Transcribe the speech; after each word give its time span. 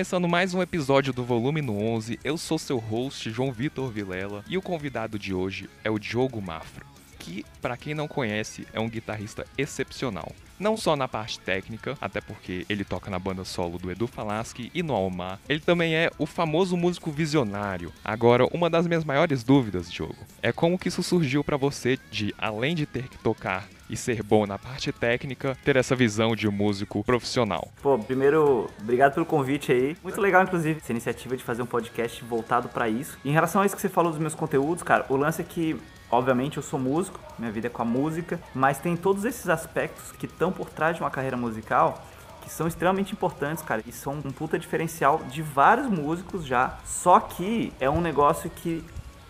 Começando 0.00 0.26
mais 0.26 0.54
um 0.54 0.62
episódio 0.62 1.12
do 1.12 1.22
Volume 1.22 1.60
no 1.60 1.78
11. 1.78 2.18
Eu 2.24 2.38
sou 2.38 2.58
seu 2.58 2.78
host, 2.78 3.30
João 3.30 3.52
Vitor 3.52 3.90
Vilela, 3.90 4.42
e 4.48 4.56
o 4.56 4.62
convidado 4.62 5.18
de 5.18 5.34
hoje 5.34 5.68
é 5.84 5.90
o 5.90 5.98
Diogo 5.98 6.40
Mafra, 6.40 6.86
que, 7.18 7.44
para 7.60 7.76
quem 7.76 7.92
não 7.92 8.08
conhece, 8.08 8.66
é 8.72 8.80
um 8.80 8.88
guitarrista 8.88 9.44
excepcional. 9.58 10.32
Não 10.58 10.74
só 10.74 10.96
na 10.96 11.06
parte 11.06 11.38
técnica, 11.38 11.98
até 12.00 12.18
porque 12.18 12.64
ele 12.70 12.82
toca 12.82 13.10
na 13.10 13.18
banda 13.18 13.44
solo 13.44 13.78
do 13.78 13.90
Edu 13.90 14.06
Falaschi 14.06 14.70
e 14.72 14.82
no 14.82 14.94
Almar, 14.94 15.38
ele 15.46 15.60
também 15.60 15.94
é 15.94 16.10
o 16.18 16.24
famoso 16.24 16.78
músico 16.78 17.10
visionário. 17.10 17.92
Agora, 18.02 18.46
uma 18.54 18.70
das 18.70 18.86
minhas 18.86 19.04
maiores 19.04 19.44
dúvidas, 19.44 19.92
Diogo, 19.92 20.16
é 20.40 20.50
como 20.50 20.78
que 20.78 20.88
isso 20.88 21.02
surgiu 21.02 21.44
para 21.44 21.58
você 21.58 21.98
de, 22.10 22.34
além 22.38 22.74
de 22.74 22.86
ter 22.86 23.06
que 23.06 23.18
tocar 23.18 23.68
e 23.90 23.96
ser 23.96 24.22
bom 24.22 24.46
na 24.46 24.58
parte 24.58 24.92
técnica, 24.92 25.56
ter 25.64 25.76
essa 25.76 25.96
visão 25.96 26.36
de 26.36 26.48
músico 26.48 27.02
profissional. 27.04 27.68
Pô, 27.82 27.98
primeiro, 27.98 28.70
obrigado 28.80 29.14
pelo 29.14 29.26
convite 29.26 29.72
aí. 29.72 29.96
Muito 30.02 30.20
legal, 30.20 30.42
inclusive, 30.42 30.80
essa 30.80 30.92
iniciativa 30.92 31.36
de 31.36 31.42
fazer 31.42 31.62
um 31.62 31.66
podcast 31.66 32.24
voltado 32.24 32.68
para 32.68 32.88
isso. 32.88 33.18
Em 33.24 33.32
relação 33.32 33.60
a 33.60 33.66
isso 33.66 33.74
que 33.74 33.82
você 33.82 33.88
falou 33.88 34.12
dos 34.12 34.20
meus 34.20 34.34
conteúdos, 34.34 34.82
cara, 34.82 35.04
o 35.08 35.16
lance 35.16 35.42
é 35.42 35.44
que 35.44 35.76
Obviamente 36.12 36.56
eu 36.56 36.62
sou 36.62 36.76
músico, 36.76 37.20
minha 37.38 37.52
vida 37.52 37.68
é 37.68 37.70
com 37.70 37.82
a 37.82 37.84
música, 37.84 38.40
mas 38.52 38.78
tem 38.78 38.96
todos 38.96 39.24
esses 39.24 39.48
aspectos 39.48 40.10
que 40.10 40.26
estão 40.26 40.50
por 40.50 40.68
trás 40.68 40.96
de 40.96 41.02
uma 41.02 41.10
carreira 41.10 41.36
musical 41.36 42.04
que 42.42 42.50
são 42.50 42.66
extremamente 42.66 43.12
importantes, 43.12 43.62
cara, 43.62 43.82
e 43.86 43.92
são 43.92 44.14
um 44.14 44.32
puta 44.32 44.58
diferencial 44.58 45.20
de 45.30 45.40
vários 45.40 45.86
músicos 45.86 46.44
já. 46.44 46.78
Só 46.84 47.20
que 47.20 47.72
é 47.78 47.88
um 47.88 48.00
negócio 48.00 48.50
que 48.50 48.84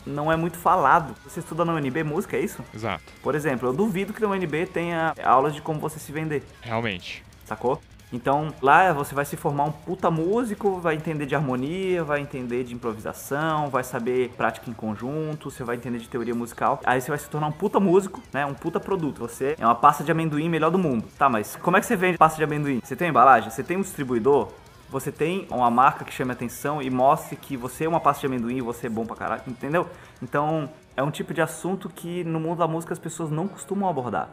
não 0.07 0.31
é 0.31 0.37
muito 0.37 0.59
falado. 0.59 1.15
Você 1.25 1.41
estuda 1.41 1.65
na 1.65 1.75
UNB 1.75 2.03
música, 2.05 2.37
é 2.37 2.41
isso? 2.41 2.63
Exato. 2.75 3.03
Por 3.23 3.35
exemplo, 3.35 3.69
eu 3.69 3.73
duvido 3.73 4.13
que 4.13 4.21
na 4.21 4.29
UNB 4.29 4.67
tenha 4.67 5.15
aulas 5.23 5.55
de 5.55 5.63
como 5.63 5.81
você 5.81 5.99
se 5.99 6.13
vender. 6.13 6.43
Realmente. 6.63 7.25
Sacou? 7.45 7.81
Então 8.13 8.53
lá 8.61 8.93
você 8.93 9.15
vai 9.15 9.25
se 9.25 9.37
formar 9.37 9.65
um 9.65 9.73
puta 9.73 10.11
músico, 10.11 10.81
vai 10.81 10.97
entender 10.97 11.27
de 11.27 11.35
harmonia, 11.35 12.03
vai 12.03 12.21
entender 12.21 12.65
de 12.65 12.75
improvisação, 12.75 13.69
vai 13.69 13.85
saber 13.85 14.31
prática 14.31 14.69
em 14.69 14.73
conjunto, 14.73 15.51
você 15.51 15.63
vai 15.63 15.77
entender 15.77 15.99
de 15.99 16.09
teoria 16.09 16.35
musical. 16.35 16.81
Aí 16.85 17.01
você 17.01 17.11
vai 17.11 17.19
se 17.19 17.29
tornar 17.29 17.47
um 17.47 17.53
puta 17.53 17.79
músico, 17.79 18.21
né? 18.33 18.45
Um 18.45 18.55
puta 18.55 18.81
produto. 18.81 19.19
Você 19.21 19.57
é 19.59 19.65
uma 19.65 19.75
pasta 19.75 20.03
de 20.03 20.11
amendoim 20.11 20.49
melhor 20.49 20.71
do 20.71 20.79
mundo. 20.79 21.05
Tá, 21.17 21.29
mas 21.29 21.57
como 21.57 21.77
é 21.77 21.81
que 21.81 21.87
você 21.87 21.97
vende 21.97 22.19
pasta 22.19 22.37
de 22.37 22.45
amendoim? 22.45 22.81
Você 22.83 22.97
tem 22.97 23.09
embalagem? 23.09 23.51
Você 23.51 23.63
tem 23.63 23.77
um 23.77 23.83
distribuidor? 23.83 24.49
Você 24.91 25.13
tem 25.13 25.47
uma 25.51 25.71
marca 25.71 26.05
que 26.05 26.13
chame 26.13 26.33
atenção 26.33 26.83
e 26.83 26.91
mostre 26.91 27.37
que 27.37 27.57
você 27.57 27.85
é 27.85 27.89
uma 27.89 28.01
pasta 28.01 28.21
de 28.21 28.27
amendoim 28.27 28.57
e 28.57 28.61
você 28.61 28.89
é 28.89 28.91
bom 28.91 29.07
pra 29.07 29.15
caralho, 29.15 29.43
entendeu? 29.47 29.87
Então, 30.21 30.69
é 30.97 31.03
um 31.03 31.11
tipo 31.11 31.33
de 31.33 31.41
assunto 31.41 31.89
que 31.89 32.25
no 32.25 32.41
mundo 32.41 32.59
da 32.59 32.67
música 32.67 32.93
as 32.93 32.99
pessoas 32.99 33.31
não 33.31 33.47
costumam 33.47 33.89
abordar. 33.89 34.29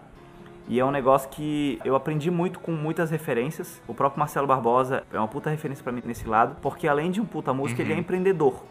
E 0.67 0.79
é 0.79 0.83
um 0.83 0.91
negócio 0.91 1.29
que 1.29 1.79
eu 1.85 1.95
aprendi 1.95 2.29
muito 2.29 2.59
com 2.59 2.71
muitas 2.71 3.09
referências. 3.09 3.81
O 3.87 3.93
próprio 3.93 4.19
Marcelo 4.19 4.45
Barbosa 4.45 5.03
é 5.13 5.17
uma 5.17 5.27
puta 5.27 5.49
referência 5.49 5.81
para 5.81 5.93
mim 5.93 6.01
nesse 6.03 6.27
lado, 6.27 6.57
porque 6.61 6.87
além 6.87 7.09
de 7.09 7.21
um 7.21 7.25
puta 7.25 7.53
músico, 7.53 7.79
uhum. 7.79 7.85
ele 7.85 7.93
é 7.93 7.95
uhum. 7.95 8.01
empreendedor. 8.01 8.63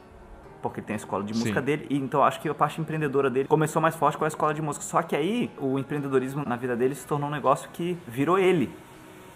Porque 0.60 0.81
ele 0.81 0.87
tem 0.87 0.94
a 0.94 0.97
escola 0.97 1.22
de 1.22 1.33
música 1.33 1.60
Sim. 1.60 1.65
dele, 1.65 1.87
e 1.89 1.97
então 1.97 2.22
acho 2.22 2.41
que 2.41 2.49
a 2.49 2.55
parte 2.55 2.81
empreendedora 2.81 3.31
dele 3.31 3.49
começou 3.49 3.81
mais 3.81 3.94
forte 3.94 4.19
com 4.19 4.25
a 4.25 4.28
escola 4.28 4.53
de 4.53 4.60
música. 4.60 4.84
Só 4.84 5.00
que 5.00 5.15
aí 5.15 5.50
o 5.59 5.78
empreendedorismo 5.78 6.44
na 6.44 6.56
vida 6.56 6.77
dele 6.77 6.94
se 6.94 7.06
tornou 7.06 7.28
um 7.28 7.33
negócio 7.33 7.71
que 7.72 7.97
virou 8.06 8.39
ele. 8.39 8.71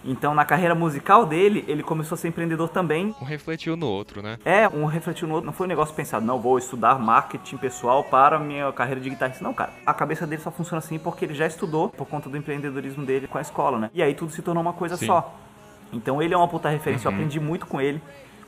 Então, 0.04 0.34
na 0.34 0.44
carreira 0.44 0.74
musical 0.74 1.26
dele, 1.26 1.64
ele 1.68 1.82
começou 1.82 2.16
a 2.16 2.18
ser 2.18 2.28
empreendedor 2.28 2.68
também. 2.68 3.14
Um 3.20 3.24
refletiu 3.24 3.76
no 3.76 3.86
outro, 3.86 4.22
né? 4.22 4.38
É, 4.44 4.68
um 4.68 4.86
refletiu 4.86 5.28
no 5.28 5.34
outro. 5.34 5.46
Não 5.46 5.52
foi 5.52 5.66
um 5.66 5.68
negócio 5.68 5.94
pensado, 5.94 6.24
não, 6.24 6.40
vou 6.40 6.58
estudar 6.58 6.98
marketing 6.98 7.56
pessoal 7.56 8.02
para 8.04 8.36
a 8.36 8.38
minha 8.38 8.72
carreira 8.72 9.00
de 9.00 9.10
guitarrista. 9.10 9.44
Não, 9.44 9.52
cara. 9.52 9.72
A 9.84 9.92
cabeça 9.92 10.26
dele 10.26 10.40
só 10.40 10.50
funciona 10.50 10.78
assim 10.78 10.98
porque 10.98 11.24
ele 11.24 11.34
já 11.34 11.46
estudou 11.46 11.90
por 11.90 12.06
conta 12.06 12.28
do 12.28 12.36
empreendedorismo 12.36 13.04
dele 13.04 13.26
com 13.26 13.38
a 13.38 13.40
escola, 13.40 13.78
né? 13.78 13.90
E 13.92 14.02
aí 14.02 14.14
tudo 14.14 14.32
se 14.32 14.42
tornou 14.42 14.62
uma 14.62 14.72
coisa 14.72 14.96
Sim. 14.96 15.06
só. 15.06 15.34
Então, 15.92 16.22
ele 16.22 16.32
é 16.32 16.36
uma 16.36 16.48
puta 16.48 16.68
referência, 16.68 17.08
uhum. 17.08 17.16
eu 17.16 17.20
aprendi 17.20 17.40
muito 17.40 17.66
com 17.66 17.80
ele 17.80 18.00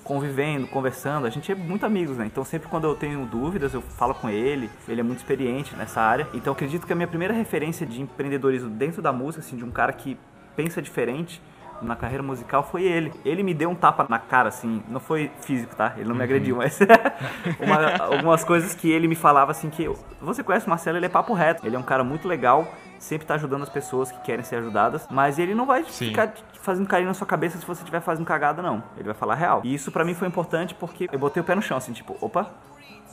convivendo, 0.03 0.67
conversando. 0.67 1.27
A 1.27 1.31
gente 1.31 1.51
é 1.51 1.55
muito 1.55 1.87
amigos, 1.87 2.17
né? 2.17 2.27
Então 2.27 2.45
sempre 2.45 2.69
quando 2.69 2.85
eu 2.85 2.95
tenho 2.95 3.25
dúvidas, 3.25 3.73
eu 3.73 3.81
falo 3.81 4.15
com 4.15 4.29
ele. 4.29 4.69
Ele 4.89 5.01
é 5.01 5.05
muito 5.05 5.19
experiente 5.19 5.75
nessa 5.77 6.01
área. 6.01 6.27
Então 6.35 6.53
acredito 6.53 6.87
que 6.87 6.93
a 6.93 6.97
minha 6.97 7.07
primeira 7.07 7.33
referência 7.33 7.87
de 7.87 8.03
empreendedorismo 8.03 8.69
dentro 8.71 9.01
da 9.01 9.13
música, 9.13 9.45
assim, 9.45 9.57
de 9.57 9.65
um 9.65 9.71
cara 9.71 9.93
que 9.93 10.17
pensa 10.57 10.81
diferente 10.83 11.41
na 11.83 11.97
carreira 11.97 12.23
musical 12.23 12.63
foi 12.63 12.85
ele. 12.85 13.13
Ele 13.25 13.43
me 13.43 13.53
deu 13.53 13.69
um 13.69 13.75
tapa 13.75 14.07
na 14.09 14.19
cara, 14.19 14.49
assim, 14.49 14.83
não 14.89 15.01
foi 15.01 15.31
físico, 15.41 15.75
tá? 15.75 15.93
Ele 15.97 16.05
não 16.05 16.15
me 16.15 16.19
uhum. 16.19 16.25
agrediu, 16.25 16.57
mas 16.57 16.79
uma, 17.61 17.97
algumas 18.15 18.45
coisas 18.45 18.75
que 18.75 18.91
ele 18.91 19.09
me 19.09 19.15
falava 19.15 19.51
assim 19.51 19.69
que 19.69 19.91
você 20.21 20.43
conhece 20.43 20.67
o 20.67 20.71
Marcelo, 20.71 20.97
ele 20.97 21.07
é 21.07 21.09
papo 21.09 21.33
reto. 21.33 21.67
Ele 21.67 21.77
é 21.77 21.79
um 21.79 21.83
cara 21.83 22.05
muito 22.05 22.29
legal, 22.29 22.67
sempre 22.99 23.27
tá 23.27 23.35
ajudando 23.35 23.63
as 23.63 23.69
pessoas 23.69 24.13
que 24.13 24.21
querem 24.21 24.45
ser 24.45 24.57
ajudadas, 24.57 25.07
mas 25.11 25.39
ele 25.39 25.55
não 25.55 25.67
vai 25.67 25.85
Sim. 25.85 26.09
ficar 26.09 26.33
fazendo 26.61 26.87
carinho 26.87 27.09
na 27.09 27.15
sua 27.15 27.27
cabeça 27.27 27.59
se 27.59 27.67
você 27.67 27.81
estiver 27.81 28.01
fazendo 28.01 28.25
cagada, 28.25 28.63
não. 28.63 28.83
Ele 28.97 29.05
vai 29.05 29.15
falar 29.15 29.35
real. 29.35 29.61
E 29.65 29.75
isso 29.75 29.91
para 29.91 30.05
mim 30.05 30.15
foi 30.15 30.29
importante 30.29 30.75
porque 30.75 31.09
eu 31.11 31.19
botei 31.19 31.41
o 31.41 31.45
pé 31.45 31.55
no 31.55 31.63
chão, 31.63 31.77
assim, 31.77 31.93
tipo, 31.93 32.17
opa, 32.21 32.51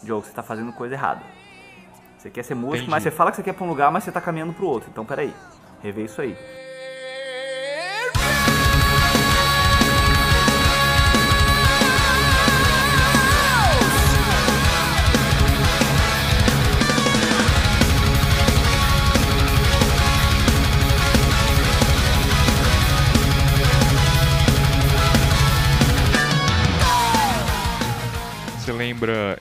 Diogo, 0.03 0.25
você 0.25 0.31
tá 0.31 0.43
fazendo 0.43 0.71
coisa 0.71 0.95
errada. 0.95 1.21
Você 2.17 2.29
quer 2.29 2.43
ser 2.43 2.53
músico, 2.53 2.77
Entendi. 2.77 2.91
mas 2.91 3.03
você 3.03 3.11
fala 3.11 3.31
que 3.31 3.37
você 3.37 3.43
quer 3.43 3.53
pra 3.53 3.65
um 3.65 3.69
lugar, 3.69 3.91
mas 3.91 4.03
você 4.03 4.11
tá 4.11 4.19
caminhando 4.19 4.53
pro 4.53 4.67
outro. 4.67 4.89
Então, 4.91 5.05
peraí, 5.05 5.33
rever 5.81 6.05
isso 6.05 6.21
aí. 6.21 6.37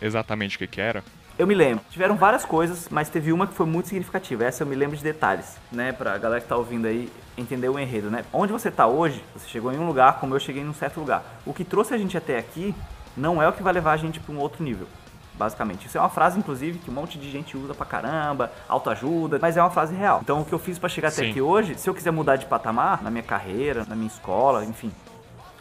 Exatamente 0.09 0.57
o 0.57 0.59
que, 0.59 0.67
que 0.67 0.81
era? 0.81 1.05
Eu 1.39 1.47
me 1.47 1.55
lembro. 1.55 1.85
Tiveram 1.89 2.17
várias 2.17 2.45
coisas, 2.45 2.89
mas 2.91 3.09
teve 3.09 3.33
uma 3.33 3.47
que 3.47 3.55
foi 3.55 3.65
muito 3.65 3.87
significativa. 3.87 4.45
Essa 4.45 4.65
eu 4.65 4.67
me 4.67 4.75
lembro 4.75 4.97
de 4.97 5.05
detalhes, 5.05 5.57
né? 5.71 5.93
Pra 5.93 6.19
galera 6.19 6.41
que 6.41 6.49
tá 6.49 6.57
ouvindo 6.57 6.87
aí 6.87 7.09
entender 7.37 7.69
o 7.69 7.79
enredo, 7.79 8.11
né? 8.11 8.25
Onde 8.33 8.53
você 8.53 8.73
tá 8.73 8.89
hoje, 8.89 9.23
você 9.37 9.49
chegou 9.49 9.73
em 9.73 9.79
um 9.79 9.87
lugar 9.87 10.19
como 10.19 10.35
eu 10.35 10.41
cheguei 10.41 10.63
em 10.63 10.69
um 10.69 10.75
certo 10.75 10.99
lugar. 10.99 11.23
O 11.47 11.55
que 11.55 11.65
trouxe 11.65 11.95
a 11.95 11.99
gente 11.99 12.17
até 12.17 12.39
aqui 12.39 12.75
não 13.17 13.41
é 13.41 13.49
o 13.49 13.53
que 13.53 13.63
vai 13.63 13.73
levar 13.73 13.93
a 13.93 13.97
gente 13.97 14.19
para 14.19 14.35
um 14.35 14.39
outro 14.39 14.65
nível. 14.65 14.89
Basicamente. 15.35 15.87
Isso 15.87 15.97
é 15.97 16.01
uma 16.01 16.11
frase, 16.11 16.37
inclusive, 16.37 16.81
que 16.81 16.91
um 16.91 16.95
monte 16.95 17.17
de 17.17 17.31
gente 17.31 17.57
usa 17.57 17.73
pra 17.73 17.87
caramba, 17.87 18.51
autoajuda, 18.69 19.39
mas 19.41 19.57
é 19.57 19.63
uma 19.63 19.71
frase 19.71 19.95
real. 19.95 20.19
Então, 20.21 20.41
o 20.41 20.45
que 20.45 20.53
eu 20.53 20.59
fiz 20.59 20.81
para 20.81 20.89
chegar 20.89 21.13
Sim. 21.13 21.23
até 21.23 21.31
aqui 21.31 21.41
hoje, 21.41 21.77
se 21.79 21.89
eu 21.89 21.95
quiser 21.95 22.11
mudar 22.11 22.35
de 22.35 22.47
patamar, 22.47 23.01
na 23.05 23.11
minha 23.13 23.23
carreira, 23.23 23.87
na 23.89 23.95
minha 23.95 24.09
escola, 24.09 24.65
enfim, 24.65 24.91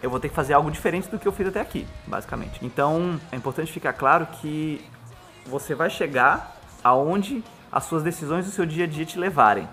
eu 0.02 0.10
vou 0.10 0.20
ter 0.20 0.30
que 0.30 0.36
fazer 0.36 0.54
algo 0.54 0.70
diferente 0.70 1.10
do 1.10 1.18
que 1.18 1.28
eu 1.28 1.32
fiz 1.32 1.48
até 1.48 1.60
aqui, 1.60 1.88
basicamente. 2.06 2.64
Então, 2.64 3.20
é 3.32 3.36
importante 3.36 3.72
ficar 3.72 3.94
claro 3.94 4.28
que 4.28 4.86
você 5.46 5.74
vai 5.74 5.90
chegar 5.90 6.56
aonde 6.84 7.44
as 7.72 7.84
suas 7.86 8.04
decisões 8.04 8.46
do 8.46 8.52
seu 8.52 8.66
dia 8.66 8.86
a 8.86 8.88
dia 8.88 9.06
te 9.06 9.18
levarem. 9.18 9.68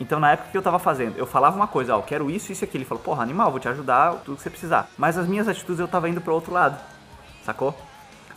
Então, 0.00 0.18
na 0.18 0.32
época 0.32 0.50
que 0.50 0.56
eu 0.56 0.62
tava 0.62 0.78
fazendo, 0.78 1.16
eu 1.18 1.26
falava 1.26 1.54
uma 1.54 1.68
coisa, 1.68 1.94
ó, 1.94 1.98
eu 1.98 2.02
quero 2.02 2.30
isso, 2.30 2.50
isso 2.50 2.64
e 2.64 2.66
aquilo. 2.66 2.82
Ele 2.82 2.88
falou, 2.88 3.02
porra, 3.02 3.22
animal, 3.22 3.50
vou 3.50 3.60
te 3.60 3.68
ajudar, 3.68 4.14
tudo 4.24 4.36
que 4.36 4.42
você 4.42 4.50
precisar. 4.50 4.88
Mas 4.96 5.18
as 5.18 5.26
minhas 5.26 5.46
atitudes 5.46 5.78
eu 5.78 5.86
tava 5.86 6.08
indo 6.08 6.20
pro 6.20 6.34
outro 6.34 6.52
lado, 6.52 6.78
sacou? 7.44 7.78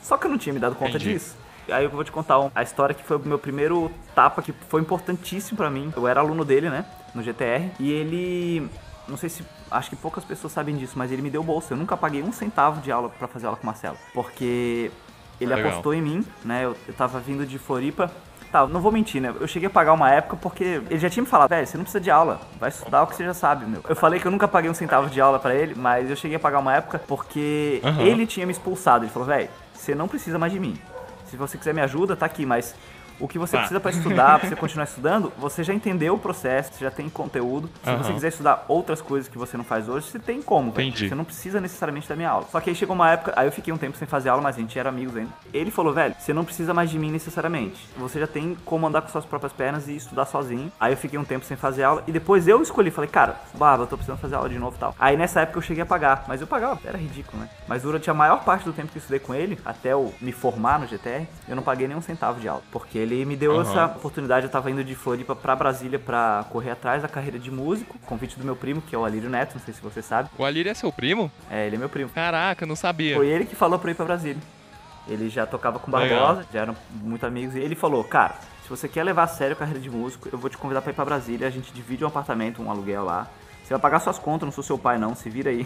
Só 0.02 0.18
que 0.18 0.28
eu 0.28 0.32
não 0.32 0.38
tinha 0.38 0.54
me 0.54 0.60
dado 0.60 0.76
conta 0.76 0.98
Entendi. 0.98 1.14
disso. 1.14 1.38
Aí 1.70 1.86
eu 1.86 1.90
vou 1.90 2.04
te 2.04 2.12
contar 2.12 2.52
a 2.54 2.62
história 2.62 2.94
que 2.94 3.04
foi 3.04 3.16
o 3.16 3.20
meu 3.22 3.40
primeiro 3.40 3.90
tapa, 4.14 4.42
que 4.42 4.52
foi 4.68 4.82
importantíssimo 4.82 5.56
para 5.58 5.70
mim. 5.70 5.94
Eu 5.96 6.06
era 6.06 6.20
aluno 6.20 6.44
dele, 6.44 6.70
né, 6.70 6.86
no 7.16 7.24
GTR, 7.24 7.72
e 7.80 7.90
ele 7.90 8.70
não 9.08 9.16
sei 9.16 9.30
se. 9.30 9.46
Acho 9.74 9.90
que 9.90 9.96
poucas 9.96 10.24
pessoas 10.24 10.54
sabem 10.54 10.76
disso, 10.76 10.94
mas 10.96 11.12
ele 11.12 11.22
me 11.22 11.30
deu 11.30 11.44
bolsa. 11.44 11.74
Eu 11.74 11.78
nunca 11.78 11.98
paguei 11.98 12.22
um 12.22 12.32
centavo 12.32 12.80
de 12.82 12.92
aula 12.92 13.10
para 13.10 13.28
fazer 13.28 13.48
aula 13.48 13.58
com 13.58 13.64
o 13.64 13.66
Marcelo. 13.66 13.98
Porque 14.14 14.92
ele 15.42 15.54
Legal. 15.54 15.72
apostou 15.72 15.94
em 15.94 16.02
mim, 16.02 16.26
né? 16.46 16.66
Eu, 16.66 16.78
eu 16.88 16.94
tava 16.94 17.20
vindo 17.20 17.46
de 17.46 17.58
Floripa. 17.58 18.12
Tá, 18.52 18.68
não 18.68 18.82
vou 18.82 18.92
mentir, 18.92 19.20
né? 19.20 19.34
Eu 19.40 19.48
cheguei 19.48 19.66
a 19.66 19.70
pagar 19.70 19.94
uma 19.94 20.12
época 20.12 20.38
porque 20.38 20.80
ele 20.88 21.00
já 21.00 21.10
tinha 21.10 21.24
me 21.24 21.28
falado, 21.28 21.50
velho, 21.50 21.66
você 21.66 21.76
não 21.76 21.84
precisa 21.84 22.00
de 22.00 22.12
aula, 22.12 22.40
vai 22.60 22.70
estudar 22.70 23.02
o 23.02 23.08
que 23.08 23.16
você 23.16 23.26
já 23.26 23.34
sabe, 23.34 23.66
meu. 23.66 23.82
Eu 23.90 23.96
falei 23.96 24.20
que 24.20 24.28
eu 24.28 24.32
nunca 24.32 24.48
paguei 24.48 24.70
um 24.70 24.76
centavo 24.76 25.10
de 25.10 25.20
aula 25.20 25.40
para 25.40 25.56
ele, 25.56 25.74
mas 25.74 26.08
eu 26.08 26.16
cheguei 26.16 26.38
a 26.38 26.40
pagar 26.40 26.60
uma 26.60 26.76
época 26.76 27.00
porque 27.00 27.82
uhum. 27.84 28.02
ele 28.02 28.28
tinha 28.28 28.46
me 28.46 28.52
expulsado. 28.52 29.06
Ele 29.06 29.12
falou, 29.12 29.28
velho, 29.28 29.50
você 29.74 29.96
não 29.96 30.08
precisa 30.08 30.38
mais 30.38 30.54
de 30.54 30.60
mim. 30.60 30.78
Se 31.26 31.36
você 31.36 31.58
quiser 31.58 31.74
me 31.74 31.82
ajuda, 31.82 32.16
tá 32.16 32.28
aqui, 32.28 32.46
mas 32.46 32.76
o 33.24 33.28
que 33.28 33.40
você 33.40 33.54
tá. 33.54 33.60
precisa 33.60 33.80
para 33.80 33.92
estudar, 33.92 34.38
para 34.38 34.50
você 34.50 34.56
continuar 34.58 34.84
estudando, 34.84 35.32
você 35.38 35.64
já 35.64 35.74
entendeu 35.74 36.16
o 36.16 36.20
processo, 36.20 36.74
você 36.74 36.84
já 36.84 36.92
tem 36.92 37.10
conteúdo. 37.10 37.70
Se 37.82 37.90
uhum. 37.90 37.98
você 37.98 38.14
quiser 38.14 38.28
estudar 38.28 38.66
outras 38.68 39.02
coisas 39.02 39.30
que 39.30 39.38
você 39.38 39.56
não 39.56 39.64
faz 39.64 39.88
hoje, 39.88 40.08
você 40.08 40.20
tem 40.20 40.42
como. 40.42 40.72
Entendi. 40.72 41.08
Você 41.08 41.16
não 41.16 41.24
precisa 41.24 41.62
necessariamente 41.62 42.10
da 42.10 42.18
minha 42.18 42.30
aula. 42.30 42.46
Só 42.52 42.60
que 42.60 42.70
aí 42.70 42.76
chegou 42.76 42.94
uma 42.94 43.10
época, 43.10 43.32
aí 43.38 43.48
eu 43.48 43.52
fiquei 43.54 43.72
um 43.72 43.78
tempo 43.78 43.98
sem 43.98 44.06
fazer 44.06 44.28
aula, 44.28 44.42
mas 44.42 44.58
a 44.58 44.60
gente 44.60 44.78
era 44.78 44.90
amigos 44.90 45.16
ainda. 45.16 45.32
Ele 45.54 45.72
falou, 45.72 45.94
velho, 45.94 46.14
você 46.20 46.34
não 46.34 46.44
precisa 46.44 46.74
mais 46.74 46.90
de 46.90 47.00
mim 47.00 47.12
necessariamente. 47.12 47.88
Você 47.98 48.20
já 48.20 48.28
tem 48.28 48.58
como 48.66 48.86
andar 48.86 49.02
com 49.02 49.08
suas 49.08 49.24
próprias 49.24 49.54
pernas 49.54 49.88
e 49.88 49.96
estudar 49.96 50.26
sozinho. 50.26 50.70
Aí 50.78 50.92
eu 50.92 50.98
fiquei 50.98 51.18
um 51.18 51.24
tempo 51.24 51.46
sem 51.46 51.56
fazer 51.56 51.84
aula 51.84 52.04
e 52.06 52.12
depois 52.12 52.46
eu 52.46 52.62
escolhi, 52.62 52.92
falei, 52.92 53.10
cara, 53.10 53.38
barba, 53.54 53.84
eu 53.84 53.88
tô 53.88 53.96
precisando 53.96 54.20
fazer 54.20 54.36
aula 54.36 54.50
de 54.50 54.60
novo 54.60 54.76
e 54.76 54.80
tal. 54.80 54.94
Aí 55.00 55.16
nessa 55.16 55.40
época 55.40 55.60
eu 55.60 55.62
cheguei 55.62 55.84
a 55.84 55.86
pagar, 55.86 56.26
mas 56.28 56.42
eu 56.42 56.48
pagava, 56.48 56.82
era 56.84 56.98
ridículo, 56.98 57.42
né? 57.42 57.50
Mas 57.70 57.84
durante 57.84 58.10
a 58.10 58.14
maior 58.14 58.44
parte 58.44 58.66
do 58.66 58.74
tempo 58.74 58.92
que 58.92 58.98
eu 58.98 59.00
estudei 59.00 59.20
com 59.20 59.34
ele, 59.34 59.58
até 59.64 59.94
eu 59.94 60.14
me 60.20 60.34
formar 60.34 60.78
no 60.78 60.88
GTR, 60.88 61.26
eu 61.48 61.56
não 61.56 61.64
paguei 61.64 61.88
nenhum 61.88 62.02
centavo 62.02 62.42
de 62.42 62.50
aula, 62.50 62.62
porque 62.70 62.98
ele 62.98 63.13
ele 63.14 63.26
me 63.26 63.36
deu 63.36 63.54
Aham. 63.60 63.62
essa 63.62 63.86
oportunidade. 63.86 64.46
Eu 64.46 64.52
tava 64.52 64.70
indo 64.72 64.84
de 64.84 64.96
Floripa 64.96 65.36
pra 65.36 65.56
Brasília 65.56 66.00
pra 66.00 66.46
correr 66.50 66.72
atrás 66.72 67.02
da 67.02 67.08
carreira 67.08 67.40
de 67.40 67.50
músico. 67.52 67.98
Convite 68.06 68.38
do 68.38 68.46
meu 68.46 68.56
primo, 68.56 68.82
que 68.82 68.96
é 68.96 68.98
o 68.98 69.06
Alírio 69.06 69.30
Neto, 69.30 69.56
não 69.56 69.62
sei 69.62 69.74
se 69.74 69.82
você 69.82 70.02
sabe. 70.02 70.30
O 70.38 70.44
Alírio 70.46 70.70
é 70.70 70.74
seu 70.74 70.92
primo? 70.92 71.32
É, 71.50 71.68
ele 71.68 71.76
é 71.76 71.80
meu 71.80 71.90
primo. 71.90 72.10
Caraca, 72.10 72.66
não 72.66 72.76
sabia. 72.76 73.16
Foi 73.16 73.28
ele 73.28 73.46
que 73.46 73.56
falou 73.56 73.78
pra 73.80 73.90
eu 73.90 73.94
ir 73.94 73.96
pra 73.96 74.06
Brasília. 74.06 74.42
Ele 75.08 75.30
já 75.30 75.46
tocava 75.46 75.80
com 75.80 75.92
o 75.92 76.00
Legal. 76.00 76.28
Barbosa, 76.28 76.48
já 76.54 76.62
eram 76.62 76.76
muito 76.92 77.26
amigos. 77.26 77.56
E 77.56 77.60
ele 77.60 77.76
falou, 77.76 78.04
cara, 78.04 78.36
se 78.64 78.70
você 78.70 78.88
quer 78.88 79.04
levar 79.04 79.24
a 79.24 79.28
sério 79.28 79.54
a 79.54 79.60
carreira 79.60 79.80
de 79.80 79.90
músico, 79.90 80.30
eu 80.32 80.38
vou 80.38 80.50
te 80.50 80.58
convidar 80.58 80.82
pra 80.82 80.92
ir 80.92 80.96
pra 80.96 81.04
Brasília. 81.04 81.46
A 81.48 81.52
gente 81.52 81.74
divide 81.74 82.04
um 82.06 82.08
apartamento, 82.08 82.62
um 82.62 82.72
aluguel 82.72 83.04
lá. 83.04 83.28
Você 83.64 83.74
vai 83.74 83.80
pagar 83.80 84.00
suas 84.00 84.20
contas, 84.20 84.46
não 84.46 84.52
sou 84.52 84.64
seu 84.64 84.78
pai 84.78 84.98
não, 84.98 85.16
se 85.16 85.30
vira 85.30 85.50
aí. 85.50 85.66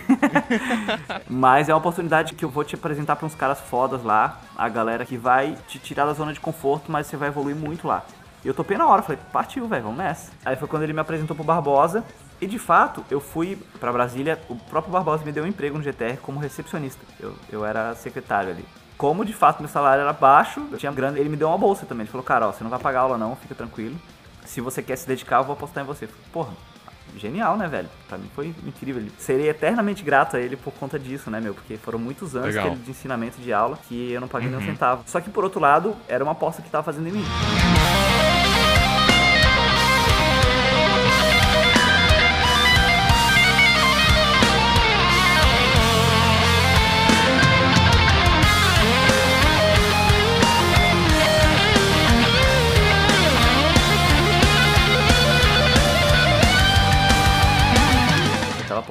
Mas 1.28 1.68
é 1.68 1.74
uma 1.74 1.80
oportunidade 1.80 2.36
que 2.36 2.46
eu 2.46 2.50
vou 2.50 2.64
te 2.64 2.76
apresentar 2.76 3.16
pra 3.16 3.26
uns 3.26 3.34
caras 3.34 3.60
fodas 3.60 4.04
lá. 4.04 4.40
A 4.56 4.70
galera 4.70 5.04
que 5.04 5.18
vai 5.18 5.58
te 5.68 5.80
tirar 5.80 6.06
da 6.06 6.14
zona 6.14 6.32
de 6.32 6.40
conforto, 6.40 6.92
mas 6.92 7.08
você 7.08 7.18
vai 7.18 7.30
evoluir 7.30 7.56
muito 7.56 7.88
lá. 7.88 8.04
E 8.44 8.48
eu 8.48 8.54
topei 8.54 8.78
na 8.78 8.88
hora, 8.88 9.02
falei, 9.02 9.20
partiu, 9.32 9.68
velho, 9.68 9.84
vamos 9.84 9.98
nessa. 9.98 10.32
Aí 10.46 10.56
foi 10.56 10.68
quando 10.68 10.84
ele 10.84 10.94
me 10.94 11.00
apresentou 11.00 11.36
pro 11.36 11.44
Barbosa. 11.44 12.04
E 12.40 12.46
de 12.46 12.60
fato, 12.60 13.04
eu 13.10 13.20
fui 13.20 13.58
pra 13.80 13.92
Brasília, 13.92 14.40
o 14.48 14.56
próprio 14.56 14.94
Barbosa 14.94 15.26
me 15.26 15.32
deu 15.32 15.44
um 15.44 15.48
emprego 15.48 15.78
no 15.78 15.84
GTR 15.84 16.18
como 16.22 16.40
recepcionista. 16.40 17.04
Eu, 17.20 17.36
eu 17.52 17.66
era 17.66 17.96
secretário 17.96 18.52
ali. 18.52 18.66
Como 18.96 19.26
de 19.26 19.34
fato 19.34 19.60
meu 19.60 19.70
salário 19.70 20.02
era 20.02 20.14
baixo, 20.14 20.66
eu 20.72 20.78
tinha 20.78 20.92
grana, 20.92 21.20
ele 21.20 21.30
me 21.30 21.36
deu 21.36 21.48
uma 21.48 21.58
bolsa 21.58 21.86
também. 21.86 22.04
Ele 22.04 22.12
falou, 22.12 22.24
cara, 22.24 22.48
ó, 22.48 22.52
você 22.52 22.64
não 22.64 22.70
vai 22.70 22.80
pagar 22.80 23.02
aula 23.02 23.18
não, 23.18 23.36
fica 23.36 23.56
tranquilo. 23.56 23.96
Se 24.46 24.62
você 24.62 24.82
quer 24.82 24.96
se 24.96 25.08
dedicar, 25.08 25.38
eu 25.38 25.44
vou 25.44 25.54
apostar 25.54 25.84
em 25.84 25.88
você. 25.88 26.06
Eu 26.06 26.10
falei, 26.10 26.26
porra, 26.32 26.54
genial, 27.18 27.58
né, 27.58 27.68
velho? 27.68 27.90
Pra 28.08 28.18
mim 28.18 28.30
foi 28.36 28.54
incrível. 28.66 29.04
Serei 29.18 29.50
eternamente 29.50 30.04
grato 30.04 30.38
a 30.38 30.40
ele 30.40 30.56
por 30.56 30.74
conta 30.74 30.98
disso, 30.98 31.30
né, 31.30 31.40
meu? 31.40 31.54
Porque 31.54 31.78
foram 31.78 32.00
muitos 32.00 32.36
anos 32.36 32.56
Legal. 32.56 32.76
de 32.76 32.92
ensinamento 32.92 33.40
de 33.42 33.52
aula 33.52 33.78
que 33.88 34.12
eu 34.12 34.22
não 34.22 34.28
paguei 34.28 34.50
nem 34.50 34.58
um 34.58 34.66
centavo. 34.66 35.04
Só 35.06 35.20
que 35.20 35.30
por 35.30 35.44
outro 35.44 35.60
lado, 35.60 35.96
era 36.08 36.24
uma 36.24 36.34
aposta 36.34 36.62
que 36.62 36.70
tava 36.70 36.84
fazendo 36.84 37.08
em 37.08 37.12
mim. 37.12 37.26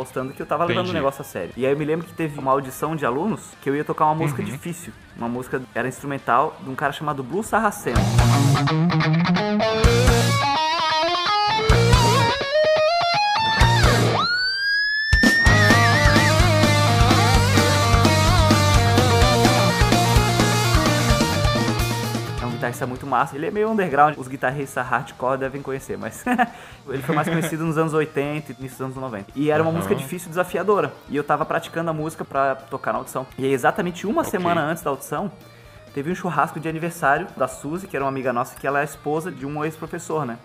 Apostando 0.07 0.33
que 0.33 0.41
eu 0.41 0.47
tava 0.47 0.65
levando 0.65 0.89
o 0.89 0.93
negócio 0.93 1.21
a 1.21 1.25
sério. 1.25 1.51
E 1.57 1.67
aí 1.67 1.73
eu 1.73 1.79
me 1.79 1.85
lembro 1.85 2.07
que 2.07 2.15
teve 2.15 2.39
uma 2.39 2.53
audição 2.53 2.95
de 2.95 3.05
alunos 3.05 3.41
que 3.61 3.69
eu 3.69 3.75
ia 3.75 3.85
tocar 3.85 4.05
uma 4.07 4.15
música 4.15 4.43
difícil. 4.43 4.93
Uma 5.17 5.29
música 5.29 5.61
era 5.75 5.89
instrumental 5.89 6.57
de 6.63 6.71
um 6.71 6.75
cara 6.75 6.93
chamado 6.93 7.23
Blue 7.23 7.43
Sarraceno. 7.43 8.01
Guitarrista 22.67 22.87
muito 22.87 23.07
massa. 23.07 23.37
Ele 23.37 23.47
é 23.47 23.51
meio 23.51 23.71
underground. 23.71 24.17
Os 24.19 24.29
guitarristas 24.29 24.87
hardcore 24.87 25.39
devem 25.39 25.63
conhecer, 25.63 25.97
mas 25.97 26.25
ele 26.89 27.03
foi 27.03 27.15
mais 27.15 27.29
conhecido 27.29 27.65
nos 27.65 27.79
anos 27.79 27.95
80 27.95 28.53
e 28.59 28.63
nos 28.63 28.81
anos 28.81 28.97
90. 28.97 29.33
E 29.35 29.51
era 29.51 29.63
uma 29.63 29.71
Aham. 29.71 29.77
música 29.79 29.95
difícil 29.95 30.27
e 30.27 30.31
desafiadora. 30.31 30.93
E 31.09 31.17
eu 31.17 31.25
tava 31.25 31.45
praticando 31.45 31.91
a 31.91 31.93
música 31.93 32.25
pra 32.25 32.55
tocar 32.55 32.93
na 32.93 32.99
audição. 32.99 33.27
E 33.39 33.45
aí, 33.45 33.53
exatamente 33.53 34.07
uma 34.07 34.23
Ok. 34.23 34.31
semana 34.31 34.61
antes 34.63 34.83
da 34.83 34.91
audição, 34.91 35.31
teve 35.95 36.11
um 36.11 36.15
churrasco 36.15 36.59
de 36.61 36.69
aniversário 36.69 37.27
da 37.37 37.49
Suzy, 37.49 37.87
que 37.87 37.97
era 37.97 38.05
uma 38.05 38.11
amiga 38.11 38.33
nossa, 38.33 38.57
que 38.57 38.67
ela 38.67 38.81
é 38.81 38.85
esposa 38.85 39.31
de 39.31 39.47
um 39.47 39.65
ex-professor, 39.65 40.27
né? 40.27 40.39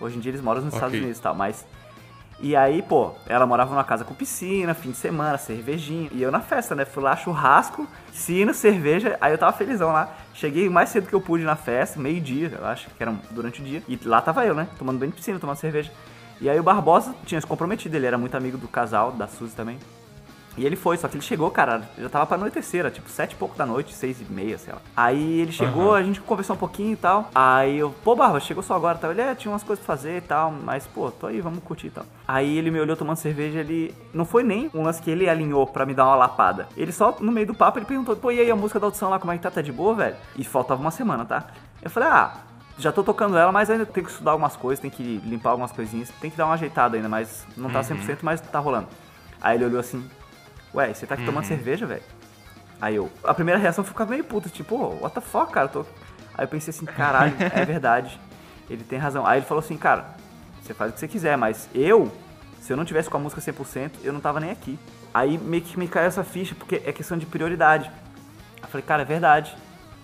Hoje 0.00 0.16
em 0.16 0.20
dia 0.20 0.30
eles 0.30 0.40
moram 0.40 0.62
nos 0.62 0.72
Estados 0.74 0.88
Ok. 0.94 1.00
Unidos 1.00 1.18
e 1.18 1.22
tal, 1.22 1.34
mas. 1.34 1.64
E 2.42 2.56
aí, 2.56 2.80
pô, 2.80 3.12
ela 3.26 3.46
morava 3.46 3.70
numa 3.70 3.84
casa 3.84 4.02
com 4.02 4.14
piscina, 4.14 4.72
fim 4.72 4.92
de 4.92 4.96
semana, 4.96 5.36
cervejinha. 5.36 6.08
E 6.10 6.22
eu 6.22 6.32
na 6.32 6.40
festa, 6.40 6.74
né? 6.74 6.86
Fui 6.86 7.02
lá, 7.02 7.14
churrasco, 7.14 7.86
piscina, 8.10 8.54
cerveja. 8.54 9.18
Aí 9.20 9.32
eu 9.32 9.38
tava 9.38 9.52
felizão 9.52 9.92
lá. 9.92 10.16
Cheguei 10.32 10.68
mais 10.70 10.88
cedo 10.88 11.06
que 11.06 11.14
eu 11.14 11.20
pude 11.20 11.44
na 11.44 11.54
festa, 11.54 12.00
meio-dia, 12.00 12.56
eu 12.58 12.64
acho, 12.64 12.88
que 12.88 13.02
era 13.02 13.14
durante 13.30 13.60
o 13.60 13.64
dia. 13.64 13.82
E 13.86 14.00
lá 14.04 14.22
tava 14.22 14.46
eu, 14.46 14.54
né? 14.54 14.68
Tomando 14.78 14.98
banho 14.98 15.10
de 15.10 15.16
piscina, 15.18 15.38
tomando 15.38 15.56
cerveja. 15.56 15.92
E 16.40 16.48
aí 16.48 16.58
o 16.58 16.62
Barbosa 16.62 17.14
tinha 17.26 17.38
se 17.38 17.46
comprometido, 17.46 17.94
ele 17.94 18.06
era 18.06 18.16
muito 18.16 18.34
amigo 18.34 18.56
do 18.56 18.66
casal, 18.66 19.12
da 19.12 19.26
Suzy 19.26 19.54
também. 19.54 19.78
E 20.56 20.66
ele 20.66 20.76
foi, 20.76 20.96
só 20.96 21.08
que 21.08 21.16
ele 21.16 21.22
chegou, 21.22 21.50
cara, 21.50 21.82
já 21.96 22.08
tava 22.08 22.26
pra 22.26 22.36
anoitecer, 22.36 22.80
era 22.80 22.90
tipo 22.90 23.08
sete 23.08 23.32
e 23.32 23.36
pouco 23.36 23.56
da 23.56 23.64
noite, 23.64 23.94
seis 23.94 24.20
e 24.20 24.32
meia, 24.32 24.58
sei 24.58 24.74
lá. 24.74 24.80
Aí 24.96 25.40
ele 25.40 25.52
chegou, 25.52 25.90
Aham. 25.90 25.98
a 25.98 26.02
gente 26.02 26.20
conversou 26.20 26.56
um 26.56 26.58
pouquinho 26.58 26.92
e 26.92 26.96
tal. 26.96 27.30
Aí 27.34 27.78
eu, 27.78 27.94
pô, 28.04 28.16
Barba, 28.16 28.40
chegou 28.40 28.62
só 28.62 28.74
agora 28.74 28.98
tal. 28.98 29.10
Ele, 29.12 29.20
é, 29.20 29.34
tinha 29.34 29.50
umas 29.50 29.62
coisas 29.62 29.84
pra 29.84 29.96
fazer 29.96 30.18
e 30.18 30.20
tal, 30.20 30.50
mas, 30.50 30.86
pô, 30.86 31.10
tô 31.10 31.28
aí, 31.28 31.40
vamos 31.40 31.62
curtir 31.62 31.86
e 31.86 31.90
tal. 31.90 32.04
Aí 32.26 32.58
ele 32.58 32.70
me 32.70 32.80
olhou 32.80 32.96
tomando 32.96 33.16
cerveja, 33.16 33.60
ele... 33.60 33.94
Não 34.12 34.24
foi 34.24 34.42
nem 34.42 34.70
um 34.74 34.82
lance 34.82 35.00
que 35.00 35.10
ele 35.10 35.28
alinhou 35.28 35.66
pra 35.66 35.86
me 35.86 35.94
dar 35.94 36.06
uma 36.06 36.16
lapada. 36.16 36.68
Ele 36.76 36.92
só, 36.92 37.16
no 37.20 37.32
meio 37.32 37.46
do 37.46 37.54
papo, 37.54 37.78
ele 37.78 37.86
perguntou, 37.86 38.16
pô, 38.16 38.30
e 38.30 38.40
aí 38.40 38.50
a 38.50 38.56
música 38.56 38.80
da 38.80 38.86
audição 38.86 39.08
lá, 39.08 39.18
como 39.18 39.32
é 39.32 39.36
que 39.36 39.42
tá? 39.42 39.50
Tá 39.50 39.62
de 39.62 39.72
boa, 39.72 39.94
velho? 39.94 40.16
E 40.36 40.44
faltava 40.44 40.80
uma 40.80 40.90
semana, 40.90 41.24
tá? 41.24 41.46
Eu 41.82 41.90
falei, 41.90 42.08
ah... 42.08 42.32
Já 42.78 42.90
tô 42.90 43.02
tocando 43.02 43.36
ela, 43.36 43.52
mas 43.52 43.68
ainda 43.68 43.84
tenho 43.84 44.06
que 44.06 44.10
estudar 44.10 44.30
algumas 44.30 44.56
coisas, 44.56 44.80
tem 44.80 44.90
que 44.90 45.20
limpar 45.26 45.50
algumas 45.50 45.70
coisinhas, 45.70 46.08
tem 46.18 46.30
que 46.30 46.36
dar 46.36 46.46
uma 46.46 46.54
ajeitada 46.54 46.96
ainda, 46.96 47.10
mas 47.10 47.46
não 47.54 47.68
tá 47.68 47.82
100%, 47.82 48.20
mas 48.22 48.40
tá 48.40 48.58
rolando. 48.58 48.88
Aí 49.38 49.58
ele 49.58 49.66
olhou 49.66 49.80
assim, 49.80 50.02
ué, 50.74 50.92
você 50.92 51.06
tá 51.06 51.14
aqui 51.14 51.24
tomando 51.24 51.44
cerveja, 51.44 51.86
velho? 51.86 52.02
Aí 52.80 52.96
eu, 52.96 53.10
a 53.24 53.34
primeira 53.34 53.60
reação 53.60 53.84
foi 53.84 53.92
ficar 53.92 54.06
meio 54.06 54.24
puto, 54.24 54.48
tipo, 54.48 54.74
oh, 54.74 55.02
what 55.02 55.14
the 55.14 55.20
fuck, 55.20 55.52
cara? 55.52 55.66
eu 55.66 55.70
Tô... 55.70 55.80
Aí 56.34 56.44
eu 56.44 56.48
pensei 56.48 56.70
assim, 56.70 56.86
caralho, 56.86 57.34
é 57.52 57.64
verdade. 57.64 58.18
Ele 58.68 58.82
tem 58.82 58.98
razão. 58.98 59.26
Aí 59.26 59.40
ele 59.40 59.46
falou 59.46 59.62
assim, 59.62 59.76
cara, 59.76 60.14
você 60.62 60.72
faz 60.72 60.90
o 60.90 60.94
que 60.94 61.00
você 61.00 61.08
quiser, 61.08 61.36
mas 61.36 61.68
eu, 61.74 62.10
se 62.60 62.72
eu 62.72 62.76
não 62.76 62.84
tivesse 62.84 63.10
com 63.10 63.16
a 63.16 63.20
música 63.20 63.40
100%, 63.40 63.90
eu 64.02 64.12
não 64.12 64.20
tava 64.20 64.40
nem 64.40 64.50
aqui. 64.50 64.78
Aí 65.12 65.36
meio 65.36 65.62
que 65.62 65.78
me 65.78 65.88
caiu 65.88 66.06
essa 66.06 66.24
ficha, 66.24 66.54
porque 66.54 66.76
é 66.84 66.92
questão 66.92 67.18
de 67.18 67.26
prioridade. 67.26 67.90
Eu 68.62 68.68
falei, 68.68 68.86
cara, 68.86 69.02
é 69.02 69.04
verdade. 69.04 69.54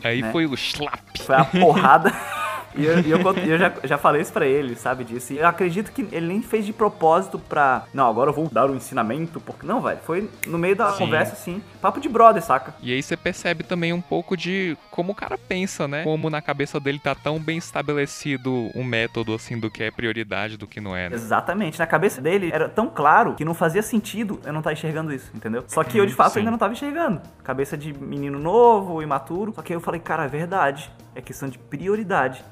Aí 0.02 0.20
né? 0.20 0.32
foi 0.32 0.46
o 0.46 0.54
slap. 0.54 1.00
Foi 1.20 1.34
a 1.34 1.44
porrada. 1.44 2.12
E 2.76 2.84
eu, 2.84 3.00
e 3.00 3.10
eu, 3.10 3.18
eu 3.20 3.58
já, 3.58 3.72
já 3.84 3.98
falei 3.98 4.22
isso 4.22 4.32
pra 4.32 4.46
ele, 4.46 4.76
sabe 4.76 5.04
disso. 5.04 5.32
E 5.32 5.38
eu 5.38 5.46
acredito 5.46 5.90
que 5.92 6.06
ele 6.12 6.26
nem 6.26 6.42
fez 6.42 6.66
de 6.66 6.72
propósito 6.72 7.38
pra. 7.38 7.84
Não, 7.92 8.08
agora 8.08 8.30
eu 8.30 8.34
vou 8.34 8.48
dar 8.48 8.70
um 8.70 8.74
ensinamento. 8.74 9.40
Porque... 9.40 9.66
Não, 9.66 9.80
velho. 9.80 9.98
Foi 10.04 10.28
no 10.46 10.58
meio 10.58 10.76
da 10.76 10.92
Sim. 10.92 10.98
conversa, 10.98 11.32
assim. 11.32 11.62
Papo 11.80 12.00
de 12.00 12.08
brother, 12.08 12.42
saca? 12.42 12.74
E 12.82 12.92
aí 12.92 13.02
você 13.02 13.16
percebe 13.16 13.64
também 13.64 13.92
um 13.92 14.00
pouco 14.00 14.36
de 14.36 14.76
como 14.90 15.12
o 15.12 15.14
cara 15.14 15.38
pensa, 15.38 15.88
né? 15.88 16.04
Como 16.04 16.30
na 16.30 16.42
cabeça 16.42 16.78
dele 16.78 16.98
tá 16.98 17.14
tão 17.14 17.38
bem 17.38 17.58
estabelecido 17.58 18.70
um 18.74 18.84
método, 18.84 19.34
assim, 19.34 19.58
do 19.58 19.70
que 19.70 19.82
é 19.82 19.90
prioridade, 19.90 20.56
do 20.56 20.66
que 20.66 20.80
não 20.80 20.96
é, 20.96 21.08
né? 21.08 21.14
Exatamente. 21.16 21.78
Na 21.78 21.86
cabeça 21.86 22.20
dele 22.20 22.50
era 22.52 22.68
tão 22.68 22.88
claro 22.88 23.34
que 23.34 23.44
não 23.44 23.54
fazia 23.54 23.82
sentido 23.82 24.40
eu 24.44 24.52
não 24.52 24.60
estar 24.60 24.72
enxergando 24.72 25.12
isso, 25.12 25.30
entendeu? 25.34 25.64
Só 25.66 25.82
que 25.82 25.98
eu, 25.98 26.06
de 26.06 26.14
fato, 26.14 26.34
Sim. 26.34 26.40
ainda 26.40 26.50
não 26.50 26.58
tava 26.58 26.72
enxergando. 26.72 27.20
Cabeça 27.42 27.76
de 27.76 27.92
menino 27.92 28.38
novo, 28.38 29.02
imaturo. 29.02 29.52
Só 29.54 29.62
que 29.62 29.72
aí 29.72 29.76
eu 29.76 29.80
falei, 29.80 30.00
cara, 30.00 30.24
é 30.24 30.28
verdade. 30.28 30.90
É 31.14 31.20
questão 31.20 31.48
de 31.48 31.58
prioridade. 31.58 32.44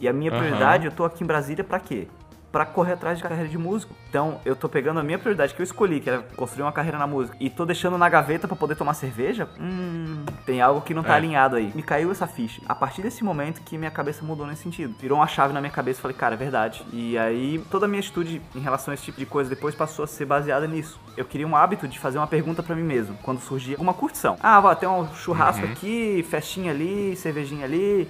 E 0.00 0.08
a 0.08 0.12
minha 0.12 0.30
prioridade, 0.30 0.86
eu 0.86 0.92
tô 0.92 1.04
aqui 1.04 1.22
em 1.24 1.26
Brasília 1.26 1.64
pra 1.64 1.80
quê? 1.80 2.06
Pra 2.50 2.64
correr 2.64 2.94
atrás 2.94 3.18
de 3.18 3.22
carreira 3.22 3.46
de 3.46 3.58
músico. 3.58 3.92
Então, 4.08 4.40
eu 4.42 4.56
tô 4.56 4.70
pegando 4.70 4.98
a 4.98 5.02
minha 5.02 5.18
prioridade 5.18 5.52
que 5.52 5.60
eu 5.60 5.64
escolhi, 5.64 6.00
que 6.00 6.08
era 6.08 6.22
construir 6.34 6.62
uma 6.62 6.72
carreira 6.72 6.96
na 6.96 7.06
música, 7.06 7.36
e 7.38 7.50
tô 7.50 7.66
deixando 7.66 7.98
na 7.98 8.08
gaveta 8.08 8.48
pra 8.48 8.56
poder 8.56 8.74
tomar 8.74 8.94
cerveja. 8.94 9.46
Hum, 9.60 10.24
tem 10.46 10.62
algo 10.62 10.80
que 10.80 10.94
não 10.94 11.02
tá 11.02 11.12
É. 11.12 11.16
alinhado 11.16 11.56
aí. 11.56 11.70
Me 11.74 11.82
caiu 11.82 12.10
essa 12.10 12.26
ficha. 12.26 12.62
A 12.66 12.74
partir 12.74 13.02
desse 13.02 13.22
momento 13.22 13.60
que 13.60 13.76
minha 13.76 13.90
cabeça 13.90 14.24
mudou 14.24 14.46
nesse 14.46 14.62
sentido. 14.62 14.94
Virou 14.98 15.18
uma 15.18 15.26
chave 15.26 15.52
na 15.52 15.60
minha 15.60 15.70
cabeça, 15.70 16.00
falei, 16.00 16.16
cara, 16.16 16.36
é 16.36 16.38
verdade. 16.38 16.82
E 16.90 17.18
aí, 17.18 17.62
toda 17.70 17.84
a 17.84 17.88
minha 17.88 18.00
atitude 18.00 18.40
em 18.54 18.60
relação 18.60 18.92
a 18.92 18.94
esse 18.94 19.04
tipo 19.04 19.18
de 19.18 19.26
coisa 19.26 19.50
depois 19.50 19.74
passou 19.74 20.04
a 20.04 20.08
ser 20.08 20.24
baseada 20.24 20.66
nisso. 20.66 20.98
Eu 21.18 21.26
queria 21.26 21.46
um 21.46 21.54
hábito 21.54 21.86
de 21.86 21.98
fazer 21.98 22.16
uma 22.16 22.26
pergunta 22.26 22.62
pra 22.62 22.74
mim 22.74 22.82
mesmo, 22.82 23.14
quando 23.22 23.40
surgia 23.40 23.74
alguma 23.74 23.92
curtição. 23.92 24.38
Ah, 24.42 24.58
vai 24.58 24.74
ter 24.74 24.86
um 24.86 25.06
churrasco 25.14 25.66
Uhum. 25.66 25.72
aqui, 25.72 26.24
festinha 26.30 26.70
ali, 26.72 27.14
cervejinha 27.14 27.66
ali. 27.66 28.08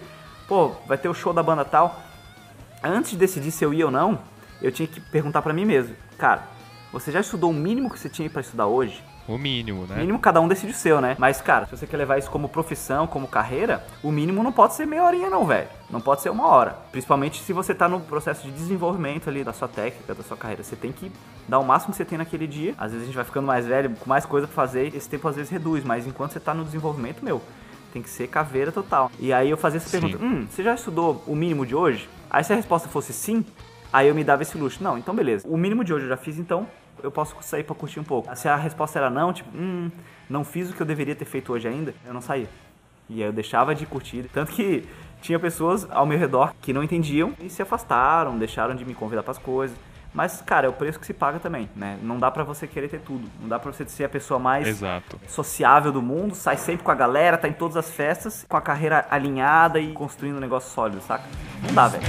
Pô, 0.49 0.73
vai 0.87 0.99
ter 0.99 1.09
o 1.09 1.15
show 1.15 1.33
da 1.33 1.43
banda 1.43 1.65
tal 1.65 2.09
antes 2.83 3.13
de 3.13 3.17
decidir 3.17 3.51
se 3.51 3.65
eu 3.65 3.73
ia 3.75 3.87
ou 3.87 3.91
não, 3.91 4.19
eu 4.61 4.73
tinha 4.73 4.87
que 4.87 5.01
perguntar 5.01 5.43
pra 5.43 5.53
mim 5.53 5.65
mesmo, 5.65 5.95
cara, 6.17 6.43
você 6.93 7.13
já 7.13 7.21
estudou 7.21 7.51
o 7.51 7.55
mínimo 7.55 7.91
que 7.91 7.99
você 7.99 8.09
tinha 8.09 8.29
pra 8.31 8.41
estudar 8.41 8.67
hoje? 8.67 9.03
O 9.27 9.37
mínimo, 9.37 9.87
né? 9.87 9.97
Mínimo 9.97 10.19
cada 10.19 10.41
um 10.41 10.49
decide 10.49 10.73
o 10.73 10.75
seu, 10.75 11.03
né? 11.03 11.15
Mas, 11.19 11.39
cara, 11.43 11.67
se 11.67 11.77
você 11.77 11.87
quer 11.87 11.99
levar 11.99 12.17
isso 12.17 12.31
como 12.31 12.49
profissão, 12.49 13.07
como 13.07 13.29
carreira, 13.29 13.85
o 14.03 14.11
mínimo 14.11 14.43
não 14.43 14.51
pode 14.51 14.73
ser 14.73 14.87
meia 14.87 15.05
horinha, 15.05 15.29
não, 15.29 15.45
velho. 15.45 15.69
Não 15.91 16.01
pode 16.01 16.23
ser 16.23 16.31
uma 16.31 16.47
hora. 16.47 16.79
Principalmente 16.91 17.43
se 17.43 17.53
você 17.53 17.75
tá 17.75 17.87
no 17.87 18.01
processo 18.01 18.47
de 18.47 18.51
desenvolvimento 18.51 19.29
ali 19.29 19.45
da 19.45 19.53
sua 19.53 19.69
técnica, 19.69 20.15
da 20.15 20.23
sua 20.23 20.35
carreira. 20.35 20.63
Você 20.63 20.77
tem 20.77 20.93
que 20.93 21.13
dar 21.47 21.59
o 21.59 21.65
máximo 21.65 21.91
que 21.91 21.99
você 21.99 22.07
tem 22.07 22.17
naquele 22.17 22.47
dia. 22.47 22.75
Às 22.79 22.93
vezes 22.93 23.03
a 23.03 23.07
gente 23.07 23.17
vai 23.17 23.25
ficando 23.25 23.47
mais 23.47 23.67
velho, 23.67 23.95
com 23.97 24.09
mais 24.09 24.25
coisa 24.25 24.47
pra 24.47 24.57
fazer, 24.57 24.97
esse 24.97 25.11
tempo 25.11 25.29
às 25.29 25.37
vezes 25.37 25.51
reduz. 25.51 25.85
Mas 25.85 26.07
enquanto 26.07 26.33
você 26.33 26.41
tá 26.41 26.55
no 26.55 26.65
desenvolvimento, 26.65 27.23
meu, 27.23 27.43
tem 27.93 28.03
que 28.03 28.11
ser 28.11 28.29
caveira 28.29 28.71
total. 28.73 29.11
E 29.19 29.33
aí 29.33 29.51
eu 29.51 29.57
fazia 29.57 29.79
essa 29.79 29.91
pergunta: 29.91 30.23
hum, 30.23 30.47
você 30.49 30.63
já 30.63 30.75
estudou 30.75 31.23
o 31.27 31.35
mínimo 31.35 31.65
de 31.67 31.75
hoje? 31.75 32.09
Aí 32.31 32.45
se 32.45 32.53
a 32.53 32.57
resposta 32.57 32.89
fosse 32.89 33.13
sim, 33.13 33.45
aí 33.93 34.09
eu 34.09 34.15
me 34.15 34.25
dava 34.25 34.43
esse 34.43 34.57
luxo. 34.59 34.83
Não, 34.83 34.99
então 34.99 35.15
beleza. 35.15 35.47
O 35.49 35.57
mínimo 35.57 35.85
de 35.85 35.93
hoje 35.93 36.05
eu 36.05 36.09
já 36.09 36.17
fiz, 36.17 36.39
então 36.39 36.67
eu 37.03 37.11
posso 37.11 37.37
sair 37.41 37.65
pra 37.65 37.75
curtir 37.75 38.01
um 38.01 38.05
pouco. 38.05 38.35
Se 38.37 38.49
a 38.49 38.57
resposta 38.57 38.99
era 38.99 39.09
não, 39.11 39.33
tipo, 39.33 39.51
hum, 39.57 39.91
não 40.29 40.45
fiz 40.45 40.71
o 40.71 40.75
que 40.75 40.81
eu 40.81 40.87
deveria 40.87 41.15
ter 41.15 41.25
feito 41.25 41.53
hoje 41.53 41.69
ainda, 41.69 41.95
eu 42.07 42.13
não 42.13 42.21
saía. 42.21 42.49
E 43.09 43.23
aí 43.23 43.29
eu 43.29 43.33
deixava 43.33 43.75
de 43.75 43.87
curtir. 43.87 44.29
Tanto 44.33 44.53
que 44.53 44.85
Tinha 45.21 45.39
pessoas 45.39 45.87
ao 45.91 46.07
meu 46.07 46.19
redor 46.19 46.55
que 46.63 46.73
não 46.73 46.83
entendiam 46.83 47.33
e 47.41 47.51
se 47.51 47.61
afastaram, 47.61 48.39
deixaram 48.39 48.75
de 48.75 48.85
me 48.85 48.95
convidar 48.95 49.23
para 49.23 49.33
as 49.33 49.39
coisas. 49.39 49.77
Mas, 50.13 50.43
cara, 50.43 50.67
é 50.67 50.69
o 50.71 50.73
preço 50.73 50.99
que 50.99 51.07
se 51.07 51.15
paga 51.15 51.39
também, 51.39 51.69
né? 51.77 51.99
Não 52.03 52.19
dá 52.19 52.31
para 52.31 52.43
você 52.45 52.67
querer 52.67 52.89
ter 52.89 53.01
tudo. 53.01 53.29
Não 53.41 53.49
dá 53.49 53.59
pra 53.59 53.73
você 53.73 53.85
ser 53.87 54.05
a 54.05 54.09
pessoa 54.09 54.39
mais 54.41 54.67
Exato. 54.67 55.21
sociável 55.29 55.93
do 55.93 56.03
mundo, 56.03 56.35
sai 56.35 56.57
sempre 56.57 56.85
com 56.85 56.91
a 56.91 56.95
galera, 56.95 57.37
tá 57.37 57.49
em 57.49 57.53
todas 57.53 57.77
as 57.77 57.91
festas, 57.91 58.45
com 58.49 58.57
a 58.57 58.61
carreira 58.61 59.07
alinhada 59.11 59.79
e 59.79 59.93
construindo 59.93 60.37
um 60.37 60.41
negócio 60.41 60.71
sólido, 60.71 61.01
saca? 61.03 61.25
Não 61.63 61.75
dá, 61.75 61.89
velho. 61.89 62.05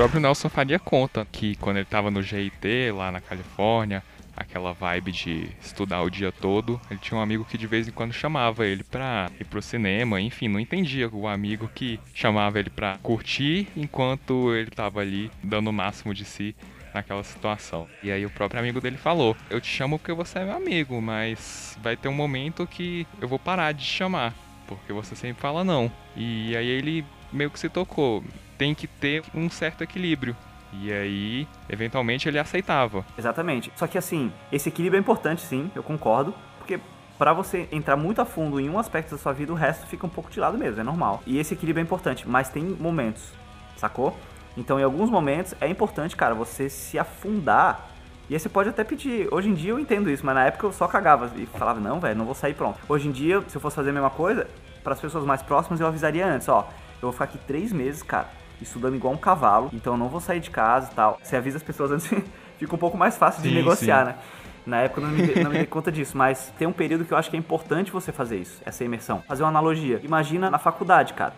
Próprio 0.00 0.18
Nelson 0.18 0.48
Faria 0.48 0.78
conta 0.78 1.26
que 1.30 1.56
quando 1.56 1.76
ele 1.76 1.84
tava 1.84 2.10
no 2.10 2.22
GIT 2.22 2.90
lá 2.90 3.12
na 3.12 3.20
Califórnia, 3.20 4.02
aquela 4.34 4.72
vibe 4.72 5.12
de 5.12 5.50
estudar 5.60 6.00
o 6.00 6.08
dia 6.08 6.32
todo, 6.32 6.80
ele 6.90 6.98
tinha 6.98 7.18
um 7.18 7.22
amigo 7.22 7.44
que 7.44 7.58
de 7.58 7.66
vez 7.66 7.86
em 7.86 7.90
quando 7.90 8.10
chamava 8.10 8.64
ele 8.64 8.82
pra 8.82 9.30
ir 9.38 9.44
pro 9.44 9.60
cinema, 9.60 10.18
enfim, 10.18 10.48
não 10.48 10.58
entendia 10.58 11.06
o 11.10 11.28
amigo 11.28 11.70
que 11.74 12.00
chamava 12.14 12.58
ele 12.58 12.70
pra 12.70 12.96
curtir 13.02 13.68
enquanto 13.76 14.54
ele 14.54 14.70
tava 14.70 15.00
ali 15.02 15.30
dando 15.44 15.68
o 15.68 15.72
máximo 15.72 16.14
de 16.14 16.24
si 16.24 16.56
naquela 16.94 17.22
situação. 17.22 17.86
E 18.02 18.10
aí 18.10 18.24
o 18.24 18.30
próprio 18.30 18.58
amigo 18.58 18.80
dele 18.80 18.96
falou: 18.96 19.36
"Eu 19.50 19.60
te 19.60 19.68
chamo 19.68 19.98
porque 19.98 20.14
você 20.14 20.38
é 20.38 20.44
meu 20.46 20.56
amigo, 20.56 20.98
mas 21.02 21.76
vai 21.82 21.94
ter 21.94 22.08
um 22.08 22.14
momento 22.14 22.66
que 22.66 23.06
eu 23.20 23.28
vou 23.28 23.38
parar 23.38 23.72
de 23.72 23.84
te 23.84 23.92
chamar, 23.92 24.32
porque 24.66 24.94
você 24.94 25.14
sempre 25.14 25.42
fala 25.42 25.62
não". 25.62 25.92
E 26.16 26.56
aí 26.56 26.66
ele 26.66 27.04
meio 27.32 27.50
que 27.50 27.58
se 27.58 27.68
tocou, 27.68 28.22
tem 28.58 28.74
que 28.74 28.86
ter 28.86 29.22
um 29.34 29.48
certo 29.48 29.82
equilíbrio. 29.82 30.36
E 30.72 30.92
aí, 30.92 31.48
eventualmente 31.68 32.28
ele 32.28 32.38
aceitava. 32.38 33.04
Exatamente. 33.18 33.72
Só 33.74 33.86
que 33.86 33.98
assim, 33.98 34.32
esse 34.52 34.68
equilíbrio 34.68 34.98
é 34.98 35.00
importante 35.00 35.42
sim, 35.42 35.70
eu 35.74 35.82
concordo, 35.82 36.34
porque 36.58 36.78
pra 37.18 37.32
você 37.32 37.68
entrar 37.72 37.96
muito 37.96 38.22
a 38.22 38.24
fundo 38.24 38.60
em 38.60 38.70
um 38.70 38.78
aspecto 38.78 39.10
da 39.10 39.18
sua 39.18 39.32
vida, 39.32 39.52
o 39.52 39.56
resto 39.56 39.86
fica 39.86 40.06
um 40.06 40.10
pouco 40.10 40.30
de 40.30 40.38
lado 40.38 40.56
mesmo, 40.56 40.80
é 40.80 40.84
normal. 40.84 41.22
E 41.26 41.38
esse 41.38 41.54
equilíbrio 41.54 41.82
é 41.82 41.84
importante, 41.84 42.28
mas 42.28 42.48
tem 42.48 42.64
momentos, 42.64 43.32
sacou? 43.76 44.16
Então, 44.56 44.78
em 44.78 44.82
alguns 44.82 45.10
momentos 45.10 45.54
é 45.60 45.68
importante, 45.68 46.16
cara, 46.16 46.34
você 46.34 46.68
se 46.68 46.98
afundar. 46.98 47.88
E 48.28 48.34
aí 48.34 48.38
você 48.38 48.48
pode 48.48 48.68
até 48.68 48.84
pedir. 48.84 49.28
Hoje 49.32 49.48
em 49.48 49.54
dia 49.54 49.72
eu 49.72 49.78
entendo 49.78 50.08
isso, 50.08 50.24
mas 50.24 50.34
na 50.34 50.44
época 50.44 50.66
eu 50.66 50.72
só 50.72 50.86
cagava 50.86 51.32
e 51.36 51.46
falava, 51.46 51.80
não, 51.80 51.98
velho, 51.98 52.16
não 52.16 52.24
vou 52.24 52.34
sair 52.34 52.54
pronto. 52.54 52.78
Hoje 52.88 53.08
em 53.08 53.12
dia, 53.12 53.42
se 53.48 53.56
eu 53.56 53.60
fosse 53.60 53.74
fazer 53.74 53.90
a 53.90 53.92
mesma 53.92 54.10
coisa, 54.10 54.46
para 54.84 54.92
as 54.92 55.00
pessoas 55.00 55.24
mais 55.24 55.42
próximas 55.42 55.80
eu 55.80 55.86
avisaria 55.86 56.26
antes, 56.26 56.48
ó, 56.48 56.68
eu 57.02 57.08
vou 57.08 57.12
ficar 57.12 57.24
aqui 57.24 57.38
três 57.38 57.72
meses, 57.72 58.02
cara 58.02 58.28
estudando 58.62 58.94
igual 58.94 59.14
um 59.14 59.16
cavalo, 59.16 59.70
então 59.72 59.94
eu 59.94 59.98
não 59.98 60.10
vou 60.10 60.20
sair 60.20 60.38
de 60.38 60.50
casa 60.50 60.90
e 60.92 60.94
tal. 60.94 61.18
Você 61.22 61.34
avisa 61.34 61.56
as 61.56 61.62
pessoas 61.62 61.90
antes, 61.90 62.06
fica 62.60 62.74
um 62.74 62.78
pouco 62.78 62.94
mais 62.96 63.16
fácil 63.16 63.42
de 63.42 63.48
Sim, 63.48 63.54
negociar, 63.54 64.00
sim. 64.00 64.04
né? 64.12 64.18
Na 64.66 64.76
época 64.82 65.00
eu 65.00 65.06
não 65.06 65.14
me, 65.14 65.22
dei- 65.26 65.42
não 65.42 65.50
me 65.50 65.56
dei 65.56 65.66
conta 65.66 65.90
disso, 65.90 66.14
mas 66.16 66.52
tem 66.58 66.68
um 66.68 66.72
período 66.72 67.06
que 67.06 67.12
eu 67.12 67.16
acho 67.16 67.30
que 67.30 67.36
é 67.36 67.38
importante 67.38 67.90
você 67.90 68.12
fazer 68.12 68.36
isso, 68.36 68.60
essa 68.64 68.84
imersão. 68.84 69.22
Fazer 69.26 69.42
uma 69.42 69.48
analogia. 69.48 69.98
Imagina 70.04 70.50
na 70.50 70.58
faculdade, 70.58 71.14
cara. 71.14 71.32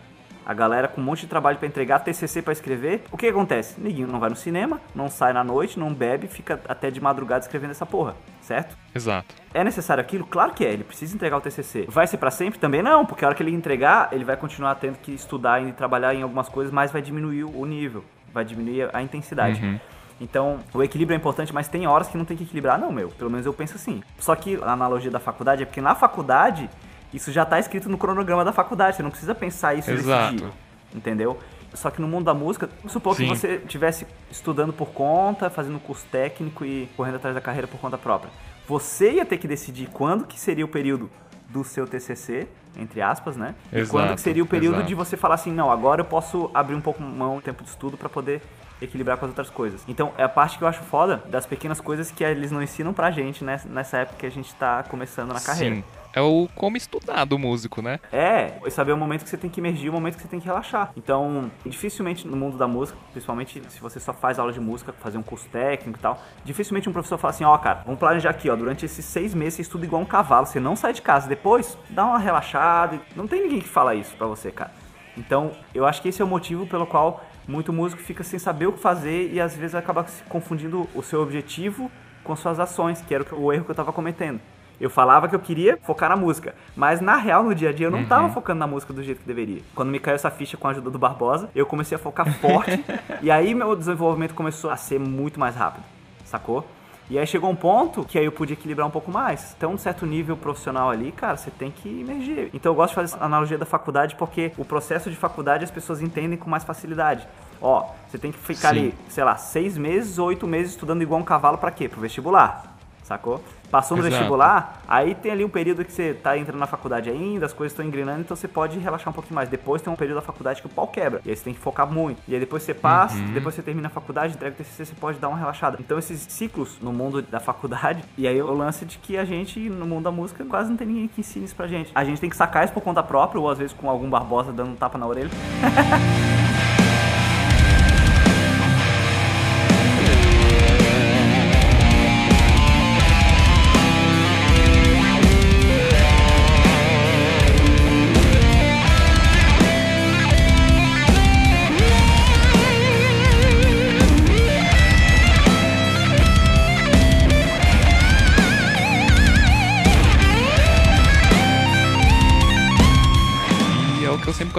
A 0.45 0.53
galera 0.53 0.87
com 0.87 1.01
um 1.01 1.03
monte 1.03 1.21
de 1.21 1.27
trabalho 1.27 1.57
pra 1.57 1.67
entregar, 1.67 1.99
TCC 1.99 2.41
pra 2.41 2.53
escrever. 2.53 3.03
O 3.11 3.17
que, 3.17 3.27
acontece? 3.27 3.79
Ninguém 3.79 4.05
não 4.05 4.19
vai 4.19 4.29
no 4.29 4.35
cinema, 4.35 4.79
não 4.93 5.09
sai 5.09 5.33
na 5.33 5.43
noite, 5.43 5.79
não 5.79 5.93
bebe, 5.93 6.27
fica 6.27 6.59
até 6.67 6.91
de 6.91 7.01
madrugada 7.01 7.45
escrevendo 7.45 7.71
essa 7.71 7.85
porra, 7.85 8.15
certo? 8.41 8.77
Exato. 8.93 9.35
É 9.53 9.63
necessário 9.63 10.01
aquilo? 10.01 10.25
Claro 10.25 10.53
que 10.53 10.65
é, 10.65 10.71
ele 10.71 10.83
precisa 10.83 11.15
entregar 11.15 11.37
o 11.37 11.41
TCC. 11.41 11.85
Vai 11.87 12.07
ser 12.07 12.17
pra 12.17 12.31
sempre? 12.31 12.59
Também 12.59 12.81
não, 12.81 13.05
porque 13.05 13.23
a 13.23 13.27
hora 13.27 13.35
que 13.35 13.43
ele 13.43 13.51
entregar, 13.51 14.09
ele 14.11 14.23
vai 14.23 14.35
continuar 14.37 14.75
tendo 14.75 14.97
que 14.97 15.11
estudar 15.11 15.61
e 15.61 15.71
trabalhar 15.71 16.13
em 16.13 16.21
algumas 16.21 16.49
coisas, 16.49 16.73
mas 16.73 16.91
vai 16.91 17.01
diminuir 17.01 17.43
o 17.43 17.65
nível, 17.65 18.03
vai 18.33 18.43
diminuir 18.43 18.89
a 18.93 19.01
intensidade. 19.01 19.63
Uhum. 19.63 19.79
Então, 20.19 20.59
o 20.73 20.81
equilíbrio 20.81 21.15
é 21.15 21.17
importante, 21.17 21.53
mas 21.53 21.67
tem 21.67 21.87
horas 21.87 22.07
que 22.07 22.17
não 22.17 22.25
tem 22.25 22.37
que 22.37 22.43
equilibrar, 22.43 22.79
não, 22.79 22.91
meu. 22.91 23.09
Pelo 23.09 23.29
menos 23.29 23.45
eu 23.45 23.53
penso 23.53 23.75
assim. 23.75 24.01
Só 24.17 24.35
que 24.35 24.57
a 24.61 24.71
analogia 24.71 25.11
da 25.11 25.19
faculdade 25.19 25.63
é 25.63 25.65
porque 25.65 25.81
na 25.81 25.95
faculdade, 25.95 26.69
isso 27.13 27.31
já 27.31 27.45
tá 27.45 27.59
escrito 27.59 27.89
no 27.89 27.97
cronograma 27.97 28.43
da 28.43 28.51
faculdade, 28.51 28.97
você 28.97 29.03
não 29.03 29.09
precisa 29.09 29.35
pensar 29.35 29.75
isso 29.75 29.91
Exato. 29.91 30.33
nesse 30.33 30.43
dia, 30.43 30.53
entendeu? 30.93 31.39
Só 31.73 31.89
que 31.89 31.99
no 31.99 32.07
mundo 32.07 32.25
da 32.25 32.33
música, 32.33 32.69
supor 32.87 33.15
que 33.15 33.25
você 33.25 33.55
estivesse 33.55 34.05
estudando 34.29 34.71
por 34.71 34.89
conta, 34.89 35.49
fazendo 35.49 35.79
curso 35.79 36.05
técnico 36.11 36.63
e 36.63 36.87
correndo 36.95 37.15
atrás 37.15 37.33
da 37.33 37.41
carreira 37.41 37.67
por 37.67 37.79
conta 37.79 37.97
própria. 37.97 38.31
Você 38.67 39.13
ia 39.13 39.25
ter 39.25 39.37
que 39.37 39.47
decidir 39.47 39.89
quando 39.91 40.25
que 40.25 40.39
seria 40.39 40.63
o 40.63 40.67
período 40.67 41.09
do 41.49 41.63
seu 41.63 41.87
TCC, 41.87 42.47
entre 42.77 43.01
aspas, 43.01 43.35
né? 43.35 43.55
e 43.71 43.79
Exato, 43.79 43.91
quando 43.91 44.15
que 44.15 44.21
seria 44.21 44.43
o 44.43 44.45
período 44.45 44.75
exato. 44.75 44.87
de 44.87 44.95
você 44.95 45.17
falar 45.17 45.35
assim, 45.35 45.51
não, 45.51 45.71
agora 45.71 46.01
eu 46.01 46.05
posso 46.05 46.49
abrir 46.53 46.75
um 46.75 46.81
pouco 46.81 47.01
mão 47.01 47.37
de 47.37 47.43
tempo 47.43 47.63
de 47.63 47.69
estudo 47.69 47.97
para 47.97 48.09
poder 48.09 48.41
equilibrar 48.81 49.17
com 49.17 49.25
as 49.25 49.29
outras 49.29 49.49
coisas. 49.49 49.83
Então, 49.87 50.11
é 50.17 50.23
a 50.23 50.29
parte 50.29 50.57
que 50.57 50.63
eu 50.63 50.67
acho 50.67 50.81
foda 50.81 51.23
das 51.29 51.45
pequenas 51.45 51.79
coisas 51.79 52.11
que 52.11 52.23
eles 52.23 52.51
não 52.51 52.61
ensinam 52.61 52.93
pra 52.93 53.11
gente 53.11 53.43
né, 53.43 53.59
nessa 53.65 53.97
época 53.99 54.17
que 54.19 54.25
a 54.25 54.31
gente 54.31 54.53
tá 54.55 54.83
começando 54.83 55.31
na 55.31 55.39
carreira. 55.39 55.75
Sim. 55.75 55.83
É 56.13 56.21
o 56.21 56.47
como 56.55 56.77
estudar 56.77 57.25
do 57.25 57.39
músico, 57.39 57.81
né? 57.81 57.99
É, 58.11 58.53
saber 58.69 58.91
o 58.91 58.97
momento 58.97 59.23
que 59.23 59.29
você 59.29 59.37
tem 59.37 59.49
que 59.49 59.59
emergir, 59.59 59.89
o 59.89 59.93
momento 59.93 60.15
que 60.15 60.21
você 60.21 60.27
tem 60.27 60.39
que 60.39 60.45
relaxar. 60.45 60.91
Então, 60.95 61.51
dificilmente 61.65 62.27
no 62.27 62.37
mundo 62.37 62.57
da 62.57 62.67
música, 62.67 62.97
principalmente 63.11 63.61
se 63.69 63.79
você 63.79 63.99
só 63.99 64.13
faz 64.13 64.37
aula 64.37 64.53
de 64.53 64.59
música, 64.59 64.93
fazer 64.93 65.17
um 65.17 65.23
curso 65.23 65.49
técnico 65.49 65.97
e 65.97 66.01
tal, 66.01 66.21
dificilmente 66.45 66.87
um 66.87 66.93
professor 66.93 67.17
fala 67.17 67.33
assim, 67.33 67.43
ó, 67.43 67.57
cara, 67.57 67.81
vamos 67.83 67.99
planejar 67.99 68.29
aqui, 68.29 68.49
ó, 68.49 68.55
durante 68.55 68.85
esses 68.85 69.03
seis 69.03 69.33
meses 69.33 69.55
você 69.55 69.61
estuda 69.63 69.85
igual 69.85 70.01
um 70.01 70.05
cavalo, 70.05 70.45
você 70.45 70.59
não 70.59 70.75
sai 70.75 70.93
de 70.93 71.01
casa, 71.01 71.27
depois 71.27 71.77
dá 71.89 72.05
uma 72.05 72.19
relaxada. 72.19 72.99
Não 73.15 73.27
tem 73.27 73.41
ninguém 73.41 73.59
que 73.59 73.67
fala 73.67 73.95
isso 73.95 74.15
pra 74.15 74.27
você, 74.27 74.51
cara. 74.51 74.71
Então, 75.17 75.51
eu 75.73 75.85
acho 75.85 76.01
que 76.01 76.09
esse 76.09 76.21
é 76.21 76.25
o 76.25 76.27
motivo 76.27 76.65
pelo 76.67 76.85
qual 76.85 77.23
muito 77.47 77.73
músico 77.73 78.01
fica 78.01 78.23
sem 78.23 78.39
saber 78.39 78.67
o 78.67 78.73
que 78.73 78.79
fazer 78.79 79.31
e 79.31 79.39
às 79.39 79.55
vezes 79.55 79.75
acaba 79.75 80.05
se 80.07 80.23
confundindo 80.23 80.87
o 80.93 81.01
seu 81.01 81.21
objetivo 81.21 81.91
com 82.23 82.35
suas 82.35 82.59
ações, 82.59 83.01
que 83.01 83.13
era 83.13 83.25
o 83.35 83.51
erro 83.51 83.65
que 83.65 83.71
eu 83.71 83.75
tava 83.75 83.91
cometendo. 83.91 84.39
Eu 84.83 84.89
falava 84.89 85.29
que 85.29 85.35
eu 85.35 85.39
queria 85.39 85.79
focar 85.81 86.09
na 86.09 86.17
música, 86.17 86.53
mas 86.75 86.99
na 86.99 87.15
real, 87.15 87.41
no 87.41 87.55
dia 87.55 87.69
a 87.69 87.71
dia, 87.71 87.87
eu 87.87 87.91
não 87.91 88.03
tava 88.03 88.27
focando 88.33 88.59
na 88.59 88.67
música 88.67 88.91
do 88.91 89.01
jeito 89.01 89.21
que 89.21 89.25
deveria. 89.25 89.61
Quando 89.73 89.87
me 89.87 89.97
caiu 89.97 90.15
essa 90.15 90.29
ficha 90.29 90.57
com 90.57 90.67
a 90.67 90.71
ajuda 90.71 90.89
do 90.89 90.99
Barbosa, 90.99 91.49
eu 91.55 91.65
comecei 91.65 91.95
a 91.95 91.99
focar 91.99 92.29
forte, 92.39 92.83
e 93.23 93.31
aí 93.31 93.55
meu 93.55 93.77
desenvolvimento 93.77 94.33
começou 94.33 94.69
a 94.69 94.75
ser 94.75 94.99
muito 94.99 95.39
mais 95.39 95.55
rápido, 95.55 95.85
sacou? 96.25 96.67
E 97.09 97.17
aí 97.17 97.25
chegou 97.25 97.49
um 97.49 97.55
ponto 97.55 98.03
que 98.03 98.19
aí 98.19 98.25
eu 98.25 98.31
pude 98.33 98.51
equilibrar 98.51 98.85
um 98.85 98.91
pouco 98.91 99.09
mais. 99.09 99.55
Então, 99.57 99.71
um 99.71 99.77
certo 99.77 100.05
nível 100.05 100.35
profissional 100.35 100.89
ali, 100.89 101.13
cara, 101.13 101.37
você 101.37 101.49
tem 101.49 101.71
que 101.71 102.01
emergir. 102.01 102.49
Então, 102.53 102.73
eu 102.73 102.75
gosto 102.75 102.89
de 102.89 102.95
fazer 102.95 103.15
essa 103.15 103.23
analogia 103.23 103.57
da 103.57 103.65
faculdade 103.65 104.15
porque 104.17 104.51
o 104.57 104.65
processo 104.65 105.09
de 105.09 105.15
faculdade 105.15 105.63
as 105.63 105.71
pessoas 105.71 106.01
entendem 106.01 106.37
com 106.37 106.49
mais 106.49 106.65
facilidade. 106.65 107.25
Ó, 107.61 107.89
você 108.09 108.17
tem 108.17 108.33
que 108.33 108.37
ficar 108.37 108.73
Sim. 108.73 108.79
ali, 108.79 108.95
sei 109.07 109.23
lá, 109.23 109.37
seis 109.37 109.77
meses, 109.77 110.19
oito 110.19 110.45
meses 110.45 110.73
estudando 110.73 111.01
igual 111.01 111.21
um 111.21 111.23
cavalo 111.23 111.57
pra 111.57 111.71
quê? 111.71 111.87
Pro 111.87 112.01
vestibular, 112.01 112.75
sacou? 113.01 113.41
Passou 113.73 113.97
no 113.97 114.03
Exato. 114.03 114.15
vestibular, 114.17 114.83
aí 114.87 115.15
tem 115.15 115.31
ali 115.31 115.43
um 115.43 115.49
período 115.49 115.83
que 115.83 115.91
você 115.91 116.13
tá 116.13 116.37
entrando 116.37 116.59
na 116.59 116.67
faculdade 116.67 117.09
ainda, 117.09 117.47
as 117.47 117.53
coisas 117.53 117.71
estão 117.71 117.83
engrenando, 117.83 118.21
então 118.21 118.37
você 118.37 118.47
pode 118.47 118.77
relaxar 118.77 119.09
um 119.09 119.13
pouquinho 119.13 119.33
mais. 119.33 119.49
Depois 119.49 119.81
tem 119.81 119.91
um 119.91 119.95
período 119.95 120.17
da 120.17 120.21
faculdade 120.21 120.61
que 120.61 120.67
o 120.67 120.69
pau 120.69 120.85
quebra, 120.87 121.21
e 121.25 121.31
aí 121.31 121.35
você 121.35 121.43
tem 121.45 121.55
que 121.55 121.59
focar 121.59 121.91
muito. 121.91 122.21
E 122.27 122.35
aí 122.35 122.39
depois 122.39 122.61
você 122.61 122.71
passa, 122.71 123.15
Uhum. 123.17 123.33
depois 123.33 123.55
você 123.55 123.63
termina 123.63 123.87
a 123.87 123.89
faculdade, 123.89 124.35
entrega 124.35 124.53
o 124.53 124.57
TCC, 124.57 124.85
você 124.85 124.93
pode 124.93 125.17
dar 125.17 125.27
uma 125.29 125.39
relaxada. 125.39 125.77
Então 125.79 125.97
esses 125.97 126.19
ciclos 126.21 126.77
no 126.79 126.93
mundo 126.93 127.19
da 127.23 127.39
faculdade, 127.39 128.03
e 128.15 128.27
aí 128.27 128.39
o 128.39 128.53
lance 128.53 128.85
de 128.85 128.99
que 128.99 129.17
a 129.17 129.25
gente, 129.25 129.59
no 129.67 129.87
mundo 129.87 130.03
da 130.03 130.11
música, 130.11 130.45
quase 130.45 130.69
não 130.69 130.77
tem 130.77 130.85
ninguém 130.85 131.07
que 131.07 131.21
ensine 131.21 131.45
isso 131.45 131.55
pra 131.55 131.65
gente. 131.65 131.91
A 131.95 132.03
gente 132.03 132.21
tem 132.21 132.29
que 132.29 132.37
sacar 132.37 132.63
isso 132.65 132.73
por 132.73 132.83
conta 132.83 133.01
própria, 133.01 133.41
ou 133.41 133.49
às 133.49 133.57
vezes 133.57 133.73
com 133.73 133.89
algum 133.89 134.07
Barbosa 134.07 134.53
dando 134.53 134.69
um 134.73 134.75
tapa 134.75 134.99
na 134.99 135.07
orelha. 135.07 135.31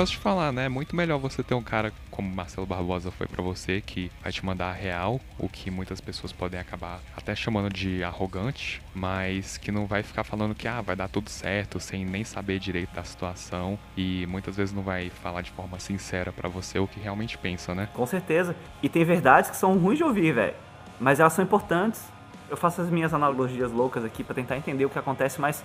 o 0.04 0.06
que 0.06 0.12
eu 0.12 0.12
sempre 0.12 0.12
gosto 0.12 0.12
de 0.12 0.18
falar, 0.18 0.52
né? 0.52 0.66
É 0.66 0.68
muito 0.68 0.94
melhor 0.94 1.18
você 1.18 1.42
ter 1.42 1.54
um 1.54 1.62
cara 1.62 1.92
como 2.10 2.32
Marcelo 2.32 2.66
Barbosa 2.66 3.10
foi 3.10 3.26
pra 3.26 3.42
você, 3.42 3.80
que 3.80 4.10
vai 4.22 4.30
te 4.30 4.44
mandar 4.44 4.68
a 4.68 4.72
real, 4.72 5.20
o 5.38 5.48
que 5.48 5.70
muitas 5.70 6.00
pessoas 6.00 6.32
podem 6.32 6.60
acabar 6.60 7.00
até 7.16 7.34
chamando 7.34 7.72
de 7.72 8.04
arrogante, 8.04 8.82
mas 8.94 9.56
que 9.56 9.72
não 9.72 9.86
vai 9.86 10.02
ficar 10.02 10.22
falando 10.22 10.54
que 10.54 10.68
ah, 10.68 10.80
vai 10.80 10.94
dar 10.94 11.08
tudo 11.08 11.28
certo, 11.28 11.80
sem 11.80 12.04
nem 12.04 12.22
saber 12.22 12.58
direito 12.58 12.94
da 12.94 13.02
situação 13.02 13.78
e 13.96 14.26
muitas 14.26 14.56
vezes 14.56 14.74
não 14.74 14.82
vai 14.82 15.10
falar 15.10 15.42
de 15.42 15.50
forma 15.50 15.78
sincera 15.78 16.32
pra 16.32 16.48
você 16.48 16.78
o 16.78 16.86
que 16.86 17.00
realmente 17.00 17.36
pensa, 17.36 17.74
né? 17.74 17.88
Com 17.92 18.06
certeza. 18.06 18.54
E 18.82 18.88
tem 18.88 19.04
verdades 19.04 19.50
que 19.50 19.56
são 19.56 19.76
ruins 19.78 19.98
de 19.98 20.04
ouvir, 20.04 20.32
velho. 20.32 20.54
Mas 21.00 21.18
elas 21.18 21.32
são 21.32 21.44
importantes. 21.44 22.02
Eu 22.48 22.56
faço 22.56 22.80
as 22.80 22.90
minhas 22.90 23.12
analogias 23.12 23.72
loucas 23.72 24.04
aqui 24.04 24.22
pra 24.22 24.34
tentar 24.34 24.56
entender 24.56 24.84
o 24.84 24.90
que 24.90 24.98
acontece, 24.98 25.40
mas 25.40 25.64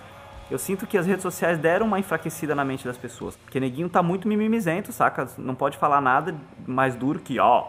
Eu 0.50 0.58
sinto 0.58 0.88
que 0.88 0.98
as 0.98 1.06
redes 1.06 1.22
sociais 1.22 1.60
deram 1.60 1.86
uma 1.86 2.00
enfraquecida 2.00 2.56
na 2.56 2.66
mente 2.66 2.84
das 2.84 2.98
pessoas. 2.98 3.38
Porque 3.38 3.60
neguinho 3.60 3.88
tá 3.88 4.02
muito 4.02 4.28
mimimizento, 4.28 4.92
saca? 4.92 5.28
Não 5.38 5.54
pode 5.54 5.78
falar 5.78 6.02
nada 6.02 6.36
mais 6.66 6.96
duro 6.96 7.20
que, 7.20 7.40
ó, 7.40 7.68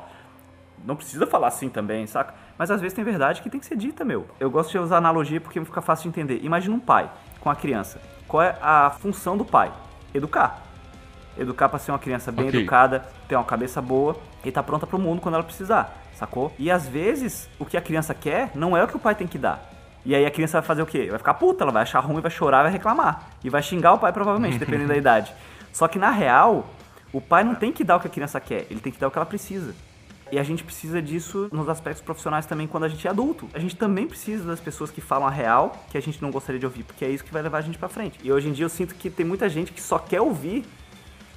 não 0.84 0.96
precisa 0.96 1.26
falar 1.26 1.48
assim 1.48 1.68
também, 1.68 2.06
saca? 2.06 2.34
Mas 2.56 2.70
às 2.70 2.80
vezes 2.80 2.94
tem 2.94 3.04
verdade 3.04 3.42
que 3.42 3.50
tem 3.50 3.60
que 3.60 3.66
ser 3.66 3.76
dita, 3.76 4.02
meu. 4.04 4.26
Eu 4.38 4.50
gosto 4.50 4.70
de 4.70 4.78
usar 4.78 4.96
analogia 4.96 5.40
porque 5.40 5.62
fica 5.62 5.82
fácil 5.82 6.04
de 6.04 6.08
entender. 6.08 6.40
Imagina 6.42 6.74
um 6.74 6.80
pai 6.80 7.10
com 7.38 7.50
a 7.50 7.54
criança. 7.54 8.00
Qual 8.26 8.42
é 8.42 8.56
a 8.62 8.90
função 8.90 9.36
do 9.36 9.44
pai? 9.44 9.70
Educar. 10.14 10.62
Educar 11.38 11.68
para 11.68 11.78
ser 11.78 11.92
uma 11.92 11.98
criança 11.98 12.32
bem 12.32 12.48
okay. 12.48 12.60
educada, 12.60 13.06
ter 13.28 13.36
uma 13.36 13.44
cabeça 13.44 13.82
boa 13.82 14.16
e 14.44 14.50
tá 14.50 14.62
pronta 14.62 14.86
para 14.86 14.96
o 14.96 15.00
mundo 15.00 15.20
quando 15.20 15.34
ela 15.34 15.44
precisar, 15.44 15.96
sacou? 16.14 16.52
E 16.58 16.70
às 16.70 16.88
vezes 16.88 17.48
o 17.58 17.64
que 17.64 17.76
a 17.76 17.80
criança 17.80 18.14
quer 18.14 18.50
não 18.54 18.76
é 18.76 18.82
o 18.82 18.88
que 18.88 18.96
o 18.96 19.00
pai 19.00 19.14
tem 19.14 19.26
que 19.26 19.38
dar. 19.38 19.70
E 20.04 20.14
aí 20.14 20.24
a 20.24 20.30
criança 20.30 20.60
vai 20.60 20.66
fazer 20.66 20.82
o 20.82 20.86
quê? 20.86 21.06
Vai 21.10 21.18
ficar 21.18 21.34
puta, 21.34 21.64
ela 21.64 21.72
vai 21.72 21.82
achar 21.82 22.00
ruim, 22.00 22.20
vai 22.20 22.30
chorar, 22.30 22.62
vai 22.62 22.72
reclamar. 22.72 23.30
E 23.44 23.50
vai 23.50 23.62
xingar 23.62 23.94
o 23.94 23.98
pai 23.98 24.12
provavelmente, 24.12 24.56
dependendo 24.58 24.88
da 24.88 24.96
idade. 24.96 25.32
Só 25.72 25.86
que 25.86 25.98
na 25.98 26.10
real, 26.10 26.68
o 27.12 27.20
pai 27.20 27.44
não 27.44 27.54
tem 27.54 27.72
que 27.72 27.84
dar 27.84 27.96
o 27.96 28.00
que 28.00 28.06
a 28.06 28.10
criança 28.10 28.40
quer, 28.40 28.66
ele 28.70 28.80
tem 28.80 28.92
que 28.92 28.98
dar 28.98 29.08
o 29.08 29.10
que 29.10 29.18
ela 29.18 29.26
precisa. 29.26 29.74
E 30.32 30.38
a 30.38 30.44
gente 30.44 30.62
precisa 30.62 31.02
disso 31.02 31.48
nos 31.52 31.68
aspectos 31.68 32.02
profissionais 32.02 32.46
também 32.46 32.66
quando 32.66 32.84
a 32.84 32.88
gente 32.88 33.04
é 33.06 33.10
adulto. 33.10 33.48
A 33.52 33.58
gente 33.58 33.74
também 33.74 34.06
precisa 34.06 34.44
das 34.44 34.60
pessoas 34.60 34.90
que 34.90 35.00
falam 35.00 35.26
a 35.26 35.30
real, 35.30 35.72
que 35.90 35.98
a 35.98 36.00
gente 36.00 36.22
não 36.22 36.30
gostaria 36.30 36.58
de 36.58 36.64
ouvir, 36.64 36.84
porque 36.84 37.04
é 37.04 37.10
isso 37.10 37.24
que 37.24 37.32
vai 37.32 37.42
levar 37.42 37.58
a 37.58 37.62
gente 37.62 37.76
para 37.76 37.88
frente. 37.88 38.18
E 38.22 38.30
hoje 38.30 38.48
em 38.48 38.52
dia 38.52 38.64
eu 38.64 38.68
sinto 38.68 38.94
que 38.94 39.10
tem 39.10 39.26
muita 39.26 39.48
gente 39.48 39.72
que 39.72 39.82
só 39.82 39.98
quer 39.98 40.20
ouvir 40.20 40.64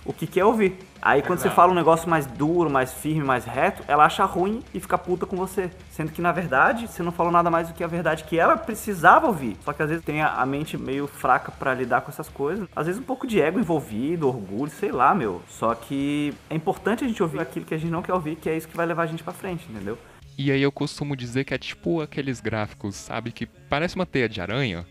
o 0.06 0.14
que 0.14 0.28
quer 0.28 0.46
ouvir. 0.46 0.78
Aí 1.02 1.22
quando 1.22 1.40
Exato. 1.40 1.50
você 1.50 1.56
fala 1.56 1.72
um 1.72 1.76
negócio 1.76 2.10
mais 2.10 2.26
duro, 2.26 2.70
mais 2.70 2.94
firme, 2.94 3.24
mais 3.24 3.46
reto, 3.46 3.84
ela 3.88 4.06
acha 4.06 4.24
ruim 4.24 4.62
e 4.74 4.80
fica 4.80 4.98
puta 4.98 5.26
com 5.26 5.36
você. 5.36 5.70
Sendo 5.92 6.12
que 6.12 6.22
na 6.22 6.32
verdade 6.32 6.88
você 6.88 7.04
não 7.04 7.12
falou 7.12 7.32
nada 7.32 7.50
mais 7.50 7.68
do 7.68 7.74
que 7.74 7.84
a 7.84 7.88
verdade 7.88 8.24
que 8.24 8.40
ela 8.40 8.56
precisava 8.56 9.28
ouvir. 9.28 9.58
Só 9.64 9.74
que 9.74 9.82
às 9.84 9.90
vezes 9.90 10.06
tem 10.06 10.22
a 10.22 10.46
mente 10.46 10.78
meio 10.78 11.08
fraca 11.08 11.52
para 11.52 11.74
lidar 11.74 12.02
com 12.02 12.12
essas 12.12 12.30
coisas. 12.30 12.68
Às 12.76 12.88
vezes 12.88 13.02
um 13.02 13.06
pouco 13.06 13.28
de 13.28 13.42
ego 13.42 13.60
envolvido, 13.60 14.28
orgulho, 14.28 14.72
sei 14.72 14.92
lá, 14.92 15.14
meu. 15.14 15.42
Só 15.50 15.76
que 15.76 16.34
é 16.50 16.56
importante 16.56 17.04
a 17.04 17.08
gente 17.08 17.22
ouvir 17.22 17.40
aquilo 17.40 17.66
que 17.66 17.74
a 17.74 17.78
gente 17.78 17.92
não 17.92 18.02
quer 18.02 18.14
ouvir, 18.14 18.36
que 18.36 18.50
é 18.50 18.56
isso 18.56 18.68
que 18.68 18.78
vai 18.78 18.86
levar 18.86 19.04
a 19.04 19.08
gente 19.08 19.24
para 19.24 19.34
frente, 19.34 19.66
entendeu? 19.70 19.98
E 20.38 20.52
aí 20.52 20.62
eu 20.62 20.72
costumo 20.72 21.16
dizer 21.16 21.44
que 21.44 21.54
é 21.54 21.58
tipo 21.58 22.02
aqueles 22.02 22.42
gráficos, 22.42 22.96
sabe, 22.96 23.32
que 23.32 23.46
parece 23.46 23.96
uma 23.96 24.06
teia 24.06 24.28
de 24.28 24.42
aranha, 24.42 24.84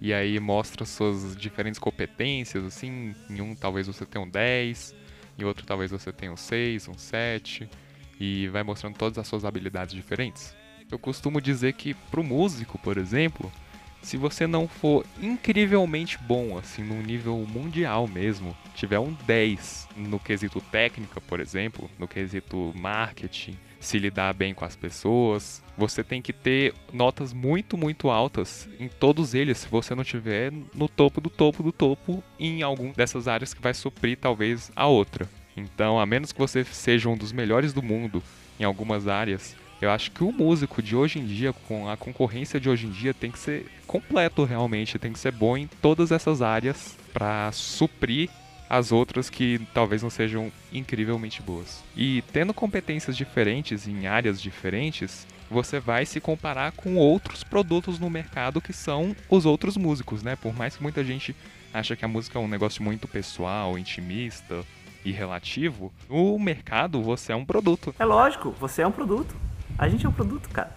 e 0.00 0.12
aí 0.12 0.38
mostra 0.38 0.84
suas 0.84 1.36
diferentes 1.36 1.78
competências, 1.78 2.64
assim, 2.64 3.14
em 3.30 3.40
um 3.40 3.54
talvez 3.54 3.86
você 3.86 4.04
tenha 4.04 4.24
um 4.24 4.28
10, 4.28 4.94
em 5.38 5.44
outro 5.44 5.66
talvez 5.66 5.90
você 5.90 6.12
tenha 6.12 6.32
um 6.32 6.36
6, 6.36 6.88
um 6.88 6.98
7, 6.98 7.68
e 8.20 8.48
vai 8.48 8.62
mostrando 8.62 8.96
todas 8.96 9.18
as 9.18 9.26
suas 9.26 9.44
habilidades 9.44 9.94
diferentes. 9.94 10.54
Eu 10.90 10.98
costumo 10.98 11.40
dizer 11.40 11.72
que 11.72 11.94
pro 12.10 12.22
músico, 12.22 12.78
por 12.78 12.96
exemplo, 12.96 13.50
se 14.02 14.16
você 14.16 14.46
não 14.46 14.68
for 14.68 15.04
incrivelmente 15.20 16.16
bom, 16.18 16.56
assim, 16.56 16.82
num 16.82 17.02
nível 17.02 17.36
mundial 17.38 18.06
mesmo, 18.06 18.56
tiver 18.74 19.00
um 19.00 19.12
10 19.26 19.88
no 19.96 20.20
quesito 20.20 20.60
técnica, 20.60 21.20
por 21.20 21.40
exemplo, 21.40 21.90
no 21.98 22.06
quesito 22.06 22.72
marketing, 22.76 23.58
se 23.80 23.98
lidar 23.98 24.32
bem 24.32 24.54
com 24.54 24.64
as 24.64 24.76
pessoas. 24.76 25.60
Você 25.76 26.02
tem 26.02 26.22
que 26.22 26.32
ter 26.32 26.74
notas 26.92 27.32
muito, 27.32 27.76
muito 27.76 28.08
altas 28.08 28.68
em 28.80 28.88
todos 28.88 29.34
eles, 29.34 29.58
se 29.58 29.68
você 29.68 29.94
não 29.94 30.04
tiver 30.04 30.52
no 30.74 30.88
topo 30.88 31.20
do 31.20 31.28
topo 31.28 31.62
do 31.62 31.72
topo 31.72 32.22
em 32.38 32.62
algum 32.62 32.92
dessas 32.92 33.28
áreas 33.28 33.52
que 33.52 33.60
vai 33.60 33.74
suprir 33.74 34.16
talvez 34.18 34.70
a 34.74 34.86
outra. 34.86 35.28
Então, 35.56 35.98
a 35.98 36.06
menos 36.06 36.32
que 36.32 36.38
você 36.38 36.64
seja 36.64 37.08
um 37.08 37.16
dos 37.16 37.32
melhores 37.32 37.72
do 37.72 37.82
mundo 37.82 38.22
em 38.58 38.64
algumas 38.64 39.06
áreas, 39.06 39.54
eu 39.80 39.90
acho 39.90 40.10
que 40.10 40.24
o 40.24 40.32
músico 40.32 40.82
de 40.82 40.96
hoje 40.96 41.18
em 41.18 41.26
dia, 41.26 41.52
com 41.52 41.88
a 41.88 41.96
concorrência 41.96 42.58
de 42.58 42.68
hoje 42.68 42.86
em 42.86 42.90
dia, 42.90 43.12
tem 43.12 43.30
que 43.30 43.38
ser 43.38 43.66
completo 43.86 44.44
realmente, 44.44 44.98
tem 44.98 45.12
que 45.12 45.18
ser 45.18 45.32
bom 45.32 45.56
em 45.56 45.66
todas 45.66 46.10
essas 46.10 46.40
áreas 46.40 46.96
para 47.12 47.50
suprir 47.52 48.30
as 48.68 48.90
outras 48.90 49.30
que 49.30 49.60
talvez 49.72 50.02
não 50.02 50.10
sejam 50.10 50.50
incrivelmente 50.72 51.42
boas. 51.42 51.84
E 51.96 52.22
tendo 52.32 52.52
competências 52.52 53.16
diferentes 53.16 53.86
em 53.86 54.06
áreas 54.06 54.40
diferentes, 54.40 55.26
você 55.50 55.78
vai 55.80 56.04
se 56.04 56.20
comparar 56.20 56.72
com 56.72 56.96
outros 56.96 57.44
produtos 57.44 57.98
no 57.98 58.10
mercado 58.10 58.60
que 58.60 58.72
são 58.72 59.14
os 59.30 59.46
outros 59.46 59.76
músicos, 59.76 60.22
né? 60.22 60.36
Por 60.36 60.54
mais 60.54 60.76
que 60.76 60.82
muita 60.82 61.04
gente 61.04 61.34
acha 61.72 61.94
que 61.96 62.04
a 62.04 62.08
música 62.08 62.38
é 62.38 62.42
um 62.42 62.48
negócio 62.48 62.82
muito 62.82 63.06
pessoal, 63.06 63.78
intimista 63.78 64.64
e 65.04 65.12
relativo, 65.12 65.92
no 66.08 66.38
mercado 66.38 67.02
você 67.02 67.32
é 67.32 67.36
um 67.36 67.44
produto. 67.44 67.94
É 67.98 68.04
lógico, 68.04 68.50
você 68.58 68.82
é 68.82 68.86
um 68.86 68.92
produto. 68.92 69.36
A 69.78 69.88
gente 69.88 70.04
é 70.04 70.08
um 70.08 70.12
produto, 70.12 70.48
cara. 70.48 70.74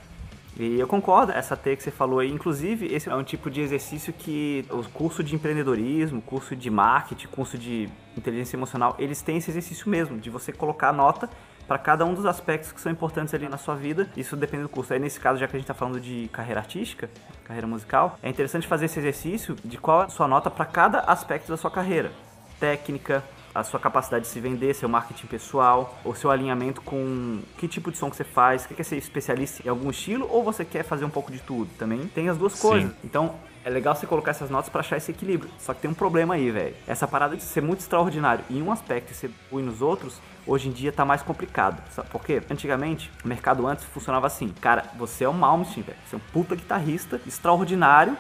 E 0.60 0.78
eu 0.78 0.88
concordo, 0.88 1.32
essa 1.32 1.56
T 1.56 1.74
que 1.78 1.82
você 1.82 1.90
falou 1.90 2.20
aí. 2.20 2.30
Inclusive, 2.30 2.86
esse 2.94 3.08
é 3.08 3.16
um 3.16 3.24
tipo 3.24 3.50
de 3.50 3.62
exercício 3.62 4.12
que 4.12 4.66
o 4.70 4.84
curso 4.90 5.24
de 5.24 5.34
empreendedorismo, 5.34 6.22
curso 6.22 6.54
de 6.54 6.70
marketing, 6.70 7.28
curso 7.28 7.58
de 7.58 7.88
inteligência 8.18 8.58
emocional, 8.58 8.94
eles 9.00 9.22
têm 9.22 9.38
esse 9.38 9.50
exercício 9.50 9.90
mesmo, 9.90 10.20
de 10.20 10.30
você 10.30 10.52
colocar 10.52 10.92
nota 10.92 11.30
para 11.70 11.78
cada 11.78 12.04
um 12.04 12.16
dos 12.16 12.26
aspectos 12.26 12.72
que 12.72 12.82
são 12.82 12.92
importantes 12.92 13.32
ali 13.32 13.48
na 13.48 13.58
sua 13.58 13.76
vida. 13.76 14.10
Isso 14.18 14.36
depende 14.36 14.64
do 14.64 14.70
curso. 14.70 14.92
Aí, 14.92 15.00
nesse 15.00 15.20
caso, 15.20 15.40
já 15.40 15.48
que 15.48 15.56
a 15.56 15.60
gente 15.60 15.66
está 15.66 15.76
falando 15.76 16.02
de 16.02 16.28
carreira 16.34 16.60
artística, 16.60 17.08
carreira 17.46 17.68
musical, 17.68 18.18
é 18.24 18.28
interessante 18.30 18.66
fazer 18.66 18.86
esse 18.86 18.98
exercício 18.98 19.56
de 19.64 19.78
qual 19.78 20.02
é 20.02 20.06
a 20.06 20.10
sua 20.10 20.28
nota 20.28 20.50
para 20.50 20.66
cada 20.66 21.02
aspecto 21.02 21.48
da 21.48 21.58
sua 21.58 21.70
carreira. 21.70 22.12
Técnica, 22.60 23.24
a 23.54 23.64
sua 23.64 23.80
capacidade 23.80 24.24
de 24.26 24.32
se 24.32 24.40
vender, 24.40 24.74
seu 24.74 24.90
marketing 24.90 25.28
pessoal, 25.28 25.96
ou 26.04 26.16
seu 26.16 26.32
alinhamento 26.32 26.82
com 26.82 27.40
que 27.56 27.68
tipo 27.68 27.92
de 27.92 28.00
som 28.00 28.10
que 28.10 28.16
você 28.16 28.24
faz, 28.24 28.66
quer 28.66 28.84
ser 28.84 28.98
especialista 28.98 29.62
em 29.64 29.70
algum 29.70 29.92
estilo 29.92 30.28
ou 30.28 30.44
você 30.44 30.66
quer 30.66 30.84
fazer 30.84 31.06
um 31.06 31.10
pouco 31.10 31.32
de 31.32 31.40
tudo. 31.40 31.70
Também 31.78 32.08
tem 32.08 32.30
as 32.30 32.38
duas 32.38 32.54
Sim. 32.54 32.68
coisas. 32.68 32.92
Então, 33.04 33.36
é 33.64 33.70
legal 33.70 33.96
você 33.96 34.08
colocar 34.08 34.32
essas 34.32 34.50
notas 34.50 34.70
para 34.70 34.80
achar 34.80 34.98
esse 34.98 35.12
equilíbrio. 35.12 35.52
Só 35.60 35.74
que 35.74 35.82
tem 35.82 35.92
um 35.92 35.94
problema 35.94 36.34
aí, 36.34 36.50
velho. 36.50 36.76
Essa 36.88 37.08
parada 37.08 37.36
de 37.36 37.44
ser 37.44 37.62
muito 37.62 37.82
extraordinário 37.82 38.44
em 38.50 38.62
um 38.62 38.72
aspecto 38.72 39.12
e 39.12 39.16
ser 39.16 39.30
ruim 39.52 39.64
nos 39.64 39.82
outros, 39.82 40.20
hoje 40.50 40.68
em 40.68 40.72
dia 40.72 40.92
tá 40.92 41.06
mais 41.06 41.22
complicado. 41.22 41.82
Sabe 41.92 42.10
por 42.10 42.24
quê? 42.24 42.42
Antigamente, 42.50 43.12
o 43.24 43.28
mercado 43.28 43.68
antes 43.68 43.86
funcionava 43.86 44.28
assim. 44.28 44.50
Cara, 44.60 44.86
você 44.98 45.24
é 45.24 45.30
um 45.30 45.34
Malmsteen, 45.34 45.84
velho. 45.84 45.98
Você 46.06 46.16
é 46.16 46.18
um 46.18 46.22
puta 46.34 46.56
guitarrista 46.56 47.22
extraordinário, 47.28 48.18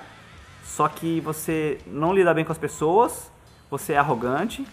só 0.63 0.87
que 0.87 1.19
você 1.21 1.79
não 1.87 2.13
lida 2.13 2.33
bem 2.33 2.45
com 2.45 2.51
as 2.51 2.57
pessoas, 2.57 3.31
você 3.69 3.93
é 3.93 3.97
arrogante, 3.97 4.65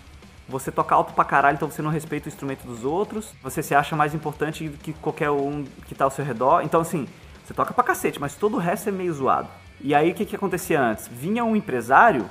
você 0.46 0.70
toca 0.70 0.94
alto 0.94 1.14
pra 1.14 1.24
caralho, 1.24 1.56
então 1.56 1.70
você 1.70 1.82
não 1.82 1.90
respeita 1.90 2.28
o 2.28 2.28
instrumento 2.28 2.66
dos 2.66 2.84
outros. 2.84 3.34
Você 3.42 3.62
se 3.62 3.74
acha 3.74 3.96
mais 3.96 4.14
importante 4.14 4.68
do 4.68 4.78
que 4.78 4.92
qualquer 4.92 5.30
um 5.30 5.64
que 5.86 5.94
tá 5.94 6.04
ao 6.04 6.10
seu 6.10 6.24
redor. 6.24 6.62
Então, 6.62 6.80
assim, 6.80 7.08
você 7.44 7.54
toca 7.54 7.72
pra 7.72 7.82
cacete, 7.82 8.20
mas 8.20 8.34
todo 8.34 8.56
o 8.56 8.60
resto 8.60 8.88
é 8.90 8.92
meio 8.92 9.12
zoado. 9.12 9.48
E 9.80 9.94
aí, 9.94 10.10
o 10.10 10.14
que, 10.14 10.24
que 10.24 10.36
acontecia 10.36 10.80
antes? 10.80 11.08
Vinha 11.08 11.44
um 11.44 11.56
empresário 11.56 12.28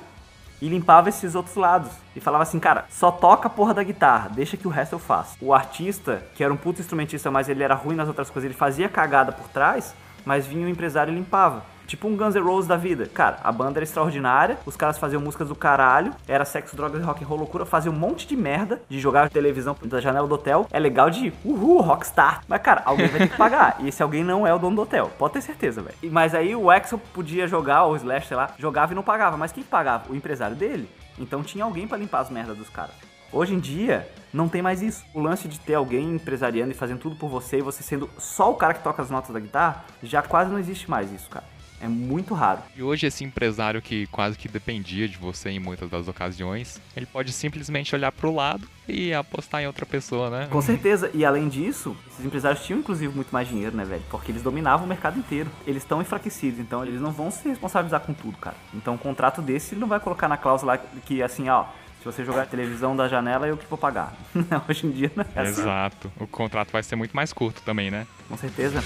e 0.60 0.68
limpava 0.68 1.08
esses 1.08 1.34
outros 1.34 1.56
lados. 1.56 1.90
E 2.14 2.20
falava 2.20 2.42
assim, 2.42 2.58
cara, 2.58 2.86
só 2.88 3.10
toca 3.10 3.48
a 3.48 3.50
porra 3.50 3.74
da 3.74 3.82
guitarra, 3.82 4.30
deixa 4.30 4.56
que 4.56 4.66
o 4.66 4.70
resto 4.70 4.94
eu 4.94 4.98
faço. 4.98 5.36
O 5.40 5.52
artista, 5.52 6.22
que 6.34 6.42
era 6.42 6.52
um 6.52 6.56
puto 6.56 6.80
instrumentista, 6.80 7.30
mas 7.30 7.48
ele 7.48 7.62
era 7.62 7.74
ruim 7.74 7.94
nas 7.94 8.08
outras 8.08 8.30
coisas, 8.30 8.48
ele 8.48 8.58
fazia 8.58 8.88
cagada 8.88 9.32
por 9.32 9.48
trás, 9.48 9.94
mas 10.24 10.46
vinha 10.46 10.66
o 10.66 10.70
empresário 10.70 11.12
e 11.12 11.14
limpava. 11.14 11.62
Tipo 11.86 12.08
um 12.08 12.16
Guns 12.16 12.34
N' 12.34 12.42
Roses 12.42 12.66
da 12.66 12.76
vida. 12.76 13.06
Cara, 13.06 13.38
a 13.42 13.52
banda 13.52 13.78
era 13.78 13.84
extraordinária, 13.84 14.58
os 14.66 14.76
caras 14.76 14.98
faziam 14.98 15.22
músicas 15.22 15.48
do 15.48 15.54
caralho, 15.54 16.12
era 16.26 16.44
sexo, 16.44 16.74
drogas 16.74 17.02
rock 17.04 17.22
and 17.22 17.26
roll 17.26 17.38
loucura, 17.38 17.64
fazia 17.64 17.90
um 17.90 17.94
monte 17.94 18.26
de 18.26 18.36
merda 18.36 18.80
de 18.88 18.98
jogar 18.98 19.30
televisão 19.30 19.76
da 19.84 20.00
janela 20.00 20.26
do 20.26 20.34
hotel. 20.34 20.66
É 20.70 20.78
legal 20.78 21.10
de 21.10 21.32
uhul, 21.44 21.80
rockstar. 21.80 22.42
Mas, 22.48 22.60
cara, 22.60 22.82
alguém 22.84 23.08
vai 23.08 23.20
ter 23.20 23.28
que 23.28 23.36
pagar. 23.36 23.76
e 23.80 23.88
esse 23.88 24.02
alguém 24.02 24.24
não 24.24 24.46
é 24.46 24.52
o 24.52 24.58
dono 24.58 24.76
do 24.76 24.82
hotel. 24.82 25.10
Pode 25.18 25.34
ter 25.34 25.40
certeza, 25.42 25.82
velho. 25.82 25.96
Mas 26.10 26.34
aí 26.34 26.54
o 26.56 26.70
Axel 26.70 26.98
podia 27.12 27.46
jogar, 27.46 27.84
ou 27.84 27.92
o 27.92 27.96
Slash, 27.96 28.28
sei 28.28 28.36
lá, 28.36 28.50
jogava 28.58 28.92
e 28.92 28.96
não 28.96 29.02
pagava. 29.02 29.36
Mas 29.36 29.52
quem 29.52 29.62
pagava? 29.62 30.10
O 30.10 30.14
empresário 30.14 30.56
dele. 30.56 30.88
Então 31.18 31.42
tinha 31.42 31.64
alguém 31.64 31.86
para 31.86 31.98
limpar 31.98 32.20
as 32.20 32.30
merdas 32.30 32.56
dos 32.56 32.68
caras. 32.68 32.94
Hoje 33.32 33.54
em 33.54 33.58
dia, 33.58 34.08
não 34.32 34.48
tem 34.48 34.62
mais 34.62 34.82
isso. 34.82 35.04
O 35.12 35.20
lance 35.20 35.48
de 35.48 35.58
ter 35.58 35.74
alguém 35.74 36.14
empresariando 36.14 36.70
e 36.70 36.74
fazendo 36.74 37.00
tudo 37.00 37.16
por 37.16 37.28
você 37.28 37.58
e 37.58 37.62
você 37.62 37.82
sendo 37.82 38.08
só 38.18 38.50
o 38.50 38.54
cara 38.54 38.74
que 38.74 38.82
toca 38.82 39.02
as 39.02 39.10
notas 39.10 39.30
da 39.30 39.40
guitarra, 39.40 39.84
já 40.02 40.22
quase 40.22 40.50
não 40.50 40.58
existe 40.58 40.88
mais 40.88 41.12
isso, 41.12 41.28
cara. 41.28 41.44
É 41.80 41.88
muito 41.88 42.34
raro. 42.34 42.60
E 42.76 42.82
hoje 42.82 43.06
esse 43.06 43.24
empresário 43.24 43.82
que 43.82 44.06
quase 44.08 44.36
que 44.36 44.48
dependia 44.48 45.08
de 45.08 45.16
você 45.16 45.50
em 45.50 45.60
muitas 45.60 45.90
das 45.90 46.08
ocasiões, 46.08 46.80
ele 46.96 47.06
pode 47.06 47.32
simplesmente 47.32 47.94
olhar 47.94 48.12
pro 48.12 48.34
lado 48.34 48.66
e 48.88 49.12
apostar 49.12 49.62
em 49.62 49.66
outra 49.66 49.84
pessoa, 49.84 50.30
né? 50.30 50.48
Com 50.50 50.62
certeza. 50.62 51.10
E 51.12 51.24
além 51.24 51.48
disso, 51.48 51.96
esses 52.10 52.24
empresários 52.24 52.64
tinham 52.64 52.80
inclusive 52.80 53.14
muito 53.14 53.30
mais 53.30 53.48
dinheiro, 53.48 53.76
né, 53.76 53.84
velho? 53.84 54.02
Porque 54.10 54.32
eles 54.32 54.42
dominavam 54.42 54.86
o 54.86 54.88
mercado 54.88 55.18
inteiro. 55.18 55.50
Eles 55.66 55.82
estão 55.82 56.00
enfraquecidos, 56.00 56.58
então 56.60 56.84
eles 56.84 57.00
não 57.00 57.12
vão 57.12 57.30
se 57.30 57.48
responsabilizar 57.48 58.00
com 58.00 58.14
tudo, 58.14 58.38
cara. 58.38 58.56
Então 58.72 58.94
um 58.94 58.98
contrato 58.98 59.42
desse 59.42 59.74
ele 59.74 59.80
não 59.80 59.88
vai 59.88 60.00
colocar 60.00 60.28
na 60.28 60.36
cláusula 60.36 60.78
que 61.04 61.22
assim, 61.22 61.48
ó, 61.48 61.66
se 62.00 62.04
você 62.04 62.24
jogar 62.24 62.42
a 62.42 62.46
televisão 62.46 62.96
da 62.96 63.08
janela, 63.08 63.46
eu 63.46 63.56
que 63.56 63.66
vou 63.66 63.78
pagar. 63.78 64.14
Hoje 64.68 64.86
em 64.86 64.90
dia 64.90 65.10
não 65.14 65.24
é 65.34 65.40
assim. 65.40 65.60
Exato. 65.60 66.12
O 66.18 66.26
contrato 66.26 66.70
vai 66.70 66.82
ser 66.82 66.96
muito 66.96 67.14
mais 67.14 67.32
curto 67.32 67.60
também, 67.62 67.90
né? 67.90 68.06
Com 68.28 68.36
certeza. 68.36 68.82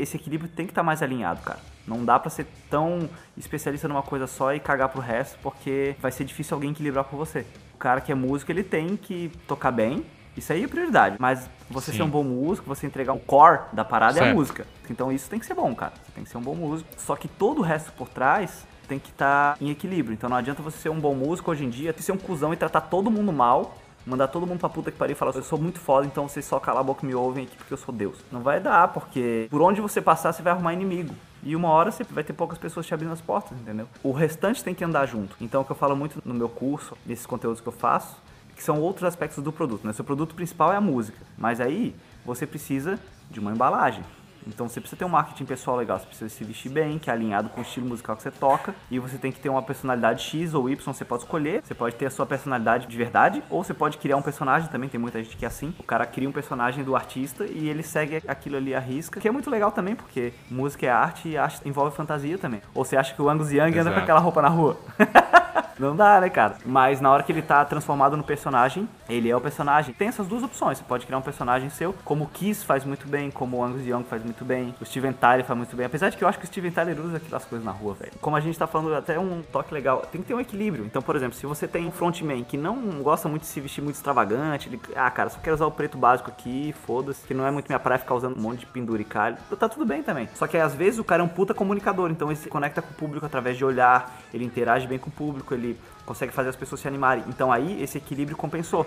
Esse 0.00 0.16
equilíbrio 0.16 0.50
tem 0.50 0.66
que 0.66 0.72
estar 0.72 0.82
tá 0.82 0.86
mais 0.86 1.02
alinhado, 1.02 1.40
cara. 1.42 1.58
Não 1.86 2.04
dá 2.04 2.18
para 2.18 2.30
ser 2.30 2.46
tão 2.68 3.08
especialista 3.36 3.86
numa 3.86 4.02
coisa 4.02 4.26
só 4.26 4.54
e 4.54 4.60
cagar 4.60 4.88
pro 4.88 5.00
resto, 5.00 5.38
porque 5.42 5.94
vai 6.00 6.10
ser 6.10 6.24
difícil 6.24 6.54
alguém 6.54 6.70
equilibrar 6.70 7.04
com 7.04 7.16
você. 7.16 7.46
O 7.74 7.78
cara 7.78 8.00
que 8.00 8.10
é 8.10 8.14
músico, 8.14 8.50
ele 8.50 8.64
tem 8.64 8.96
que 8.96 9.30
tocar 9.46 9.70
bem, 9.70 10.04
isso 10.36 10.52
aí 10.52 10.64
é 10.64 10.68
prioridade. 10.68 11.16
Mas 11.18 11.48
você 11.70 11.90
Sim. 11.90 11.98
ser 11.98 12.02
um 12.02 12.10
bom 12.10 12.22
músico, 12.22 12.66
você 12.66 12.86
entregar 12.86 13.12
o 13.12 13.18
core 13.18 13.60
da 13.72 13.84
parada 13.84 14.14
certo. 14.14 14.26
é 14.26 14.30
a 14.30 14.34
música. 14.34 14.66
Então 14.90 15.10
isso 15.10 15.30
tem 15.30 15.38
que 15.38 15.46
ser 15.46 15.54
bom, 15.54 15.74
cara. 15.74 15.92
Você 16.04 16.12
tem 16.12 16.24
que 16.24 16.30
ser 16.30 16.38
um 16.38 16.42
bom 16.42 16.54
músico. 16.54 16.88
Só 16.96 17.16
que 17.16 17.28
todo 17.28 17.58
o 17.58 17.62
resto 17.62 17.92
por 17.92 18.08
trás 18.08 18.66
tem 18.86 18.98
que 18.98 19.10
estar 19.10 19.54
tá 19.54 19.64
em 19.64 19.70
equilíbrio. 19.70 20.14
Então 20.14 20.28
não 20.28 20.36
adianta 20.36 20.62
você 20.62 20.78
ser 20.78 20.88
um 20.90 21.00
bom 21.00 21.14
músico 21.14 21.50
hoje 21.50 21.64
em 21.64 21.70
dia, 21.70 21.94
ser 21.98 22.12
um 22.12 22.18
cuzão 22.18 22.52
e 22.52 22.56
tratar 22.56 22.82
todo 22.82 23.10
mundo 23.10 23.32
mal, 23.32 23.76
mandar 24.06 24.28
todo 24.28 24.46
mundo 24.46 24.60
pra 24.60 24.68
puta 24.68 24.90
que 24.90 24.96
pariu 24.96 25.12
e 25.12 25.16
falar, 25.16 25.34
eu 25.34 25.42
sou 25.42 25.58
muito 25.58 25.80
foda, 25.80 26.06
então 26.06 26.28
vocês 26.28 26.44
só 26.44 26.60
calar 26.60 26.80
a 26.80 26.84
boca 26.84 27.04
e 27.04 27.06
me 27.06 27.14
ouvem 27.14 27.44
aqui 27.44 27.56
porque 27.56 27.72
eu 27.72 27.78
sou 27.78 27.94
Deus. 27.94 28.18
Não 28.30 28.40
vai 28.40 28.60
dar, 28.60 28.88
porque 28.88 29.48
por 29.50 29.60
onde 29.60 29.80
você 29.80 30.00
passar, 30.00 30.32
você 30.32 30.42
vai 30.42 30.52
arrumar 30.52 30.72
inimigo. 30.72 31.14
E 31.42 31.54
uma 31.54 31.68
hora 31.68 31.90
você 31.90 32.04
vai 32.04 32.24
ter 32.24 32.32
poucas 32.32 32.58
pessoas 32.58 32.86
te 32.86 32.94
abrindo 32.94 33.12
as 33.12 33.20
portas, 33.20 33.58
entendeu? 33.58 33.88
O 34.02 34.12
restante 34.12 34.62
tem 34.64 34.74
que 34.74 34.84
andar 34.84 35.06
junto. 35.06 35.36
Então, 35.40 35.62
o 35.62 35.64
que 35.64 35.70
eu 35.70 35.76
falo 35.76 35.94
muito 35.96 36.20
no 36.24 36.34
meu 36.34 36.48
curso, 36.48 36.96
nesses 37.04 37.26
conteúdos 37.26 37.60
que 37.60 37.66
eu 37.66 37.72
faço, 37.72 38.16
que 38.54 38.62
são 38.62 38.80
outros 38.80 39.04
aspectos 39.04 39.44
do 39.44 39.52
produto. 39.52 39.86
Né? 39.86 39.92
Seu 39.92 40.04
produto 40.04 40.34
principal 40.34 40.72
é 40.72 40.76
a 40.76 40.80
música, 40.80 41.18
mas 41.36 41.60
aí 41.60 41.94
você 42.24 42.46
precisa 42.46 42.98
de 43.30 43.38
uma 43.38 43.52
embalagem. 43.52 44.02
Então 44.46 44.68
você 44.68 44.80
precisa 44.80 44.98
ter 44.98 45.04
um 45.04 45.08
marketing 45.08 45.44
pessoal 45.44 45.76
legal, 45.76 45.98
você 45.98 46.06
precisa 46.06 46.28
se 46.28 46.44
vestir 46.44 46.70
bem, 46.70 46.98
que 46.98 47.10
é 47.10 47.12
alinhado 47.12 47.48
com 47.48 47.60
o 47.60 47.62
estilo 47.62 47.86
musical 47.86 48.16
que 48.16 48.22
você 48.22 48.30
toca, 48.30 48.74
e 48.90 48.98
você 48.98 49.18
tem 49.18 49.32
que 49.32 49.40
ter 49.40 49.48
uma 49.48 49.62
personalidade 49.62 50.22
X 50.22 50.54
ou 50.54 50.68
Y, 50.68 50.94
você 50.94 51.04
pode 51.04 51.24
escolher. 51.24 51.62
Você 51.64 51.74
pode 51.74 51.96
ter 51.96 52.06
a 52.06 52.10
sua 52.10 52.26
personalidade 52.26 52.86
de 52.86 52.96
verdade, 52.96 53.42
ou 53.50 53.64
você 53.64 53.74
pode 53.74 53.98
criar 53.98 54.16
um 54.16 54.22
personagem 54.22 54.68
também, 54.68 54.88
tem 54.88 55.00
muita 55.00 55.22
gente 55.22 55.36
que 55.36 55.44
é 55.44 55.48
assim. 55.48 55.74
O 55.78 55.82
cara 55.82 56.06
cria 56.06 56.28
um 56.28 56.32
personagem 56.32 56.84
do 56.84 56.94
artista 56.94 57.44
e 57.44 57.68
ele 57.68 57.82
segue 57.82 58.22
aquilo 58.28 58.56
ali 58.56 58.74
à 58.74 58.80
risca, 58.80 59.20
que 59.20 59.28
é 59.28 59.30
muito 59.30 59.50
legal 59.50 59.72
também, 59.72 59.94
porque 59.94 60.32
música 60.50 60.86
é 60.86 60.90
arte 60.90 61.28
e 61.28 61.36
arte 61.36 61.60
envolve 61.64 61.96
fantasia 61.96 62.38
também. 62.38 62.60
Ou 62.74 62.84
você 62.84 62.96
acha 62.96 63.14
que 63.14 63.20
o 63.22 63.28
Angus 63.28 63.50
Young 63.50 63.68
Exato. 63.68 63.80
anda 63.80 63.92
com 63.92 64.00
aquela 64.00 64.20
roupa 64.20 64.42
na 64.42 64.48
rua? 64.48 64.78
Não 65.78 65.94
dá, 65.94 66.20
né, 66.20 66.30
cara? 66.30 66.56
Mas 66.64 67.00
na 67.00 67.10
hora 67.10 67.22
que 67.22 67.30
ele 67.30 67.42
tá 67.42 67.62
transformado 67.64 68.16
no 68.16 68.24
personagem, 68.24 68.88
ele 69.08 69.28
é 69.28 69.36
o 69.36 69.40
personagem. 69.40 69.94
Tem 69.94 70.08
essas 70.08 70.26
duas 70.26 70.42
opções. 70.42 70.78
Você 70.78 70.84
pode 70.84 71.04
criar 71.04 71.18
um 71.18 71.22
personagem 71.22 71.68
seu, 71.68 71.94
como 72.04 72.24
o 72.24 72.28
Kiss 72.28 72.64
faz 72.64 72.84
muito 72.84 73.06
bem, 73.06 73.30
como 73.30 73.58
o 73.58 73.64
Angus 73.64 73.86
Young 73.86 74.04
faz 74.04 74.22
muito 74.22 74.35
bem, 74.44 74.74
o 74.80 74.84
Steven 74.84 75.12
Tyler 75.12 75.44
faz 75.44 75.56
muito 75.56 75.76
bem. 75.76 75.86
Apesar 75.86 76.08
de 76.08 76.16
que 76.16 76.24
eu 76.24 76.28
acho 76.28 76.38
que 76.38 76.44
o 76.44 76.48
Steven 76.48 76.70
Tyler 76.70 76.98
usa 77.00 77.16
aquelas 77.16 77.44
coisas 77.44 77.64
na 77.64 77.72
rua, 77.72 77.94
velho. 77.94 78.12
Como 78.20 78.36
a 78.36 78.40
gente 78.40 78.58
tá 78.58 78.66
falando, 78.66 78.94
até 78.94 79.18
um 79.18 79.42
toque 79.42 79.72
legal. 79.72 80.02
Tem 80.10 80.20
que 80.20 80.28
ter 80.28 80.34
um 80.34 80.40
equilíbrio. 80.40 80.84
Então, 80.84 81.02
por 81.02 81.16
exemplo, 81.16 81.36
se 81.36 81.46
você 81.46 81.66
tem 81.66 81.86
um 81.86 81.90
frontman 81.90 82.42
que 82.44 82.56
não 82.56 83.02
gosta 83.02 83.28
muito 83.28 83.42
de 83.42 83.48
se 83.48 83.60
vestir 83.60 83.82
muito 83.82 83.96
extravagante, 83.96 84.68
ele, 84.68 84.80
ah, 84.94 85.10
cara, 85.10 85.30
só 85.30 85.38
quero 85.38 85.54
usar 85.54 85.66
o 85.66 85.70
preto 85.70 85.98
básico 85.98 86.30
aqui, 86.30 86.74
foda-se, 86.86 87.26
que 87.26 87.34
não 87.34 87.46
é 87.46 87.50
muito 87.50 87.66
minha 87.68 87.78
praia 87.78 87.98
ficar 87.98 88.14
usando 88.14 88.36
um 88.36 88.40
monte 88.40 88.60
de 88.60 88.66
penduricalho. 88.66 89.36
Tá 89.58 89.68
tudo 89.68 89.84
bem 89.84 90.02
também. 90.02 90.28
Só 90.34 90.46
que 90.46 90.56
às 90.56 90.74
vezes 90.74 90.98
o 90.98 91.04
cara 91.04 91.22
é 91.22 91.24
um 91.24 91.28
puta 91.28 91.54
comunicador, 91.54 92.10
então 92.10 92.28
ele 92.28 92.36
se 92.36 92.48
conecta 92.48 92.82
com 92.82 92.90
o 92.90 92.94
público 92.94 93.26
através 93.26 93.56
de 93.56 93.64
olhar, 93.64 94.20
ele 94.32 94.44
interage 94.44 94.86
bem 94.86 94.98
com 94.98 95.08
o 95.08 95.12
público, 95.12 95.54
ele 95.54 95.78
consegue 96.04 96.32
fazer 96.32 96.50
as 96.50 96.56
pessoas 96.56 96.80
se 96.80 96.88
animarem. 96.88 97.24
Então 97.28 97.52
aí 97.52 97.82
esse 97.82 97.98
equilíbrio 97.98 98.36
compensou. 98.36 98.86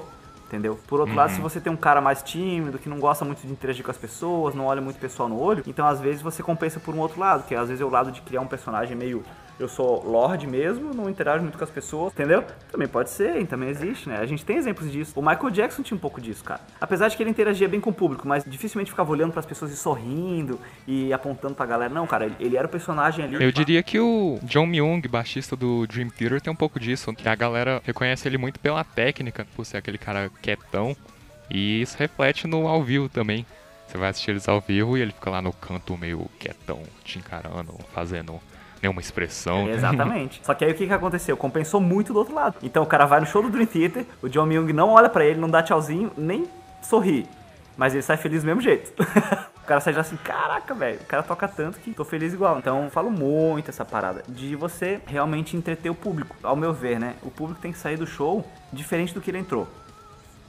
Entendeu? 0.49 0.79
Por 0.87 0.99
outro 0.99 1.13
uhum. 1.13 1.19
lado, 1.19 1.31
se 1.31 1.39
você 1.39 1.61
tem 1.61 1.71
um 1.71 1.77
cara 1.77 2.01
mais 2.01 2.23
tímido, 2.23 2.79
que 2.79 2.89
não 2.89 2.99
gosta 2.99 3.23
muito 3.23 3.45
de 3.45 3.53
interagir 3.53 3.85
com 3.85 3.91
as 3.91 3.97
pessoas, 3.97 4.55
não 4.55 4.65
olha 4.65 4.81
muito 4.81 4.99
pessoal 4.99 5.29
no 5.29 5.39
olho, 5.39 5.63
então 5.67 5.85
às 5.85 6.01
vezes 6.01 6.23
você 6.23 6.41
compensa 6.41 6.79
por 6.79 6.95
um 6.95 6.97
outro 6.97 7.19
lado, 7.19 7.45
que 7.45 7.53
às 7.53 7.67
vezes 7.67 7.79
é 7.79 7.85
o 7.85 7.89
lado 7.89 8.11
de 8.11 8.19
criar 8.21 8.41
um 8.41 8.47
personagem 8.47 8.97
meio 8.97 9.23
eu 9.59 9.67
sou 9.67 10.03
Lorde 10.03 10.47
mesmo, 10.47 10.93
não 10.93 11.09
interajo 11.09 11.43
muito 11.43 11.57
com 11.57 11.63
as 11.63 11.69
pessoas, 11.69 12.13
entendeu? 12.13 12.43
Também 12.71 12.87
pode 12.87 13.09
ser, 13.09 13.45
também 13.45 13.69
existe, 13.69 14.07
né? 14.07 14.17
A 14.17 14.25
gente 14.25 14.45
tem 14.45 14.55
exemplos 14.55 14.91
disso. 14.91 15.13
O 15.15 15.21
Michael 15.21 15.49
Jackson 15.49 15.83
tinha 15.83 15.97
um 15.97 15.99
pouco 15.99 16.21
disso, 16.21 16.43
cara. 16.43 16.61
Apesar 16.79 17.09
de 17.09 17.17
que 17.17 17.23
ele 17.23 17.29
interagia 17.29 17.67
bem 17.67 17.81
com 17.81 17.89
o 17.89 17.93
público, 17.93 18.27
mas 18.27 18.43
dificilmente 18.45 18.89
ficava 18.89 19.11
olhando 19.11 19.31
para 19.31 19.41
as 19.41 19.45
pessoas 19.45 19.71
e 19.71 19.75
sorrindo 19.75 20.59
e 20.87 21.11
apontando 21.11 21.55
pra 21.55 21.65
galera. 21.65 21.93
Não, 21.93 22.07
cara, 22.07 22.31
ele 22.39 22.55
era 22.55 22.67
o 22.67 22.69
personagem 22.69 23.25
ali. 23.25 23.43
Eu 23.43 23.51
diria 23.51 23.83
que 23.83 23.99
o 23.99 24.39
John 24.43 24.65
Myung, 24.65 25.01
baixista 25.09 25.55
do 25.55 25.85
Dream 25.87 26.09
Theater, 26.09 26.39
tem 26.39 26.53
um 26.53 26.55
pouco 26.55 26.79
disso, 26.79 27.13
que 27.13 27.27
a 27.27 27.35
galera 27.35 27.81
reconhece 27.83 28.27
ele 28.27 28.37
muito 28.37 28.59
pela 28.59 28.83
técnica, 28.83 29.45
por 29.55 29.65
ser 29.65 29.77
aquele 29.77 29.97
cara 29.97 30.31
quietão, 30.41 30.95
e 31.49 31.81
isso 31.81 31.97
reflete 31.97 32.47
no 32.47 32.67
ao 32.67 32.81
vivo 32.83 33.09
também. 33.09 33.45
Você 33.87 33.97
vai 33.97 34.09
assistir 34.09 34.31
eles 34.31 34.47
ao 34.47 34.61
vivo 34.61 34.97
e 34.97 35.01
ele 35.01 35.11
fica 35.11 35.31
lá 35.31 35.41
no 35.41 35.51
canto 35.51 35.97
meio 35.97 36.29
quietão, 36.39 36.83
te 37.03 37.17
encarando, 37.17 37.73
fazendo 37.91 38.39
nenhuma 38.81 39.01
expressão. 39.01 39.67
É, 39.67 39.71
exatamente. 39.71 40.41
Só 40.45 40.53
que 40.53 40.65
aí 40.65 40.71
o 40.71 40.75
que, 40.75 40.87
que 40.87 40.93
aconteceu? 40.93 41.35
Compensou 41.37 41.79
muito 41.81 42.13
do 42.13 42.19
outro 42.19 42.33
lado. 42.33 42.55
Então 42.63 42.83
o 42.83 42.85
cara 42.85 43.05
vai 43.05 43.19
no 43.19 43.25
show 43.25 43.41
do 43.41 43.49
Dream 43.49 43.65
Theater, 43.65 44.05
o 44.21 44.29
John 44.29 44.45
Myung 44.45 44.71
não 44.73 44.89
olha 44.89 45.09
para 45.09 45.25
ele, 45.25 45.39
não 45.39 45.49
dá 45.49 45.61
tchauzinho, 45.61 46.11
nem 46.17 46.47
sorri. 46.81 47.27
Mas 47.77 47.93
ele 47.93 48.03
sai 48.03 48.17
feliz 48.17 48.43
do 48.43 48.45
mesmo 48.45 48.61
jeito. 48.61 48.91
o 49.63 49.65
cara 49.65 49.79
sai 49.79 49.93
já 49.93 50.01
assim, 50.01 50.17
caraca, 50.17 50.73
velho, 50.73 50.99
o 50.99 51.05
cara 51.05 51.23
toca 51.23 51.47
tanto 51.47 51.79
que 51.79 51.93
tô 51.93 52.03
feliz 52.03 52.33
igual. 52.33 52.57
Então 52.57 52.83
eu 52.83 52.89
falo 52.89 53.09
muito 53.09 53.69
essa 53.69 53.85
parada 53.85 54.23
de 54.27 54.55
você 54.55 54.99
realmente 55.05 55.55
entreter 55.55 55.89
o 55.89 55.95
público. 55.95 56.35
Ao 56.43 56.55
meu 56.55 56.73
ver, 56.73 56.99
né? 56.99 57.15
O 57.21 57.31
público 57.31 57.61
tem 57.61 57.71
que 57.71 57.77
sair 57.77 57.95
do 57.95 58.05
show 58.05 58.45
diferente 58.73 59.13
do 59.13 59.21
que 59.21 59.31
ele 59.31 59.37
entrou. 59.37 59.67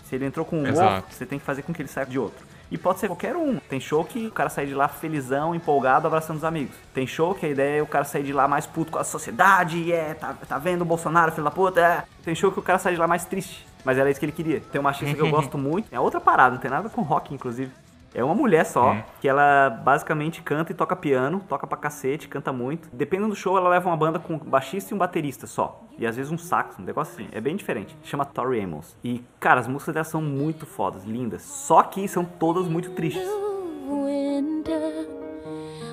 Se 0.05 0.17
ele 0.17 0.25
entrou 0.25 0.45
com 0.45 0.57
um 0.57 0.65
humor, 0.65 1.05
você 1.09 1.25
tem 1.25 1.39
que 1.39 1.45
fazer 1.45 1.63
com 1.63 1.73
que 1.73 1.81
ele 1.81 1.89
saia 1.89 2.05
de 2.05 2.19
outro. 2.19 2.45
E 2.71 2.79
pode 2.79 3.01
ser 3.01 3.09
qualquer 3.09 3.37
um. 3.37 3.59
Tem 3.69 3.81
show 3.81 4.05
que 4.05 4.29
o 4.29 4.31
cara 4.31 4.49
sai 4.49 4.67
de 4.67 4.75
lá 4.75 4.87
felizão, 4.87 5.55
empolgado, 5.55 6.07
abraçando 6.07 6.37
os 6.37 6.45
amigos. 6.45 6.75
Tem 6.95 7.07
show 7.07 7.35
que 7.35 7.47
a 7.47 7.49
ideia 7.49 7.81
é 7.81 7.83
o 7.83 7.87
cara 7.87 8.05
sair 8.05 8.23
de 8.23 8.33
lá 8.33 8.47
mais 8.47 8.67
puto 8.67 8.93
com 8.93 8.99
a 8.99 9.05
sociedade, 9.05 9.79
e 9.79 9.93
é, 9.93 10.15
tá, 10.15 10.35
tá 10.49 10.59
vendo 10.59 10.83
o 10.83 10.85
Bolsonaro, 10.85 11.33
filho 11.33 11.45
da 11.45 11.51
puta, 11.51 11.81
é. 11.81 12.05
Tem 12.23 12.35
show 12.35 12.53
que 12.53 12.61
o 12.61 12.63
cara 12.63 12.79
sai 12.79 12.95
de 12.95 12.99
lá 12.99 13.09
mais 13.09 13.25
triste. 13.25 13.67
Mas 13.85 13.99
era 13.99 14.11
isso 14.11 14.21
que 14.21 14.27
ele 14.27 14.33
queria. 14.33 14.61
Tem 14.61 14.81
uma 14.81 14.91
artista 14.91 15.15
que 15.15 15.21
eu 15.21 15.31
gosto 15.31 15.59
muito. 15.59 15.89
É 15.91 15.99
outra 15.99 16.21
parada, 16.21 16.55
não 16.55 16.61
tem 16.61 16.71
nada 16.71 16.89
com 16.89 17.03
rock, 17.03 17.35
inclusive. 17.35 17.73
É 18.13 18.25
uma 18.25 18.35
mulher 18.35 18.67
só, 18.67 18.93
é. 18.93 19.05
que 19.21 19.29
ela 19.29 19.71
basicamente 19.71 20.43
canta 20.43 20.73
e 20.73 20.75
toca 20.75 20.97
piano, 20.97 21.41
toca 21.49 21.67
pra 21.67 21.79
cacete, 21.79 22.29
canta 22.29 22.53
muito. 22.53 22.89
Dependendo 22.93 23.29
do 23.29 23.37
show, 23.37 23.57
ela 23.57 23.69
leva 23.69 23.89
uma 23.89 23.97
banda 23.97 24.19
com 24.19 24.35
um 24.35 24.39
baixista 24.39 24.93
e 24.93 24.95
um 24.95 24.99
baterista 24.99 25.47
só. 25.47 25.81
E 25.97 26.07
às 26.07 26.17
vezes 26.17 26.33
um 26.33 26.39
sax, 26.39 26.79
um 26.79 26.83
negócio 26.83 27.15
assim. 27.15 27.29
É 27.33 27.41
bem 27.41 27.55
diferente. 27.55 27.97
Chama 28.03 28.25
Tori 28.25 28.61
Amos. 28.61 28.97
E, 29.05 29.23
cara, 29.39 29.61
as 29.61 29.69
músicas 29.69 29.95
dela 29.95 30.05
são 30.05 30.21
muito 30.21 30.67
fodas, 30.67 31.05
lindas. 31.05 31.43
Só 31.43 31.83
que 31.85 32.07
são 32.09 32.25
todas 32.25 32.67
muito 32.67 32.91
tristes. 32.91 33.29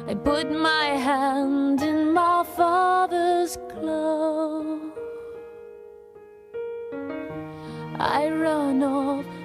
I 0.09 0.15
put 0.15 0.49
my 0.49 0.97
hand 0.97 1.81
in 1.81 2.13
my 2.13 2.41
father's 2.55 3.57
glove. 3.57 4.93
I 7.99 8.29
run 8.29 8.81
off 8.83 9.36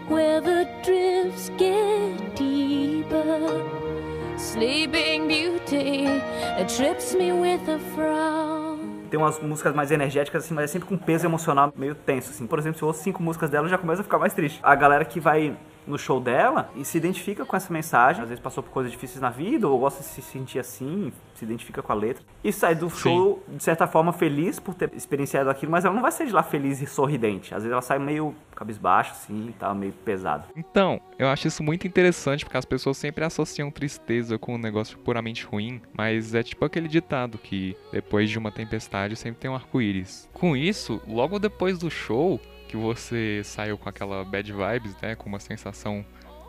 Tem 9.11 9.19
umas 9.19 9.39
músicas 9.41 9.75
mais 9.75 9.91
energéticas, 9.91 10.45
assim, 10.45 10.55
mas 10.55 10.65
é 10.65 10.67
sempre 10.69 10.89
com 10.89 10.97
peso 10.97 11.27
emocional 11.27 11.73
meio 11.77 11.95
tenso, 11.95 12.31
assim. 12.31 12.47
Por 12.47 12.59
exemplo, 12.59 12.79
se 12.79 12.85
eu 12.85 12.89
ouço 12.89 13.03
cinco 13.03 13.23
músicas 13.23 13.51
dela, 13.51 13.69
já 13.69 13.77
começa 13.77 14.01
a 14.01 14.05
ficar 14.05 14.19
mais 14.19 14.33
triste. 14.33 14.61
A 14.63 14.75
galera 14.75 15.05
que 15.05 15.19
vai 15.19 15.57
no 15.87 15.99
show 15.99 16.21
dela 16.21 16.71
e 16.77 16.85
se 16.85 16.97
identifica 16.99 17.45
com 17.45 17.57
essa 17.57 17.73
mensagem. 17.73 18.23
Às 18.23 18.29
vezes 18.29 18.43
passou 18.43 18.63
por 18.63 18.71
coisas 18.71 18.93
difíceis 18.93 19.21
na 19.21 19.31
vida 19.31 19.69
ou 19.69 19.79
gosta 19.79 20.01
de 20.01 20.09
se 20.09 20.23
sentir 20.23 20.59
assim, 20.59 21.13
se 21.35 21.45
identifica 21.45 21.83
com 21.83 21.93
a 21.93 21.95
letra. 21.95 22.23
E 22.43 22.53
sai 22.53 22.75
do 22.75 22.89
show, 22.91 23.43
Sim. 23.49 23.57
de 23.57 23.63
certa 23.63 23.87
forma, 23.87 24.13
feliz 24.13 24.59
por 24.59 24.75
ter 24.75 24.93
experienciado 24.95 25.51
aquilo, 25.51 25.73
mas 25.73 25.85
ela 25.85 25.95
não 25.95 26.03
vai 26.03 26.13
sair 26.13 26.27
de 26.27 26.33
lá 26.33 26.43
feliz 26.43 26.81
e 26.81 26.87
sorridente. 26.87 27.55
Às 27.55 27.63
vezes 27.63 27.73
ela 27.73 27.83
sai 27.83 27.99
meio 27.99 28.35
cabisbaixo, 28.55 29.13
assim, 29.13 29.53
tá 29.59 29.75
meio 29.75 29.93
pesado. 29.93 30.45
Então, 30.57 31.01
eu 31.19 31.29
acho 31.29 31.49
isso 31.49 31.63
muito 31.63 31.87
interessante 31.87 32.45
porque 32.45 32.57
as 32.57 32.65
pessoas 32.65 32.97
sempre 32.97 33.25
associam 33.25 33.71
tristeza 33.71 34.39
com 34.39 34.55
um 34.55 34.59
negócio 34.59 34.99
puramente 34.99 35.45
ruim, 35.45 35.81
mas 35.97 36.35
é 36.35 36.43
tipo 36.43 36.65
aquele 36.65 36.89
ditado 36.89 37.39
que 37.39 37.77
depois 37.93 38.31
de 38.31 38.39
uma 38.39 38.53
tempestade 38.53 39.17
sempre 39.17 39.41
tem 39.41 39.51
um 39.51 39.55
arco-íris. 39.55 40.29
Com 40.33 40.57
isso, 40.57 41.01
logo 41.07 41.39
depois 41.39 41.79
do 41.79 41.91
show, 41.91 42.41
que 42.73 42.77
você 42.79 43.43
saiu 43.45 43.77
com 43.77 43.87
aquela 43.87 44.25
bad 44.25 44.51
vibes, 44.51 44.97
né, 45.03 45.15
com 45.15 45.29
uma 45.29 45.39
sensação 45.39 46.03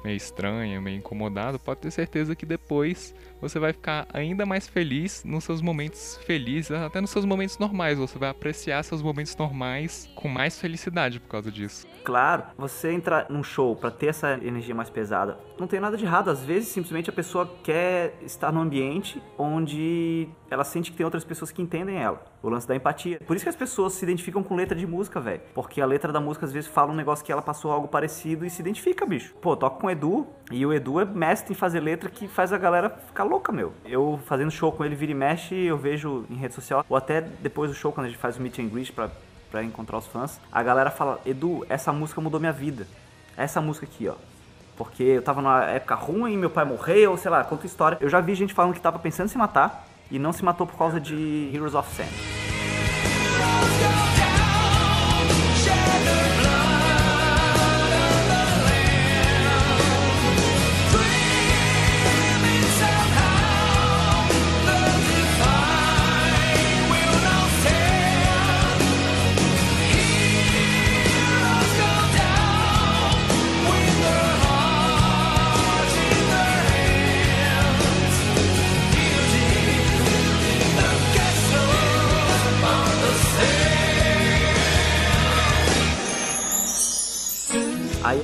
meio 0.05 0.15
estranha, 0.15 0.79
meio 0.79 0.97
incomodado, 0.97 1.59
pode 1.59 1.81
ter 1.81 1.91
certeza 1.91 2.33
que 2.33 2.45
depois 2.45 3.13
você 3.43 3.59
vai 3.59 3.73
ficar 3.73 4.07
ainda 4.13 4.45
mais 4.45 4.67
feliz 4.67 5.23
nos 5.25 5.43
seus 5.43 5.61
momentos 5.61 6.17
felizes, 6.25 6.71
até 6.71 7.01
nos 7.01 7.09
seus 7.09 7.25
momentos 7.25 7.57
normais. 7.57 7.97
Você 7.97 8.17
vai 8.17 8.29
apreciar 8.29 8.81
seus 8.83 9.01
momentos 9.01 9.35
normais 9.35 10.09
com 10.15 10.29
mais 10.29 10.57
felicidade 10.59 11.19
por 11.19 11.27
causa 11.27 11.51
disso. 11.51 11.85
Claro, 12.05 12.43
você 12.57 12.91
entrar 12.91 13.27
num 13.29 13.43
show 13.43 13.75
para 13.75 13.91
ter 13.91 14.07
essa 14.07 14.33
energia 14.41 14.73
mais 14.73 14.89
pesada, 14.89 15.37
não 15.59 15.67
tem 15.67 15.79
nada 15.79 15.97
de 15.97 16.05
errado. 16.05 16.29
Às 16.29 16.43
vezes, 16.43 16.69
simplesmente 16.69 17.09
a 17.09 17.13
pessoa 17.13 17.49
quer 17.63 18.17
estar 18.21 18.51
num 18.51 18.61
ambiente 18.61 19.21
onde 19.37 20.27
ela 20.49 20.63
sente 20.63 20.91
que 20.91 20.97
tem 20.97 21.03
outras 21.03 21.23
pessoas 21.23 21.51
que 21.51 21.61
entendem 21.61 21.97
ela. 21.97 22.23
O 22.41 22.49
lance 22.49 22.67
da 22.67 22.75
empatia. 22.75 23.19
Por 23.25 23.35
isso 23.35 23.43
que 23.43 23.49
as 23.49 23.55
pessoas 23.55 23.93
se 23.93 24.03
identificam 24.03 24.43
com 24.43 24.55
letra 24.55 24.77
de 24.77 24.85
música, 24.85 25.19
velho. 25.19 25.41
Porque 25.53 25.81
a 25.81 25.85
letra 25.85 26.11
da 26.11 26.19
música 26.19 26.45
às 26.45 26.51
vezes 26.51 26.69
fala 26.69 26.91
um 26.91 26.95
negócio 26.95 27.23
que 27.25 27.31
ela 27.31 27.41
passou 27.41 27.71
algo 27.71 27.87
parecido 27.87 28.45
e 28.45 28.49
se 28.49 28.61
identifica, 28.61 29.05
bicho. 29.05 29.33
Pô, 29.41 29.55
toco 29.55 29.79
com 29.79 29.87
o 29.87 29.89
Edu 29.89 30.27
e 30.51 30.65
o 30.65 30.73
Edu 30.73 30.99
é 30.99 31.05
mestre 31.05 31.53
em 31.53 31.55
fazer 31.55 31.79
letra 31.79 32.09
que 32.09 32.27
faz 32.27 32.51
a 32.53 32.57
galera 32.57 32.89
ficar 32.89 33.23
louca, 33.33 33.51
meu. 33.51 33.73
Eu 33.83 34.19
fazendo 34.27 34.51
show 34.51 34.71
com 34.71 34.85
ele, 34.85 34.95
vira 34.95 35.11
e 35.11 35.15
mexe, 35.15 35.55
eu 35.55 35.75
vejo 35.77 36.25
em 36.29 36.35
rede 36.35 36.53
social, 36.53 36.85
ou 36.87 36.95
até 36.95 37.19
depois 37.19 37.71
do 37.71 37.75
show, 37.75 37.91
quando 37.91 38.05
a 38.05 38.09
gente 38.09 38.19
faz 38.19 38.37
o 38.37 38.41
meet 38.41 38.59
and 38.59 38.67
greet 38.67 38.91
pra, 38.91 39.09
pra 39.49 39.63
encontrar 39.63 39.97
os 39.97 40.05
fãs, 40.05 40.39
a 40.51 40.61
galera 40.61 40.91
fala, 40.91 41.19
Edu, 41.25 41.65
essa 41.67 41.91
música 41.91 42.21
mudou 42.21 42.39
minha 42.39 42.51
vida. 42.51 42.87
Essa 43.35 43.59
música 43.59 43.87
aqui, 43.87 44.07
ó. 44.07 44.13
Porque 44.77 45.03
eu 45.03 45.21
tava 45.21 45.41
numa 45.41 45.63
época 45.65 45.95
ruim, 45.95 46.37
meu 46.37 46.49
pai 46.49 46.65
morreu, 46.65 47.17
sei 47.17 47.31
lá, 47.31 47.43
conta 47.43 47.65
história. 47.65 47.97
Eu 47.99 48.09
já 48.09 48.21
vi 48.21 48.35
gente 48.35 48.53
falando 48.53 48.73
que 48.73 48.81
tava 48.81 48.99
pensando 48.99 49.25
em 49.25 49.29
se 49.29 49.37
matar 49.37 49.87
e 50.11 50.19
não 50.19 50.31
se 50.31 50.45
matou 50.45 50.67
por 50.67 50.77
causa 50.77 50.99
de 50.99 51.49
Heroes 51.53 51.73
of 51.73 51.89
Sand. 51.95 52.05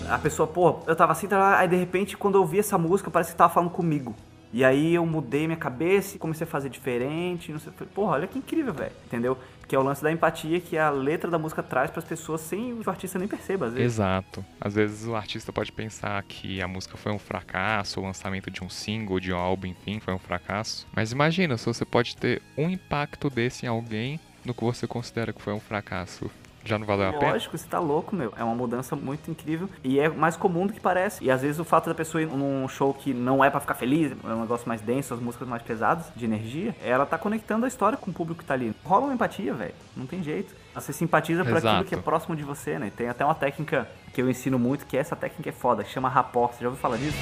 A 0.10 0.18
pessoa, 0.18 0.48
pô, 0.48 0.80
eu 0.88 0.96
tava 0.96 1.12
assim, 1.12 1.28
aí 1.32 1.68
de 1.68 1.76
repente 1.76 2.18
quando 2.18 2.36
eu 2.36 2.42
ouvi 2.42 2.60
essa 2.60 2.78
música 2.78 3.10
parece 3.12 3.32
que 3.32 3.38
tava 3.38 3.54
falando 3.54 3.72
comigo. 3.72 4.16
E 4.52 4.66
aí 4.66 4.96
eu 4.96 5.06
mudei 5.06 5.46
minha 5.46 5.58
cabeça 5.58 6.16
e 6.16 6.20
comecei 6.20 6.46
a 6.46 6.50
fazer 6.50 6.70
diferente, 6.70 7.52
não 7.52 7.60
sei, 7.60 7.72
porra, 7.94 8.14
olha 8.14 8.28
que 8.28 8.40
incrível, 8.40 8.74
velho, 8.74 8.92
entendeu? 9.06 9.38
Que 9.68 9.76
é 9.76 9.80
o 9.80 9.84
lance 9.84 10.02
da 10.02 10.12
empatia 10.12 10.60
que 10.60 10.76
a 10.76 10.90
letra 10.90 11.30
da 11.30 11.38
música 11.38 11.62
traz 11.62 11.92
para 11.92 12.00
as 12.00 12.06
pessoas 12.06 12.42
sem 12.42 12.74
o 12.74 12.90
artista 12.90 13.20
nem 13.20 13.28
perceba, 13.28 13.68
às 13.68 13.74
vezes. 13.74 13.94
Exato. 13.94 14.44
Às 14.60 14.74
vezes 14.74 15.08
o 15.08 15.16
artista 15.16 15.54
pode 15.54 15.72
pensar 15.72 16.24
que 16.24 16.60
a 16.64 16.68
música 16.68 16.98
foi 16.98 17.12
um 17.12 17.20
fracasso, 17.20 18.00
o 18.00 18.04
lançamento 18.04 18.50
de 18.50 18.64
um 18.64 18.70
single, 18.70 19.20
de 19.20 19.32
um 19.32 19.38
álbum, 19.38 19.68
enfim, 19.68 20.00
foi 20.00 20.16
um 20.16 20.20
fracasso. 20.20 20.88
Mas 20.96 21.12
imagina 21.12 21.56
se 21.56 21.68
você 21.68 21.86
pode 21.86 22.18
ter 22.18 22.42
um 22.58 22.68
impacto 22.68 23.30
desse 23.30 23.68
em 23.68 23.70
alguém 23.70 24.20
no 24.44 24.56
que 24.56 24.64
você 24.64 24.88
considera 24.88 25.32
que 25.32 25.42
foi 25.42 25.54
um 25.54 25.60
fracasso 25.60 26.32
já 26.70 26.78
não 26.78 26.86
valeu 26.86 27.10
a 27.10 27.14
pena? 27.14 27.32
Lógico, 27.34 27.58
você 27.58 27.68
tá 27.68 27.80
louco, 27.80 28.16
meu. 28.16 28.34
É 28.38 28.44
uma 28.44 28.56
mudança 28.56 28.96
muito 28.96 29.30
incrível 29.30 29.70
e 29.84 30.00
é 30.00 30.08
mais 30.08 30.38
comum 30.38 30.68
do 30.68 30.74
que 30.74 30.80
parece. 30.80 31.24
E 31.24 31.32
às 31.32 31.42
vezes 31.42 31.60
o 31.60 31.66
fato 31.66 31.90
da 31.90 31.96
pessoa 31.96 32.22
ir 32.22 32.28
num 32.28 32.68
show 32.68 32.94
que 32.94 33.14
não 33.14 33.44
é 33.44 33.50
para 33.50 33.60
ficar 33.60 33.74
feliz, 33.74 34.12
é 34.24 34.28
um 34.28 34.42
negócio 34.42 34.68
mais 34.68 34.82
denso, 34.82 35.14
as 35.14 35.20
músicas 35.20 35.48
mais 35.48 35.62
pesadas, 35.64 36.06
de 36.16 36.26
energia, 36.26 36.76
ela 36.84 37.06
tá 37.06 37.18
conectando 37.18 37.66
a 37.66 37.68
história 37.68 37.98
com 37.98 38.12
o 38.12 38.14
público 38.14 38.42
que 38.42 38.46
tá 38.46 38.54
ali. 38.54 38.74
Rola 38.84 39.06
uma 39.06 39.14
empatia, 39.14 39.54
velho. 39.54 39.74
Não 39.96 40.06
tem 40.06 40.24
jeito. 40.24 40.54
Você 40.76 40.94
simpatiza 40.94 41.44
por 41.44 41.58
Exato. 41.58 41.68
aquilo 41.68 41.86
que 41.86 41.96
é 41.96 41.98
próximo 41.98 42.36
de 42.36 42.44
você, 42.44 42.78
né? 42.78 42.92
Tem 42.96 43.10
até 43.10 43.26
uma 43.26 43.36
técnica 43.36 43.88
que 44.14 44.22
eu 44.22 44.30
ensino 44.30 44.60
muito, 44.60 44.86
que 44.86 44.98
essa 44.98 45.16
técnica 45.16 45.50
é 45.50 45.54
foda, 45.54 45.84
que 45.84 45.90
chama 45.90 46.08
rapport. 46.08 46.54
Você 46.54 46.64
já 46.64 46.70
ouviu 46.70 46.82
falar 46.82 46.98
disso? 46.98 47.18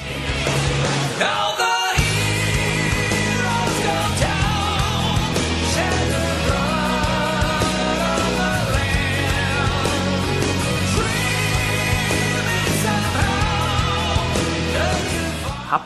The 1.18 1.67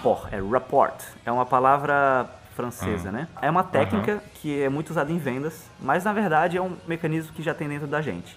Rapport, 0.03 0.29
é 0.33 0.41
rapport. 0.41 0.95
É 1.25 1.31
uma 1.31 1.47
palavra 1.47 2.29
francesa, 2.57 3.11
Ah. 3.11 3.13
né? 3.13 3.29
É 3.41 3.49
uma 3.49 3.63
técnica 3.63 4.21
que 4.35 4.61
é 4.61 4.69
muito 4.69 4.91
usada 4.91 5.13
em 5.13 5.17
vendas, 5.19 5.71
mas 5.81 6.03
na 6.03 6.13
verdade 6.13 6.57
é 6.57 6.61
um 6.61 6.77
mecanismo 6.89 7.33
que 7.33 7.41
já 7.41 7.55
tem 7.55 7.69
dentro 7.69 7.87
da 7.87 8.03
gente. 8.03 8.37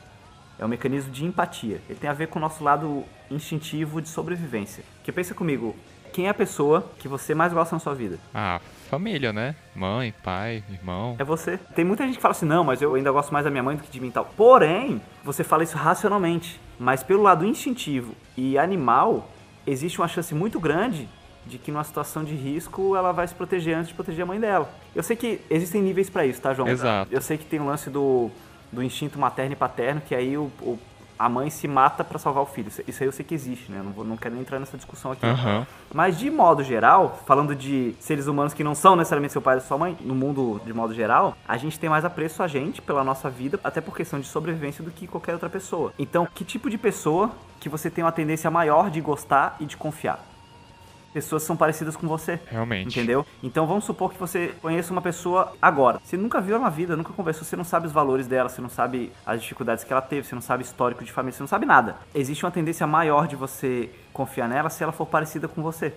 É 0.59 0.63
um 0.63 0.67
mecanismo 0.67 1.11
de 1.11 1.25
empatia. 1.25 1.81
Ele 1.89 1.97
tem 1.97 2.07
a 2.07 2.13
ver 2.13 2.27
com 2.27 2.37
o 2.37 2.41
nosso 2.41 2.63
lado 2.63 3.03
instintivo 3.31 3.99
de 3.99 4.07
sobrevivência. 4.09 4.83
Que 5.03 5.11
pensa 5.11 5.33
comigo, 5.33 5.75
quem 6.13 6.27
é 6.27 6.29
a 6.29 6.35
pessoa 6.35 6.87
que 6.99 7.07
você 7.07 7.33
mais 7.33 7.51
gosta 7.51 7.75
na 7.75 7.79
sua 7.79 7.95
vida? 7.95 8.19
Ah, 8.31 8.61
família, 8.87 9.33
né? 9.33 9.55
Mãe, 9.75 10.13
pai, 10.23 10.63
irmão. 10.69 11.15
É 11.17 11.23
você. 11.23 11.57
Tem 11.73 11.83
muita 11.83 12.05
gente 12.05 12.17
que 12.17 12.21
fala 12.21 12.33
assim, 12.33 12.45
não, 12.45 12.63
mas 12.63 12.79
eu 12.79 12.93
ainda 12.93 13.11
gosto 13.11 13.33
mais 13.33 13.43
da 13.43 13.49
minha 13.49 13.63
mãe 13.63 13.75
do 13.75 13.81
que 13.81 13.89
de 13.91 13.99
mim 13.99 14.09
e 14.09 14.11
tal. 14.11 14.25
Porém, 14.37 15.01
você 15.23 15.43
fala 15.43 15.63
isso 15.63 15.75
racionalmente. 15.77 16.61
Mas 16.77 17.01
pelo 17.01 17.23
lado 17.23 17.43
instintivo 17.43 18.13
e 18.37 18.55
animal, 18.55 19.27
existe 19.65 19.99
uma 19.99 20.07
chance 20.07 20.33
muito 20.35 20.59
grande 20.59 21.09
de 21.45 21.57
que 21.57 21.71
numa 21.71 21.83
situação 21.83 22.23
de 22.23 22.33
risco 22.35 22.95
ela 22.95 23.11
vai 23.11 23.27
se 23.27 23.35
proteger 23.35 23.75
antes 23.75 23.89
de 23.89 23.93
proteger 23.93 24.23
a 24.23 24.25
mãe 24.25 24.39
dela. 24.39 24.69
Eu 24.95 25.03
sei 25.03 25.15
que 25.15 25.39
existem 25.49 25.81
níveis 25.81 26.09
pra 26.09 26.25
isso, 26.25 26.41
tá, 26.41 26.53
João? 26.53 26.67
Exato. 26.67 27.13
Eu 27.13 27.21
sei 27.21 27.37
que 27.37 27.45
tem 27.45 27.59
o 27.59 27.65
lance 27.65 27.89
do, 27.89 28.29
do 28.71 28.81
instinto 28.81 29.19
materno 29.19 29.53
e 29.53 29.55
paterno, 29.55 30.01
que 30.01 30.15
aí 30.15 30.37
o, 30.37 30.51
o- 30.61 30.79
a 31.17 31.29
mãe 31.29 31.49
se 31.49 31.65
mata 31.65 32.03
pra 32.03 32.19
salvar 32.19 32.43
o 32.43 32.45
filho. 32.45 32.67
Isso- 32.67 33.01
aí 33.01 33.07
eu 33.07 33.11
sei 33.11 33.23
que 33.23 33.33
existe, 33.33 33.71
né? 33.71 33.81
Não, 33.81 33.91
vou, 33.93 34.03
não 34.03 34.17
quero 34.17 34.33
nem 34.33 34.41
entrar 34.41 34.59
nessa 34.59 34.75
discussão 34.75 35.13
aqui. 35.13 35.25
Aham. 35.25 35.65
Mas 35.93 36.17
de 36.19 36.29
modo 36.29 36.61
geral, 36.61 37.21
falando 37.25 37.55
de 37.55 37.95
seres 38.01 38.27
humanos 38.27 38.53
que 38.53 38.65
não 38.65 38.75
são 38.75 38.97
necessariamente 38.97 39.31
seu 39.31 39.41
pai 39.41 39.55
ou 39.55 39.61
sua 39.61 39.77
mãe, 39.77 39.95
no 40.01 40.13
mundo 40.13 40.59
de 40.65 40.73
modo 40.73 40.93
geral, 40.93 41.37
a 41.47 41.55
gente 41.55 41.79
tem 41.79 41.89
mais 41.89 42.03
apreço 42.03 42.43
a 42.43 42.47
gente 42.49 42.81
pela 42.81 43.01
nossa 43.03 43.29
vida, 43.29 43.57
até 43.63 43.79
por 43.79 43.95
questão 43.95 44.19
de 44.19 44.27
sobrevivência 44.27 44.83
do 44.83 44.91
que 44.91 45.07
qualquer 45.07 45.31
outra 45.33 45.49
pessoa. 45.49 45.93
Então, 45.97 46.27
que 46.35 46.43
tipo 46.43 46.69
de 46.69 46.77
pessoa 46.77 47.31
que 47.61 47.69
você 47.69 47.89
tem 47.89 48.03
uma 48.03 48.11
tendência 48.11 48.51
maior 48.51 48.89
de 48.89 48.99
gostar 48.99 49.55
e 49.59 49.65
de 49.65 49.77
confiar? 49.77 50.19
Pessoas 51.15 51.43
são 51.43 51.55
parecidas 51.55 51.95
com 51.95 52.09
você. 52.09 52.37
Realmente. 52.51 52.89
Entendeu? 52.89 53.25
Então 53.41 53.65
vamos 53.65 53.85
supor 53.85 54.11
que 54.11 54.19
você 54.19 54.53
conheça 54.61 54.91
uma 54.91 55.01
pessoa 55.01 55.53
agora. 55.61 56.01
Você 56.03 56.17
nunca 56.17 56.41
viu 56.41 56.55
ela 56.55 56.65
na 56.65 56.69
vida, 56.69 56.97
nunca 56.97 57.13
conversou, 57.13 57.45
você 57.45 57.55
não 57.55 57.63
sabe 57.63 57.87
os 57.87 57.93
valores 57.93 58.27
dela, 58.27 58.49
você 58.49 58.59
não 58.59 58.67
sabe 58.67 59.13
as 59.25 59.41
dificuldades 59.41 59.85
que 59.85 59.93
ela 59.93 60.01
teve, 60.01 60.27
você 60.27 60.35
não 60.35 60.41
sabe 60.41 60.65
histórico 60.65 61.05
de 61.05 61.13
família, 61.13 61.31
você 61.31 61.41
não 61.41 61.47
sabe 61.47 61.65
nada. 61.65 61.95
Existe 62.13 62.43
uma 62.43 62.51
tendência 62.51 62.85
maior 62.85 63.29
de 63.29 63.37
você 63.37 63.89
confiar 64.11 64.49
nela 64.49 64.69
se 64.69 64.83
ela 64.83 64.91
for 64.91 65.05
parecida 65.05 65.47
com 65.47 65.63
você. 65.63 65.93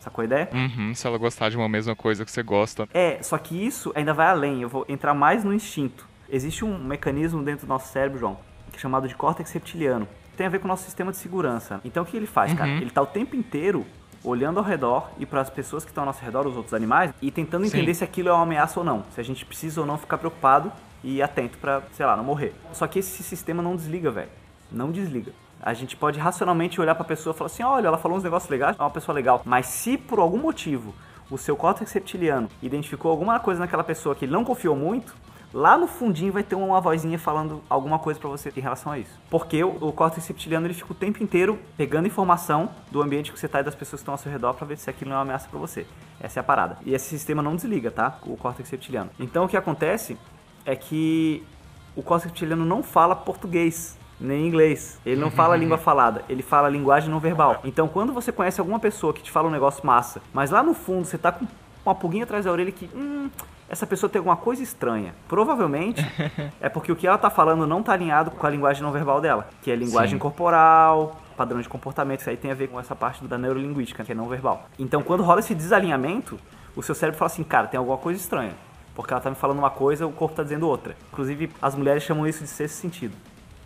Sacou 0.00 0.20
a 0.20 0.26
ideia? 0.26 0.50
Uhum, 0.52 0.94
se 0.94 1.06
ela 1.06 1.16
gostar 1.16 1.48
de 1.48 1.56
uma 1.56 1.66
mesma 1.66 1.96
coisa 1.96 2.22
que 2.22 2.30
você 2.30 2.42
gosta. 2.42 2.86
É, 2.92 3.22
só 3.22 3.38
que 3.38 3.56
isso 3.56 3.90
ainda 3.94 4.12
vai 4.12 4.26
além. 4.26 4.60
Eu 4.60 4.68
vou 4.68 4.84
entrar 4.86 5.14
mais 5.14 5.44
no 5.44 5.54
instinto. 5.54 6.06
Existe 6.28 6.62
um 6.62 6.76
mecanismo 6.76 7.42
dentro 7.42 7.66
do 7.66 7.70
nosso 7.70 7.90
cérebro, 7.90 8.18
João, 8.18 8.36
que 8.70 8.76
é 8.76 8.80
chamado 8.80 9.08
de 9.08 9.14
córtex 9.14 9.50
reptiliano. 9.50 10.06
Tem 10.36 10.46
a 10.46 10.50
ver 10.50 10.58
com 10.58 10.66
o 10.66 10.68
nosso 10.68 10.84
sistema 10.84 11.10
de 11.10 11.16
segurança. 11.16 11.80
Então 11.82 12.02
o 12.02 12.06
que 12.06 12.14
ele 12.14 12.26
faz, 12.26 12.52
cara? 12.52 12.70
Ele 12.72 12.90
tá 12.90 13.00
o 13.00 13.06
tempo 13.06 13.34
inteiro 13.34 13.86
olhando 14.26 14.58
ao 14.58 14.64
redor 14.64 15.08
e 15.18 15.24
para 15.24 15.40
as 15.40 15.48
pessoas 15.48 15.84
que 15.84 15.90
estão 15.90 16.02
ao 16.02 16.06
nosso 16.06 16.22
redor, 16.22 16.46
os 16.46 16.56
outros 16.56 16.74
animais, 16.74 17.12
e 17.22 17.30
tentando 17.30 17.64
Sim. 17.64 17.76
entender 17.76 17.94
se 17.94 18.02
aquilo 18.02 18.28
é 18.28 18.32
uma 18.32 18.42
ameaça 18.42 18.80
ou 18.80 18.84
não. 18.84 19.04
Se 19.14 19.20
a 19.20 19.24
gente 19.24 19.46
precisa 19.46 19.80
ou 19.80 19.86
não 19.86 19.96
ficar 19.96 20.18
preocupado 20.18 20.70
e 21.02 21.22
atento 21.22 21.56
pra, 21.58 21.82
sei 21.92 22.04
lá, 22.04 22.16
não 22.16 22.24
morrer. 22.24 22.52
Só 22.72 22.86
que 22.86 22.98
esse 22.98 23.22
sistema 23.22 23.62
não 23.62 23.76
desliga, 23.76 24.10
velho. 24.10 24.30
Não 24.70 24.90
desliga. 24.90 25.32
A 25.62 25.72
gente 25.72 25.96
pode 25.96 26.18
racionalmente 26.18 26.80
olhar 26.80 26.94
pra 26.94 27.04
pessoa 27.04 27.32
e 27.34 27.38
falar 27.38 27.46
assim: 27.46 27.62
olha, 27.62 27.86
ela 27.86 27.98
falou 27.98 28.18
uns 28.18 28.24
negócios 28.24 28.50
legais, 28.50 28.76
é 28.78 28.82
uma 28.82 28.90
pessoa 28.90 29.14
legal. 29.14 29.42
Mas 29.44 29.66
se 29.66 29.96
por 29.96 30.18
algum 30.18 30.38
motivo 30.38 30.94
o 31.30 31.38
seu 31.38 31.56
córtex 31.56 31.92
reptiliano 31.92 32.48
identificou 32.62 33.10
alguma 33.10 33.38
coisa 33.40 33.60
naquela 33.60 33.82
pessoa 33.82 34.14
que 34.14 34.24
ele 34.24 34.32
não 34.32 34.44
confiou 34.44 34.76
muito, 34.76 35.14
lá 35.56 35.78
no 35.78 35.86
fundinho 35.86 36.34
vai 36.34 36.42
ter 36.42 36.54
uma 36.54 36.82
vozinha 36.82 37.18
falando 37.18 37.62
alguma 37.70 37.98
coisa 37.98 38.20
pra 38.20 38.28
você 38.28 38.52
em 38.54 38.60
relação 38.60 38.92
a 38.92 38.98
isso. 38.98 39.18
Porque 39.30 39.64
o, 39.64 39.70
o 39.80 39.90
córtex 39.90 40.26
reptiliano 40.26 40.66
ele 40.66 40.74
fica 40.74 40.92
o 40.92 40.94
tempo 40.94 41.22
inteiro 41.22 41.58
pegando 41.78 42.06
informação 42.06 42.68
do 42.90 43.00
ambiente 43.00 43.32
que 43.32 43.40
você 43.40 43.48
tá 43.48 43.60
e 43.60 43.62
das 43.62 43.74
pessoas 43.74 44.00
que 44.00 44.02
estão 44.02 44.12
ao 44.12 44.18
seu 44.18 44.30
redor 44.30 44.52
pra 44.52 44.66
ver 44.66 44.76
se 44.76 44.90
aquilo 44.90 45.08
não 45.08 45.16
é 45.16 45.18
uma 45.20 45.22
ameaça 45.22 45.48
pra 45.48 45.58
você. 45.58 45.86
Essa 46.20 46.40
é 46.40 46.42
a 46.42 46.44
parada. 46.44 46.76
E 46.84 46.92
esse 46.92 47.08
sistema 47.08 47.42
não 47.42 47.56
desliga, 47.56 47.90
tá? 47.90 48.18
O 48.26 48.36
córtex 48.36 48.68
reptiliano. 48.68 49.08
Então 49.18 49.46
o 49.46 49.48
que 49.48 49.56
acontece 49.56 50.18
é 50.66 50.76
que 50.76 51.42
o 51.96 52.02
córtex 52.02 52.32
reptiliano 52.32 52.66
não 52.66 52.82
fala 52.82 53.16
português 53.16 53.96
nem 54.20 54.46
inglês. 54.46 55.00
Ele 55.06 55.18
não 55.18 55.30
fala 55.30 55.56
língua 55.58 55.78
falada, 55.78 56.22
ele 56.28 56.42
fala 56.42 56.68
linguagem 56.68 57.08
não 57.08 57.18
verbal. 57.18 57.60
Então, 57.64 57.88
quando 57.88 58.12
você 58.12 58.30
conhece 58.30 58.60
alguma 58.60 58.78
pessoa 58.78 59.12
que 59.12 59.22
te 59.22 59.30
fala 59.30 59.48
um 59.48 59.50
negócio 59.50 59.86
massa, 59.86 60.22
mas 60.32 60.50
lá 60.50 60.62
no 60.62 60.74
fundo 60.74 61.06
você 61.06 61.18
tá 61.18 61.32
com 61.32 61.46
uma 61.84 61.94
pulguinha 61.94 62.24
atrás 62.24 62.44
da 62.44 62.50
orelha 62.50 62.72
que, 62.72 62.90
hum, 62.94 63.30
essa 63.68 63.86
pessoa 63.86 64.08
tem 64.08 64.18
alguma 64.18 64.36
coisa 64.36 64.62
estranha. 64.62 65.14
Provavelmente 65.28 66.04
é 66.60 66.68
porque 66.68 66.90
o 66.90 66.96
que 66.96 67.06
ela 67.06 67.18
tá 67.18 67.30
falando 67.30 67.66
não 67.66 67.82
tá 67.82 67.92
alinhado 67.92 68.30
com 68.30 68.46
a 68.46 68.50
linguagem 68.50 68.82
não 68.82 68.92
verbal 68.92 69.20
dela, 69.20 69.48
que 69.62 69.70
é 69.70 69.76
linguagem 69.76 70.14
Sim. 70.14 70.18
corporal, 70.18 71.20
padrão 71.36 71.60
de 71.60 71.68
comportamento, 71.68 72.20
isso 72.20 72.30
aí 72.30 72.36
tem 72.36 72.50
a 72.50 72.54
ver 72.54 72.68
com 72.68 72.80
essa 72.80 72.96
parte 72.96 73.24
da 73.24 73.36
neurolinguística, 73.36 74.02
que 74.04 74.12
é 74.12 74.14
não 74.14 74.26
verbal. 74.26 74.68
Então, 74.78 75.02
quando 75.02 75.22
rola 75.22 75.40
esse 75.40 75.54
desalinhamento, 75.54 76.38
o 76.74 76.82
seu 76.82 76.94
cérebro 76.94 77.18
fala 77.18 77.30
assim, 77.30 77.44
cara, 77.44 77.66
tem 77.66 77.78
alguma 77.78 77.98
coisa 77.98 78.18
estranha. 78.18 78.52
Porque 78.94 79.12
ela 79.12 79.20
tá 79.20 79.28
me 79.28 79.36
falando 79.36 79.58
uma 79.58 79.70
coisa, 79.70 80.06
o 80.06 80.12
corpo 80.12 80.34
tá 80.34 80.42
dizendo 80.42 80.66
outra. 80.66 80.96
Inclusive, 81.12 81.50
as 81.60 81.74
mulheres 81.74 82.02
chamam 82.02 82.26
isso 82.26 82.42
de 82.42 82.48
sexto 82.48 82.76
sentido. 82.76 83.14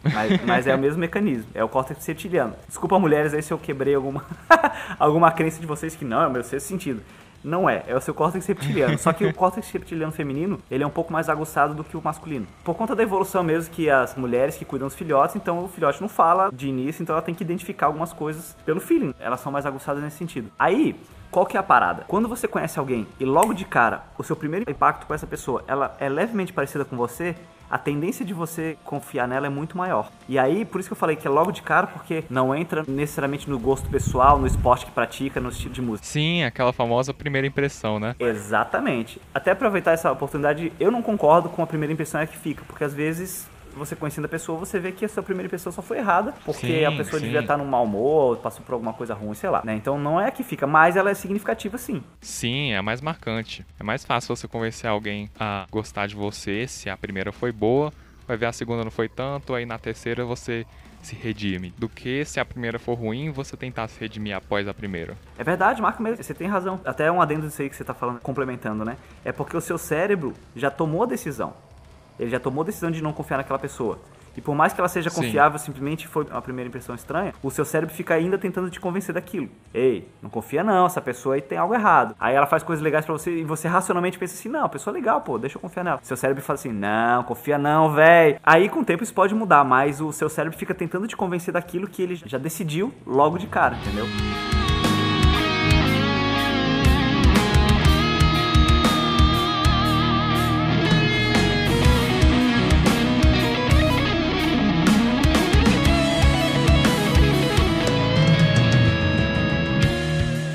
Mas, 0.02 0.40
mas 0.44 0.66
é 0.66 0.74
o 0.74 0.78
mesmo 0.78 0.98
mecanismo, 0.98 1.48
é 1.54 1.62
o 1.62 1.68
córtex 1.68 2.04
reptiliano. 2.04 2.54
Desculpa, 2.66 2.98
mulheres, 2.98 3.32
aí 3.32 3.42
se 3.42 3.52
eu 3.52 3.58
quebrei 3.58 3.94
alguma, 3.94 4.24
alguma 4.98 5.30
crença 5.30 5.60
de 5.60 5.66
vocês 5.66 5.94
que 5.94 6.04
não, 6.04 6.22
é 6.22 6.26
o 6.26 6.30
meu 6.30 6.42
sexto 6.42 6.66
sentido. 6.66 7.00
Não 7.42 7.68
é, 7.68 7.82
é 7.86 7.96
o 7.96 8.00
seu 8.00 8.14
córtex 8.14 8.46
reptiliano. 8.46 8.98
Só 8.98 9.12
que 9.12 9.24
o 9.24 9.32
córtex 9.32 9.70
reptiliano 9.70 10.12
feminino, 10.12 10.58
ele 10.70 10.84
é 10.84 10.86
um 10.86 10.90
pouco 10.90 11.12
mais 11.12 11.28
aguçado 11.28 11.74
do 11.74 11.82
que 11.82 11.96
o 11.96 12.02
masculino. 12.02 12.46
Por 12.64 12.74
conta 12.74 12.94
da 12.94 13.02
evolução 13.02 13.42
mesmo 13.42 13.72
que 13.72 13.88
as 13.88 14.14
mulheres 14.14 14.56
que 14.56 14.64
cuidam 14.64 14.88
dos 14.88 14.96
filhotes, 14.96 15.36
então 15.36 15.64
o 15.64 15.68
filhote 15.68 16.00
não 16.00 16.08
fala 16.08 16.50
de 16.52 16.68
início, 16.68 17.02
então 17.02 17.14
ela 17.14 17.22
tem 17.22 17.34
que 17.34 17.42
identificar 17.42 17.86
algumas 17.86 18.12
coisas 18.12 18.56
pelo 18.64 18.80
feeling. 18.80 19.14
Elas 19.18 19.40
são 19.40 19.50
mais 19.50 19.64
aguçadas 19.66 20.02
nesse 20.02 20.16
sentido. 20.16 20.50
Aí, 20.58 20.96
Qual 21.30 21.46
que 21.46 21.56
é 21.56 21.60
a 21.60 21.62
parada? 21.62 22.04
Quando 22.08 22.28
você 22.28 22.48
conhece 22.48 22.78
alguém 22.78 23.06
e 23.20 23.24
logo 23.24 23.54
de 23.54 23.64
cara 23.64 24.02
o 24.18 24.24
seu 24.24 24.34
primeiro 24.34 24.68
impacto 24.68 25.06
com 25.06 25.14
essa 25.14 25.26
pessoa 25.26 25.62
ela 25.68 25.96
é 26.00 26.08
levemente 26.08 26.52
parecida 26.52 26.84
com 26.84 26.96
você, 26.96 27.36
a 27.70 27.78
tendência 27.78 28.24
de 28.24 28.34
você 28.34 28.76
confiar 28.84 29.28
nela 29.28 29.46
é 29.46 29.48
muito 29.48 29.78
maior. 29.78 30.10
E 30.28 30.36
aí, 30.36 30.64
por 30.64 30.80
isso 30.80 30.88
que 30.88 30.92
eu 30.92 30.96
falei 30.96 31.14
que 31.14 31.28
é 31.28 31.30
logo 31.30 31.52
de 31.52 31.62
cara, 31.62 31.86
porque 31.86 32.24
não 32.28 32.52
entra 32.52 32.84
necessariamente 32.88 33.48
no 33.48 33.60
gosto 33.60 33.88
pessoal, 33.88 34.40
no 34.40 34.46
esporte 34.46 34.86
que 34.86 34.90
pratica, 34.90 35.38
no 35.40 35.50
estilo 35.50 35.72
de 35.72 35.80
música. 35.80 36.04
Sim, 36.04 36.42
aquela 36.42 36.72
famosa 36.72 37.14
primeira 37.14 37.46
impressão, 37.46 38.00
né? 38.00 38.16
Exatamente. 38.18 39.20
Até 39.32 39.52
aproveitar 39.52 39.92
essa 39.92 40.10
oportunidade, 40.10 40.72
eu 40.80 40.90
não 40.90 41.00
concordo 41.00 41.48
com 41.48 41.62
a 41.62 41.66
primeira 41.66 41.92
impressão 41.92 42.20
é 42.20 42.26
que 42.26 42.36
fica, 42.36 42.64
porque 42.66 42.82
às 42.82 42.92
vezes 42.92 43.48
você 43.74 43.96
conhecendo 43.96 44.24
a 44.24 44.28
pessoa, 44.28 44.58
você 44.58 44.78
vê 44.78 44.92
que 44.92 45.04
a 45.04 45.08
sua 45.08 45.22
primeira 45.22 45.46
impressão 45.46 45.72
só 45.72 45.82
foi 45.82 45.98
errada, 45.98 46.34
porque 46.44 46.66
Sim, 46.66 46.84
a 46.84 46.92
pessoa 46.92 47.18
sim. 47.18 47.26
devia 47.26 47.40
estar 47.40 47.56
num 47.56 47.64
mau 47.64 47.84
humor, 47.84 48.36
passou 48.38 48.64
por 48.64 48.72
alguma 48.72 48.92
coisa 48.92 49.14
ruim, 49.14 49.34
sei 49.34 49.50
lá, 49.50 49.62
né? 49.64 49.74
Então 49.74 49.98
não 49.98 50.20
é 50.20 50.30
que 50.30 50.42
fica, 50.42 50.66
mas 50.66 50.96
ela 50.96 51.10
é 51.10 51.14
significativa 51.14 51.78
sim. 51.78 52.02
Sim, 52.20 52.72
é 52.72 52.80
mais 52.80 53.00
marcante. 53.00 53.64
É 53.78 53.82
mais 53.82 54.04
fácil 54.04 54.34
você 54.34 54.46
convencer 54.48 54.88
alguém 54.88 55.30
a 55.38 55.66
gostar 55.70 56.06
de 56.06 56.14
você 56.14 56.66
se 56.66 56.90
a 56.90 56.96
primeira 56.96 57.32
foi 57.32 57.52
boa, 57.52 57.92
vai 58.26 58.36
ver 58.36 58.46
a 58.46 58.52
segunda 58.52 58.84
não 58.84 58.90
foi 58.90 59.08
tanto, 59.08 59.54
aí 59.54 59.66
na 59.66 59.78
terceira 59.78 60.24
você 60.24 60.66
se 61.02 61.14
redime. 61.14 61.72
Do 61.78 61.88
que 61.88 62.24
se 62.24 62.38
a 62.40 62.44
primeira 62.44 62.78
for 62.78 62.94
ruim, 62.94 63.30
você 63.30 63.56
tentar 63.56 63.88
se 63.88 63.98
redimir 63.98 64.36
após 64.36 64.68
a 64.68 64.74
primeira. 64.74 65.16
É 65.38 65.44
verdade, 65.44 65.80
Marco 65.80 66.02
mesmo, 66.02 66.22
você 66.22 66.34
tem 66.34 66.46
razão. 66.46 66.80
Até 66.84 67.10
um 67.10 67.20
adendo 67.20 67.46
disso 67.46 67.62
aí 67.62 67.70
que 67.70 67.76
você 67.76 67.84
tá 67.84 67.94
falando, 67.94 68.20
complementando, 68.20 68.84
né? 68.84 68.96
É 69.24 69.32
porque 69.32 69.56
o 69.56 69.60
seu 69.60 69.78
cérebro 69.78 70.34
já 70.54 70.70
tomou 70.70 71.02
a 71.02 71.06
decisão. 71.06 71.54
Ele 72.18 72.30
já 72.30 72.40
tomou 72.40 72.62
a 72.62 72.66
decisão 72.66 72.90
de 72.90 73.02
não 73.02 73.12
confiar 73.12 73.38
naquela 73.38 73.58
pessoa. 73.58 73.98
E 74.36 74.40
por 74.40 74.54
mais 74.54 74.72
que 74.72 74.80
ela 74.80 74.88
seja 74.88 75.10
Sim. 75.10 75.22
confiável, 75.22 75.58
simplesmente 75.58 76.06
foi 76.06 76.24
uma 76.24 76.40
primeira 76.40 76.68
impressão 76.68 76.94
estranha, 76.94 77.34
o 77.42 77.50
seu 77.50 77.64
cérebro 77.64 77.94
fica 77.94 78.14
ainda 78.14 78.38
tentando 78.38 78.70
te 78.70 78.78
convencer 78.78 79.14
daquilo. 79.14 79.48
Ei, 79.74 80.08
não 80.22 80.30
confia 80.30 80.62
não, 80.62 80.86
essa 80.86 81.00
pessoa 81.00 81.34
aí 81.34 81.40
tem 81.40 81.58
algo 81.58 81.74
errado. 81.74 82.14
Aí 82.18 82.34
ela 82.34 82.46
faz 82.46 82.62
coisas 82.62 82.82
legais 82.82 83.04
pra 83.04 83.12
você 83.12 83.40
e 83.40 83.44
você 83.44 83.66
racionalmente 83.66 84.18
pensa 84.18 84.34
assim, 84.34 84.48
não, 84.48 84.64
a 84.64 84.68
pessoa 84.68 84.94
é 84.94 84.98
legal, 84.98 85.20
pô, 85.20 85.38
deixa 85.38 85.56
eu 85.56 85.60
confiar 85.60 85.84
nela. 85.84 86.00
Seu 86.02 86.16
cérebro 86.16 86.42
fala 86.42 86.58
assim, 86.58 86.72
não, 86.72 87.24
confia 87.24 87.58
não, 87.58 87.92
véi. 87.92 88.38
Aí 88.42 88.68
com 88.68 88.80
o 88.80 88.84
tempo 88.84 89.02
isso 89.02 89.14
pode 89.14 89.34
mudar, 89.34 89.64
mas 89.64 90.00
o 90.00 90.12
seu 90.12 90.28
cérebro 90.28 90.56
fica 90.58 90.74
tentando 90.74 91.06
te 91.06 91.16
convencer 91.16 91.52
daquilo 91.52 91.88
que 91.88 92.02
ele 92.02 92.16
já 92.16 92.38
decidiu 92.38 92.92
logo 93.06 93.38
de 93.38 93.46
cara, 93.46 93.76
entendeu? 93.76 94.06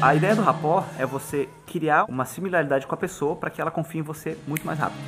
A 0.06 0.14
ideia 0.14 0.36
do 0.36 0.44
rapport 0.44 0.86
é 1.00 1.06
você 1.06 1.50
criar 1.66 2.06
uma 2.08 2.26
similaridade 2.26 2.86
com 2.86 2.94
a 2.94 2.98
pessoa 2.98 3.36
para 3.36 3.50
que 3.50 3.60
ela 3.60 3.72
confie 3.72 3.98
em 3.98 4.04
você 4.04 4.38
muito 4.46 4.64
mais 4.64 4.78
rápido. 4.78 5.02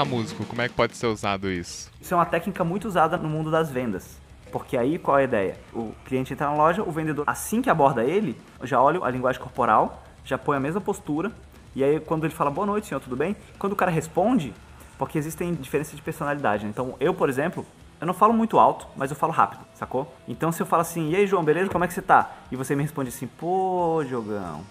Pra 0.00 0.04
músico, 0.06 0.46
como 0.46 0.62
é 0.62 0.66
que 0.66 0.72
pode 0.72 0.96
ser 0.96 1.08
usado 1.08 1.50
isso? 1.50 1.90
Isso 2.00 2.14
é 2.14 2.16
uma 2.16 2.24
técnica 2.24 2.64
muito 2.64 2.88
usada 2.88 3.18
no 3.18 3.28
mundo 3.28 3.50
das 3.50 3.70
vendas. 3.70 4.18
Porque 4.50 4.74
aí 4.74 4.98
qual 4.98 5.18
é 5.18 5.20
a 5.20 5.24
ideia? 5.24 5.60
O 5.74 5.92
cliente 6.06 6.32
entra 6.32 6.46
na 6.48 6.54
loja, 6.54 6.82
o 6.82 6.90
vendedor, 6.90 7.22
assim 7.26 7.60
que 7.60 7.68
aborda 7.68 8.02
ele, 8.02 8.34
já 8.62 8.80
olha 8.80 9.04
a 9.04 9.10
linguagem 9.10 9.38
corporal, 9.42 10.02
já 10.24 10.38
põe 10.38 10.56
a 10.56 10.60
mesma 10.60 10.80
postura, 10.80 11.30
e 11.76 11.84
aí 11.84 12.00
quando 12.00 12.24
ele 12.24 12.32
fala 12.32 12.50
boa 12.50 12.66
noite, 12.66 12.86
senhor, 12.86 12.98
tudo 12.98 13.14
bem? 13.14 13.36
Quando 13.58 13.74
o 13.74 13.76
cara 13.76 13.90
responde, 13.90 14.54
porque 14.96 15.18
existem 15.18 15.52
diferenças 15.52 15.94
de 15.94 16.00
personalidade. 16.00 16.64
né? 16.64 16.70
Então 16.70 16.94
eu, 16.98 17.12
por 17.12 17.28
exemplo, 17.28 17.66
eu 18.00 18.06
não 18.06 18.14
falo 18.14 18.32
muito 18.32 18.58
alto, 18.58 18.86
mas 18.96 19.10
eu 19.10 19.16
falo 19.18 19.34
rápido, 19.34 19.66
sacou? 19.74 20.10
Então 20.26 20.50
se 20.50 20.62
eu 20.62 20.66
falo 20.66 20.80
assim, 20.80 21.10
e 21.10 21.16
aí 21.16 21.26
João, 21.26 21.44
beleza? 21.44 21.68
Como 21.68 21.84
é 21.84 21.86
que 21.86 21.92
você 21.92 22.00
tá? 22.00 22.38
E 22.50 22.56
você 22.56 22.74
me 22.74 22.80
responde 22.80 23.10
assim, 23.10 23.26
pô, 23.26 24.02
Jogão, 24.08 24.62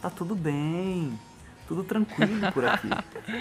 tá 0.00 0.08
tudo 0.08 0.34
bem, 0.34 1.12
tudo 1.66 1.84
tranquilo 1.84 2.52
por 2.52 2.64
aqui. 2.64 2.88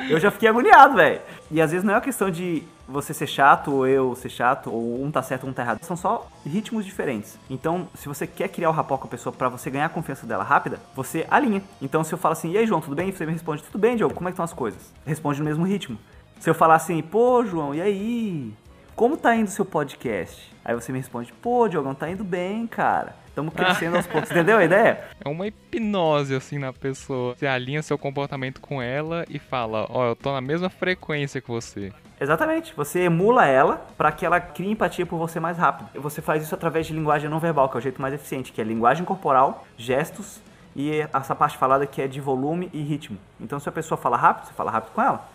eu 0.10 0.20
já 0.20 0.32
fiquei 0.32 0.50
agoniado, 0.50 0.96
velho. 0.96 1.22
E 1.50 1.62
às 1.62 1.72
vezes 1.72 1.84
não 1.84 1.94
é 1.94 1.96
uma 1.96 2.02
questão 2.02 2.30
de 2.30 2.64
você 2.88 3.14
ser 3.14 3.28
chato 3.28 3.74
ou 3.74 3.88
eu 3.88 4.16
ser 4.16 4.30
chato, 4.30 4.72
ou 4.72 5.04
um 5.04 5.12
tá 5.12 5.22
certo 5.22 5.48
um 5.48 5.54
tá 5.54 5.64
errado. 5.64 5.84
São 5.84 5.96
só 5.96 6.28
ritmos 6.46 6.86
diferentes. 6.86 7.38
Então, 7.50 7.88
se 7.96 8.08
você 8.08 8.28
quer 8.28 8.50
criar 8.50 8.70
o 8.70 8.74
rapport 8.74 9.00
com 9.00 9.08
a 9.08 9.12
pessoa 9.12 9.34
pra 9.34 9.50
você 9.50 9.70
ganhar 9.70 9.86
a 9.86 9.90
confiança 9.90 10.26
dela 10.26 10.44
rápida, 10.44 10.80
você 10.96 11.26
alinha. 11.30 11.62
Então, 11.82 12.04
se 12.04 12.14
eu 12.14 12.18
falo 12.18 12.34
assim, 12.34 12.52
e 12.52 12.58
aí, 12.58 12.68
João, 12.68 12.82
tudo 12.82 12.96
bem? 12.96 13.12
Você 13.12 13.26
me 13.26 13.32
responde, 13.32 13.64
tudo 13.64 13.80
bem, 13.80 13.96
Diogo, 13.96 14.14
como 14.14 14.28
é 14.28 14.32
que 14.32 14.34
estão 14.34 14.46
as 14.46 14.54
coisas? 14.54 14.94
Responde 15.06 15.40
no 15.40 15.46
mesmo 15.46 15.66
ritmo. 15.66 15.98
Se 16.40 16.50
eu 16.50 16.54
falar 16.54 16.76
assim, 16.76 17.02
pô, 17.02 17.44
João, 17.46 17.74
e 17.74 17.82
aí? 17.82 18.54
Como 18.96 19.18
tá 19.18 19.36
indo 19.36 19.48
o 19.48 19.52
seu 19.52 19.66
podcast? 19.66 20.56
Aí 20.64 20.74
você 20.74 20.92
me 20.92 21.00
responde, 21.00 21.34
pô, 21.34 21.68
Diogão, 21.68 21.94
tá 21.94 22.10
indo 22.10 22.24
bem, 22.24 22.66
cara. 22.66 23.14
Estamos 23.28 23.54
crescendo 23.54 23.98
aos 23.98 24.08
poucos. 24.08 24.32
Entendeu 24.32 24.58
a 24.58 24.64
ideia? 24.64 25.04
É 25.26 25.28
uma 25.28 25.48
hipnose, 25.48 26.36
assim, 26.36 26.58
na 26.58 26.72
pessoa. 26.72 27.36
Você 27.36 27.48
alinha 27.48 27.82
seu 27.82 27.98
comportamento 27.98 28.62
com 28.62 28.82
ela 28.82 29.26
e 29.28 29.40
fala, 29.40 29.86
ó, 29.90 30.10
eu 30.10 30.16
tô 30.16 30.32
na 30.32 30.40
mesma 30.40 30.70
frequência 30.70 31.42
que 31.42 31.48
você. 31.50 31.92
Exatamente. 32.22 32.74
Você 32.76 33.02
emula 33.02 33.46
ela 33.46 33.86
para 33.98 34.12
que 34.12 34.26
ela 34.26 34.40
crie 34.40 34.72
empatia 34.72 35.06
por 35.06 35.18
você 35.18 35.40
mais 35.40 35.58
rápido. 35.58 35.90
E 35.94 36.00
Você 36.00 36.22
faz 36.22 36.44
isso 36.44 36.56
através 36.56 36.86
de 36.86 36.94
linguagem 36.94 37.30
não 37.30 37.40
verbal, 37.40 37.68
que 37.68 37.76
é 37.76 37.80
o 37.80 37.82
jeito 37.82 38.02
mais 38.02 38.14
eficiente, 38.14 38.54
que 38.54 38.62
é 38.62 38.64
linguagem 38.64 39.04
corporal, 39.04 39.66
gestos 39.78 40.40
e 40.76 41.02
essa 41.12 41.36
parte 41.36 41.58
falada 41.58 41.86
que 41.86 42.02
é 42.02 42.08
de 42.08 42.22
volume 42.22 42.70
e 42.72 42.82
ritmo. 42.82 43.18
Então, 43.42 43.60
se 43.60 43.68
a 43.68 43.72
pessoa 43.72 43.98
fala 43.98 44.16
rápido, 44.16 44.48
você 44.48 44.54
fala 44.54 44.72
rápido 44.72 44.94
com 44.94 45.02
ela. 45.02 45.28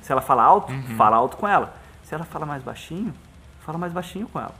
Se 0.00 0.12
ela 0.12 0.20
fala 0.22 0.42
alto, 0.42 0.72
fala 0.96 1.16
alto 1.16 1.36
com 1.36 1.48
ela. 1.48 1.74
Se 2.12 2.16
ela 2.16 2.26
fala 2.26 2.44
mais 2.44 2.62
baixinho, 2.62 3.14
fala 3.64 3.78
mais 3.78 3.90
baixinho 3.90 4.28
com 4.28 4.38
ela. 4.38 4.54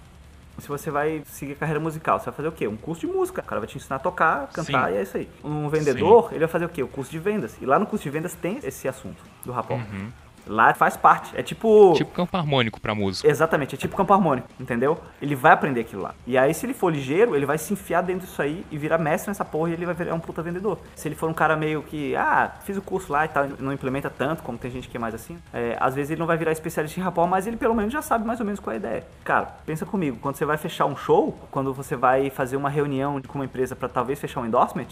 Se 0.57 0.67
você 0.69 0.91
vai 0.91 1.23
seguir 1.27 1.55
carreira 1.55 1.79
musical, 1.79 2.19
você 2.19 2.25
vai 2.25 2.35
fazer 2.35 2.49
o 2.49 2.53
quê? 2.53 2.67
Um 2.67 2.79
curso 2.79 3.07
de 3.07 3.13
música. 3.13 3.43
O 3.43 3.45
cara 3.45 3.61
vai 3.61 3.69
te 3.69 3.77
ensinar 3.77 3.97
a 3.97 3.99
tocar, 3.99 4.47
cantar 4.47 4.89
Sim. 4.89 4.95
e 4.95 4.97
é 4.97 5.03
isso 5.03 5.17
aí. 5.19 5.29
Um 5.45 5.69
vendedor, 5.69 6.29
ele 6.31 6.39
vai 6.39 6.49
fazer 6.49 6.65
o 6.65 6.69
quê? 6.71 6.83
O 6.83 6.89
curso 6.89 7.11
de 7.11 7.19
vendas. 7.19 7.59
E 7.61 7.67
lá 7.67 7.79
no 7.79 7.85
curso 7.85 8.05
de 8.05 8.09
vendas 8.09 8.33
tem 8.33 8.59
esse 8.63 8.89
assunto 8.89 9.23
do 9.45 9.53
rapport. 9.53 9.83
Lá 10.47 10.75
faz 10.75 10.97
parte. 10.97 11.37
É 11.37 11.43
tipo. 11.43 11.93
Tipo 11.95 12.13
campo 12.13 12.37
harmônico 12.37 12.81
pra 12.81 12.95
músico. 12.95 13.29
Exatamente, 13.29 13.75
é 13.75 13.79
tipo 13.79 13.97
campo 13.97 14.13
harmônico, 14.13 14.49
entendeu? 14.59 14.99
Ele 15.21 15.35
vai 15.35 15.53
aprender 15.53 15.81
aquilo 15.81 16.03
lá. 16.03 16.15
E 16.27 16.37
aí, 16.37 16.53
se 16.53 16.67
ele 16.67 16.75
for 16.75 16.93
ligeiro, 16.93 17.37
ele 17.37 17.47
vai 17.47 17.59
se 17.59 17.73
enfiar 17.73 18.03
dentro 18.03 18.27
disso 18.27 18.43
aí 18.43 18.65
e 18.71 18.79
virar 18.79 18.99
mestre 18.99 19.31
nessa 19.31 19.45
porra 19.45 19.71
e 19.71 19.73
ele 19.75 19.87
vai 19.87 19.95
virar 19.95 20.15
um 20.15 20.21
puta 20.21 20.43
vendedor. 20.43 20.79
Se 20.95 21.09
ele 21.09 21.15
for 21.15 21.29
um 21.29 21.35
cara 21.35 21.57
meio 21.57 21.83
que, 21.83 22.15
ah, 22.17 22.53
fiz 22.65 22.77
o 22.77 22.83
curso 22.83 23.13
lá 23.13 23.25
e 23.25 23.29
tal, 23.29 23.49
não 23.59 23.73
implementa 23.73 24.11
tanto, 24.11 24.43
como 24.43 24.59
tem 24.59 24.71
gente 24.71 24.89
que 24.89 24.97
é 24.97 25.01
mais 25.01 25.15
assim, 25.15 25.39
é, 25.53 25.77
às 25.81 25.95
vezes 25.95 26.11
ele 26.11 26.21
não 26.21 26.27
vai 26.27 26.37
virar 26.37 26.53
especialista 26.53 26.99
em 26.99 27.03
rapport, 27.03 27.29
mas 27.29 27.47
ele 27.47 27.57
pelo 27.57 27.75
menos 27.75 27.93
já 27.93 28.03
sabe 28.03 28.27
mais 28.27 28.41
ou 28.41 28.47
menos 28.47 28.61
qual 28.61 28.73
é 28.73 28.77
a 28.77 28.79
ideia. 28.79 29.07
Cara, 29.25 29.47
pensa 29.67 29.87
comigo, 29.87 30.19
quando 30.21 30.37
você 30.37 30.45
vai 30.45 30.57
fechar 30.57 30.87
um 30.87 30.97
show, 30.97 31.39
quando 31.51 31.73
você 31.73 31.97
vai 31.97 32.31
fazer 32.31 32.57
uma 32.57 32.69
reunião 32.69 33.21
com 33.23 33.39
uma 33.39 33.45
empresa 33.45 33.77
pra 33.77 33.89
talvez 33.89 34.19
fechar 34.19 34.41
um 34.41 34.47
endorsement, 34.47 34.87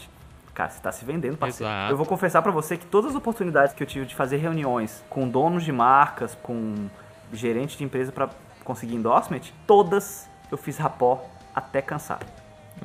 Cara, 0.55 0.71
você 0.71 0.81
tá 0.81 0.93
se 0.93 1.05
vendendo, 1.05 1.37
parceiro. 1.37 1.73
Exato. 1.73 1.93
Eu 1.93 1.97
vou 1.97 2.07
confessar 2.07 2.43
pra 2.43 2.53
você 2.53 2.77
que 2.77 2.87
todas 2.87 3.11
as 3.11 3.17
oportunidades 3.17 3.75
que 3.75 3.83
eu 3.83 3.87
tive 3.87 4.07
de 4.07 4.15
fazer 4.15 4.37
reuniões 4.39 5.03
com 5.09 5.29
donos 5.29 5.65
de 5.65 5.73
marcas, 5.73 6.37
com 6.43 6.89
gerente 7.33 7.79
de 7.79 7.85
empresa 7.85 8.11
pra 8.11 8.29
conseguir 8.65 8.95
endorsement, 8.95 9.41
todas 9.67 10.29
eu 10.51 10.59
fiz 10.59 10.77
rapport 10.77 11.23
até 11.55 11.81
cansar. 11.81 12.21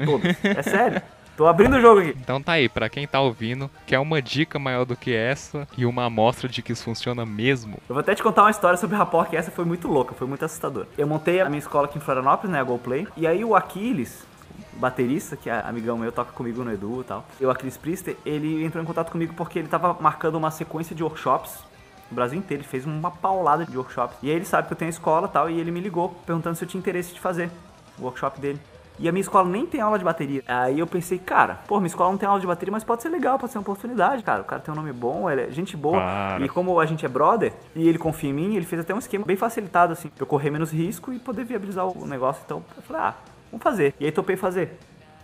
Todas. 0.05 0.35
É 0.43 0.61
sério. 0.63 1.01
Tô 1.35 1.47
abrindo 1.47 1.75
o 1.75 1.81
jogo 1.81 1.99
aqui. 1.99 2.15
Então 2.17 2.41
tá 2.41 2.53
aí, 2.53 2.69
pra 2.69 2.87
quem 2.87 3.05
tá 3.05 3.19
ouvindo, 3.19 3.69
quer 3.85 3.99
uma 3.99 4.21
dica 4.21 4.57
maior 4.57 4.85
do 4.85 4.95
que 4.95 5.13
essa 5.13 5.67
e 5.77 5.85
uma 5.85 6.05
amostra 6.05 6.47
de 6.47 6.61
que 6.61 6.71
isso 6.71 6.85
funciona 6.85 7.25
mesmo? 7.25 7.77
Eu 7.89 7.95
vou 7.95 7.99
até 7.99 8.15
te 8.15 8.23
contar 8.23 8.43
uma 8.43 8.51
história 8.51 8.77
sobre 8.77 8.95
rapport 8.95 9.29
que 9.29 9.35
essa 9.35 9.51
foi 9.51 9.65
muito 9.65 9.87
louca, 9.89 10.15
foi 10.15 10.27
muito 10.27 10.45
assustadora. 10.45 10.87
Eu 10.97 11.05
montei 11.05 11.41
a 11.41 11.49
minha 11.49 11.59
escola 11.59 11.87
aqui 11.87 11.97
em 11.97 12.01
Florianópolis, 12.01 12.53
né, 12.53 12.61
a 12.61 12.63
GoPlay, 12.63 13.05
e 13.17 13.27
aí 13.27 13.43
o 13.43 13.53
Aquiles, 13.53 14.25
baterista, 14.73 15.35
que 15.35 15.49
é 15.49 15.59
amigão 15.59 15.97
meu, 15.97 16.11
toca 16.11 16.31
comigo 16.31 16.63
no 16.63 16.71
Edu 16.71 17.01
e 17.01 17.03
tal, 17.03 17.25
e 17.39 17.45
o 17.45 17.49
Aquiles 17.49 17.77
Priester, 17.77 18.15
ele 18.25 18.63
entrou 18.63 18.83
em 18.83 18.87
contato 18.87 19.11
comigo 19.11 19.33
porque 19.35 19.59
ele 19.59 19.67
tava 19.67 19.95
marcando 19.99 20.35
uma 20.35 20.51
sequência 20.51 20.95
de 20.95 21.03
workshops 21.03 21.63
no 22.09 22.15
Brasil 22.15 22.37
inteiro, 22.37 22.61
ele 22.61 22.69
fez 22.69 22.85
uma 22.85 23.09
paulada 23.09 23.65
de 23.65 23.77
workshops. 23.77 24.17
E 24.21 24.29
aí 24.29 24.35
ele 24.35 24.45
sabe 24.45 24.67
que 24.67 24.73
eu 24.73 24.77
tenho 24.77 24.89
escola 24.89 25.27
e 25.27 25.31
tal, 25.31 25.49
e 25.49 25.59
ele 25.59 25.71
me 25.71 25.79
ligou 25.79 26.09
perguntando 26.25 26.55
se 26.55 26.63
eu 26.63 26.67
tinha 26.67 26.79
interesse 26.79 27.13
de 27.13 27.19
fazer 27.19 27.49
o 27.97 28.03
workshop 28.03 28.39
dele. 28.39 28.59
E 28.97 29.09
a 29.09 29.11
minha 29.11 29.21
escola 29.21 29.49
nem 29.49 29.65
tem 29.65 29.81
aula 29.81 29.99
de 29.99 30.05
bateria. 30.05 30.41
Aí 30.47 30.79
eu 30.79 30.87
pensei, 30.87 31.19
cara, 31.19 31.59
pô, 31.67 31.77
minha 31.77 31.87
escola 31.87 32.11
não 32.11 32.17
tem 32.17 32.27
aula 32.27 32.39
de 32.39 32.47
bateria, 32.47 32.71
mas 32.71 32.83
pode 32.83 33.01
ser 33.01 33.09
legal, 33.09 33.37
pode 33.37 33.51
ser 33.51 33.57
uma 33.57 33.63
oportunidade, 33.63 34.23
cara. 34.23 34.41
O 34.41 34.45
cara 34.45 34.61
tem 34.61 34.73
um 34.73 34.77
nome 34.77 34.93
bom, 34.93 35.29
ele 35.29 35.41
é 35.41 35.51
gente 35.51 35.75
boa. 35.75 35.97
Claro. 35.97 36.45
E 36.45 36.47
como 36.47 36.79
a 36.79 36.85
gente 36.85 37.05
é 37.05 37.09
brother, 37.09 37.51
e 37.75 37.89
ele 37.89 37.97
confia 37.97 38.29
em 38.29 38.33
mim, 38.33 38.55
ele 38.55 38.65
fez 38.65 38.81
até 38.81 38.93
um 38.93 38.99
esquema 38.99 39.25
bem 39.25 39.35
facilitado, 39.35 39.91
assim, 39.91 40.07
pra 40.07 40.23
eu 40.23 40.27
correr 40.27 40.49
menos 40.49 40.71
risco 40.71 41.11
e 41.11 41.19
poder 41.19 41.43
viabilizar 41.43 41.85
o 41.85 42.05
negócio. 42.05 42.41
Então 42.45 42.63
eu 42.77 42.83
falei, 42.83 43.01
ah, 43.01 43.15
vamos 43.51 43.63
fazer. 43.63 43.93
E 43.99 44.05
aí 44.05 44.11
topei 44.11 44.35
fazer. 44.35 44.77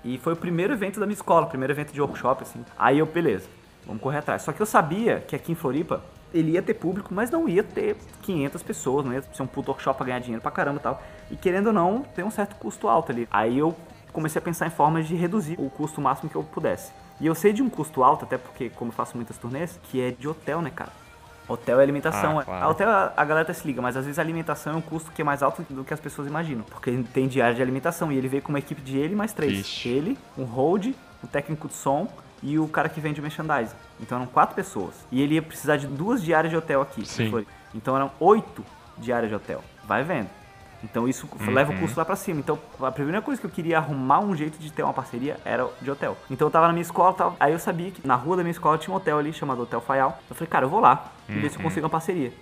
E 0.04 0.18
foi 0.18 0.34
o 0.34 0.36
primeiro 0.36 0.74
evento 0.74 1.00
da 1.00 1.06
minha 1.06 1.16
escola, 1.16 1.46
o 1.46 1.50
primeiro 1.50 1.74
evento 1.74 1.94
de 1.94 2.02
workshop, 2.02 2.44
assim. 2.44 2.66
Aí 2.78 3.00
eu, 3.00 3.06
beleza, 3.06 3.48
vamos 3.86 4.02
correr 4.02 4.18
atrás. 4.18 4.42
Só 4.42 4.52
que 4.52 4.62
eu 4.62 4.66
sabia 4.66 5.20
que 5.20 5.36
aqui 5.36 5.52
em 5.52 5.56
Floripa 5.56 6.04
ele 6.34 6.52
ia 6.52 6.62
ter 6.62 6.74
público, 6.74 7.14
mas 7.14 7.30
não 7.30 7.48
ia 7.48 7.64
ter 7.64 7.96
500 8.22 8.64
pessoas, 8.64 9.06
não 9.06 9.14
ia 9.14 9.22
ser 9.22 9.44
um 9.44 9.48
puto 9.48 9.72
workshop 9.72 9.98
pra 9.98 10.06
ganhar 10.06 10.20
dinheiro 10.20 10.42
pra 10.42 10.52
caramba 10.52 10.80
e 10.80 10.84
tal. 10.84 11.04
E 11.30 11.36
querendo 11.36 11.68
ou 11.68 11.74
não, 11.74 12.02
tem 12.02 12.24
um 12.24 12.32
certo 12.32 12.56
custo 12.56 12.88
alto 12.88 13.12
ali. 13.12 13.28
Aí 13.30 13.58
eu 13.58 13.76
comecei 14.12 14.40
a 14.40 14.42
pensar 14.44 14.68
em 14.68 14.72
formas 14.72 15.08
de 15.08 15.16
reduzir 15.16 15.56
o 15.60 15.70
custo 15.70 16.02
máximo 16.02 16.30
que 16.30 16.36
eu 16.36 16.44
pudesse. 16.44 16.92
E 17.20 17.28
eu 17.28 17.36
sei 17.36 17.54
de 17.54 17.62
um 17.62 17.70
custo 17.70 18.04
alto, 18.04 18.26
até 18.26 18.38
porque, 18.38 18.70
como 18.72 18.90
eu 18.90 18.96
faço 18.96 19.16
muitas 19.16 19.38
turnês, 19.38 19.80
que 19.84 20.02
é 20.02 20.12
de 20.12 20.28
hotel, 20.28 20.62
né, 20.62 20.72
cara? 20.72 20.92
Hotel 21.52 21.80
é 21.80 21.84
alimentação. 21.84 22.40
Ah, 22.40 22.44
claro. 22.44 22.66
A 22.66 22.70
hotel 22.70 22.90
a 22.90 23.26
galera 23.26 23.42
até 23.42 23.54
se 23.54 23.66
liga, 23.66 23.82
mas 23.82 23.98
às 23.98 24.06
vezes 24.06 24.20
a 24.20 24.22
alimentação 24.22 24.74
é 24.74 24.76
um 24.76 24.82
custo 24.82 25.12
que 25.12 25.22
é 25.22 25.26
mais 25.26 25.44
alto 25.44 25.66
do 25.70 25.84
que 25.84 25.94
as 25.94 26.00
pessoas 26.00 26.28
imaginam. 26.28 26.64
Porque 26.64 26.92
tem 27.14 27.28
diária 27.28 27.56
de 27.56 27.62
alimentação 27.62 28.12
e 28.12 28.18
ele 28.18 28.28
veio 28.28 28.42
com 28.42 28.50
uma 28.50 28.60
equipe 28.60 28.82
de 28.82 28.98
ele 28.98 29.16
mais 29.16 29.34
três. 29.34 29.58
Vixe. 29.58 29.90
Ele, 29.90 30.18
um 30.38 30.44
hold, 30.44 30.88
um 31.24 31.28
técnico 31.28 31.68
de 31.68 31.74
som 31.74 32.08
e 32.42 32.58
o 32.58 32.68
cara 32.68 32.90
que 32.90 33.00
vende 33.00 33.22
merchandising. 33.22 33.76
Então 34.00 34.18
eram 34.18 34.28
quatro 34.28 34.56
pessoas. 34.56 34.96
E 35.12 35.22
ele 35.22 35.36
ia 35.36 35.42
precisar 35.42 35.78
de 35.78 35.88
duas 35.88 36.24
diárias 36.24 36.52
de 36.52 36.58
hotel 36.58 36.82
aqui. 36.82 37.06
Sim. 37.06 37.46
Então 37.74 37.96
eram 37.96 38.12
oito 38.20 38.66
diárias 38.98 39.30
de 39.30 39.36
hotel. 39.36 39.64
Vai 39.86 40.04
vendo. 40.04 40.30
Então 40.84 41.08
isso 41.08 41.28
leva 41.48 41.72
o 41.72 41.80
custo 41.80 41.98
lá 41.98 42.06
pra 42.06 42.16
cima. 42.16 42.40
Então 42.40 42.58
a 42.80 42.92
primeira 42.92 43.22
coisa 43.22 43.40
que 43.40 43.46
eu 43.46 43.52
queria 43.52 43.78
arrumar 43.78 44.20
um 44.20 44.36
jeito 44.36 44.58
de 44.58 44.72
ter 44.72 44.84
uma 44.84 44.94
parceria 44.94 45.38
era 45.46 45.68
de 45.82 45.90
hotel. 45.90 46.18
Então 46.30 46.48
eu 46.48 46.52
tava 46.52 46.68
na 46.68 46.74
minha 46.74 46.82
escola 46.82 47.14
e 47.14 47.18
tal. 47.18 47.36
Aí 47.40 47.54
eu 47.54 47.60
sabia 47.60 47.92
que 47.92 48.06
na 48.06 48.16
rua 48.16 48.38
da 48.38 48.44
minha 48.44 48.52
escola 48.52 48.78
tinha 48.78 48.94
um 48.94 48.98
hotel 48.98 49.18
ali 49.18 49.32
chamado 49.34 49.62
Hotel 49.62 49.82
Faial. 49.82 50.20
Eu 50.30 50.36
falei, 50.36 50.50
cara, 50.50 50.66
eu 50.66 50.70
vou 50.70 50.80
lá 50.80 51.12
e 51.30 51.34
ver 51.34 51.50
se 51.50 51.58
eu 51.58 51.64
consigo 51.64 51.86
uma 51.86 51.90
parceria. 51.90 52.34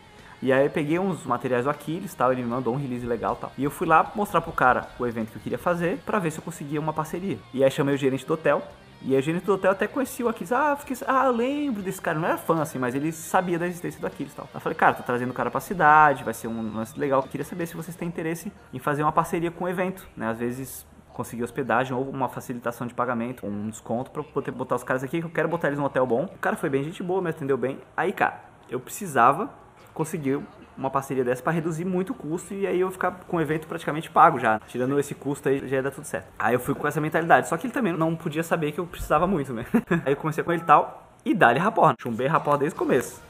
E 0.42 0.54
aí 0.54 0.66
eu 0.66 0.70
peguei 0.70 0.98
uns 0.98 1.26
materiais 1.26 1.66
do 1.66 1.70
Aquiles 1.70 2.14
tal, 2.14 2.32
ele 2.32 2.42
me 2.42 2.48
mandou 2.48 2.74
um 2.74 2.78
release 2.78 3.06
legal 3.06 3.36
tal. 3.36 3.52
E 3.58 3.64
eu 3.64 3.70
fui 3.70 3.86
lá 3.86 4.10
mostrar 4.16 4.40
pro 4.40 4.54
cara 4.54 4.88
o 4.98 5.06
evento 5.06 5.32
que 5.32 5.38
eu 5.38 5.42
queria 5.42 5.58
fazer 5.58 5.98
pra 6.06 6.18
ver 6.18 6.32
se 6.32 6.40
eu 6.40 6.44
conseguia 6.44 6.80
uma 6.80 6.94
parceria. 6.94 7.38
E 7.54 7.64
aí 7.64 7.70
chamei 7.70 7.94
o 7.94 7.98
gerente 7.98 8.26
do 8.26 8.34
hotel. 8.34 8.64
E 9.02 9.14
aí 9.14 9.20
o 9.20 9.22
gerente 9.22 9.46
do 9.46 9.54
hotel 9.54 9.72
até 9.72 9.88
conhecia 9.88 10.26
o 10.26 10.30
Aquiles. 10.30 10.52
Ah, 10.52 10.76
fiquei, 10.76 10.98
ah, 11.08 11.26
eu 11.26 11.32
lembro 11.32 11.82
desse 11.82 12.02
cara. 12.02 12.20
Não 12.20 12.28
era 12.28 12.38
fã, 12.38 12.62
assim, 12.62 12.78
mas 12.78 12.96
ele 12.96 13.12
sabia 13.12 13.58
da 13.58 13.66
existência 13.66 14.00
do 14.00 14.08
Aquiles 14.08 14.34
e 14.34 14.36
tal. 14.36 14.50
Eu 14.54 14.60
falei, 14.60 14.78
cara, 14.78 14.96
tô 14.96 15.04
trazendo 15.04 15.32
o 15.32 15.34
cara 15.34 15.50
pra 15.50 15.62
cidade, 15.62 16.24
vai 16.24 16.34
ser 16.34 16.48
um 16.48 16.76
lance 16.76 17.00
legal. 17.00 17.22
Eu 17.22 17.28
queria 17.28 17.46
saber 17.46 17.66
se 17.66 17.76
vocês 17.76 17.96
têm 17.96 18.08
interesse 18.08 18.52
em 18.74 18.80
fazer 18.80 19.04
uma 19.04 19.12
parceria 19.12 19.52
com 19.52 19.66
o 19.66 19.70
evento, 19.70 20.08
né? 20.18 20.30
Às 20.30 20.40
vezes 20.40 20.86
conseguir 21.14 21.44
hospedagem 21.44 21.94
ou 21.94 22.10
uma 22.10 22.30
facilitação 22.30 22.88
de 22.88 22.94
pagamento, 22.94 23.46
um 23.46 23.70
desconto 23.70 24.10
pra 24.10 24.24
poder 24.24 24.52
botar 24.52 24.76
os 24.76 24.84
caras 24.84 25.04
aqui, 25.04 25.20
que 25.20 25.26
eu 25.26 25.30
quero 25.30 25.50
botar 25.50 25.68
eles 25.68 25.80
num 25.80 25.86
hotel 25.86 26.06
bom. 26.06 26.24
O 26.24 26.38
cara 26.40 26.56
foi 26.56 26.70
bem 26.70 26.84
gente 26.84 27.04
boa, 27.04 27.22
me 27.22 27.30
atendeu 27.30 27.58
bem. 27.58 27.78
Aí, 27.96 28.14
cara, 28.14 28.42
eu 28.70 28.80
precisava 28.80 29.50
conseguir 29.94 30.42
uma 30.80 30.90
parceria 30.90 31.24
dessa 31.24 31.44
pra 31.44 31.52
reduzir 31.52 31.86
muito 31.86 32.12
o 32.12 32.16
custo 32.16 32.54
e 32.54 32.66
aí 32.66 32.80
eu 32.80 32.90
ficar 32.90 33.12
com 33.28 33.38
o 33.38 33.42
evento 33.42 33.68
praticamente 33.68 34.10
pago 34.10 34.40
já. 34.40 34.60
Tirando 34.68 34.98
esse 34.98 35.14
custo 35.14 35.50
aí, 35.50 35.60
já 35.68 35.76
ia 35.76 35.84
dar 35.84 35.92
tudo 35.92 36.06
certo. 36.06 36.28
Aí 36.40 36.56
eu 36.56 36.60
fui 36.60 36.74
com 36.74 36.88
essa 36.88 37.02
mentalidade. 37.02 37.48
Só 37.48 37.58
que 37.58 37.68
ele 37.68 37.74
também 37.74 37.94
não 37.94 38.16
podia 38.16 38.44
saber 38.44 38.72
que 38.72 38.80
eu 38.80 38.86
precisava 38.86 39.28
muito, 39.28 39.54
né? 39.54 39.66
aí 40.06 40.14
eu 40.14 40.18
comecei 40.18 40.44
com 40.44 40.52
ele 40.52 40.62
e 40.62 40.66
tal 40.66 41.10
e 41.26 41.34
dá-lhe 41.34 41.60
rapor. 41.60 41.96
Chumbei 42.00 42.28
rapor 42.28 42.58
desde 42.58 42.76
o 42.76 42.80
começo. 42.80 43.22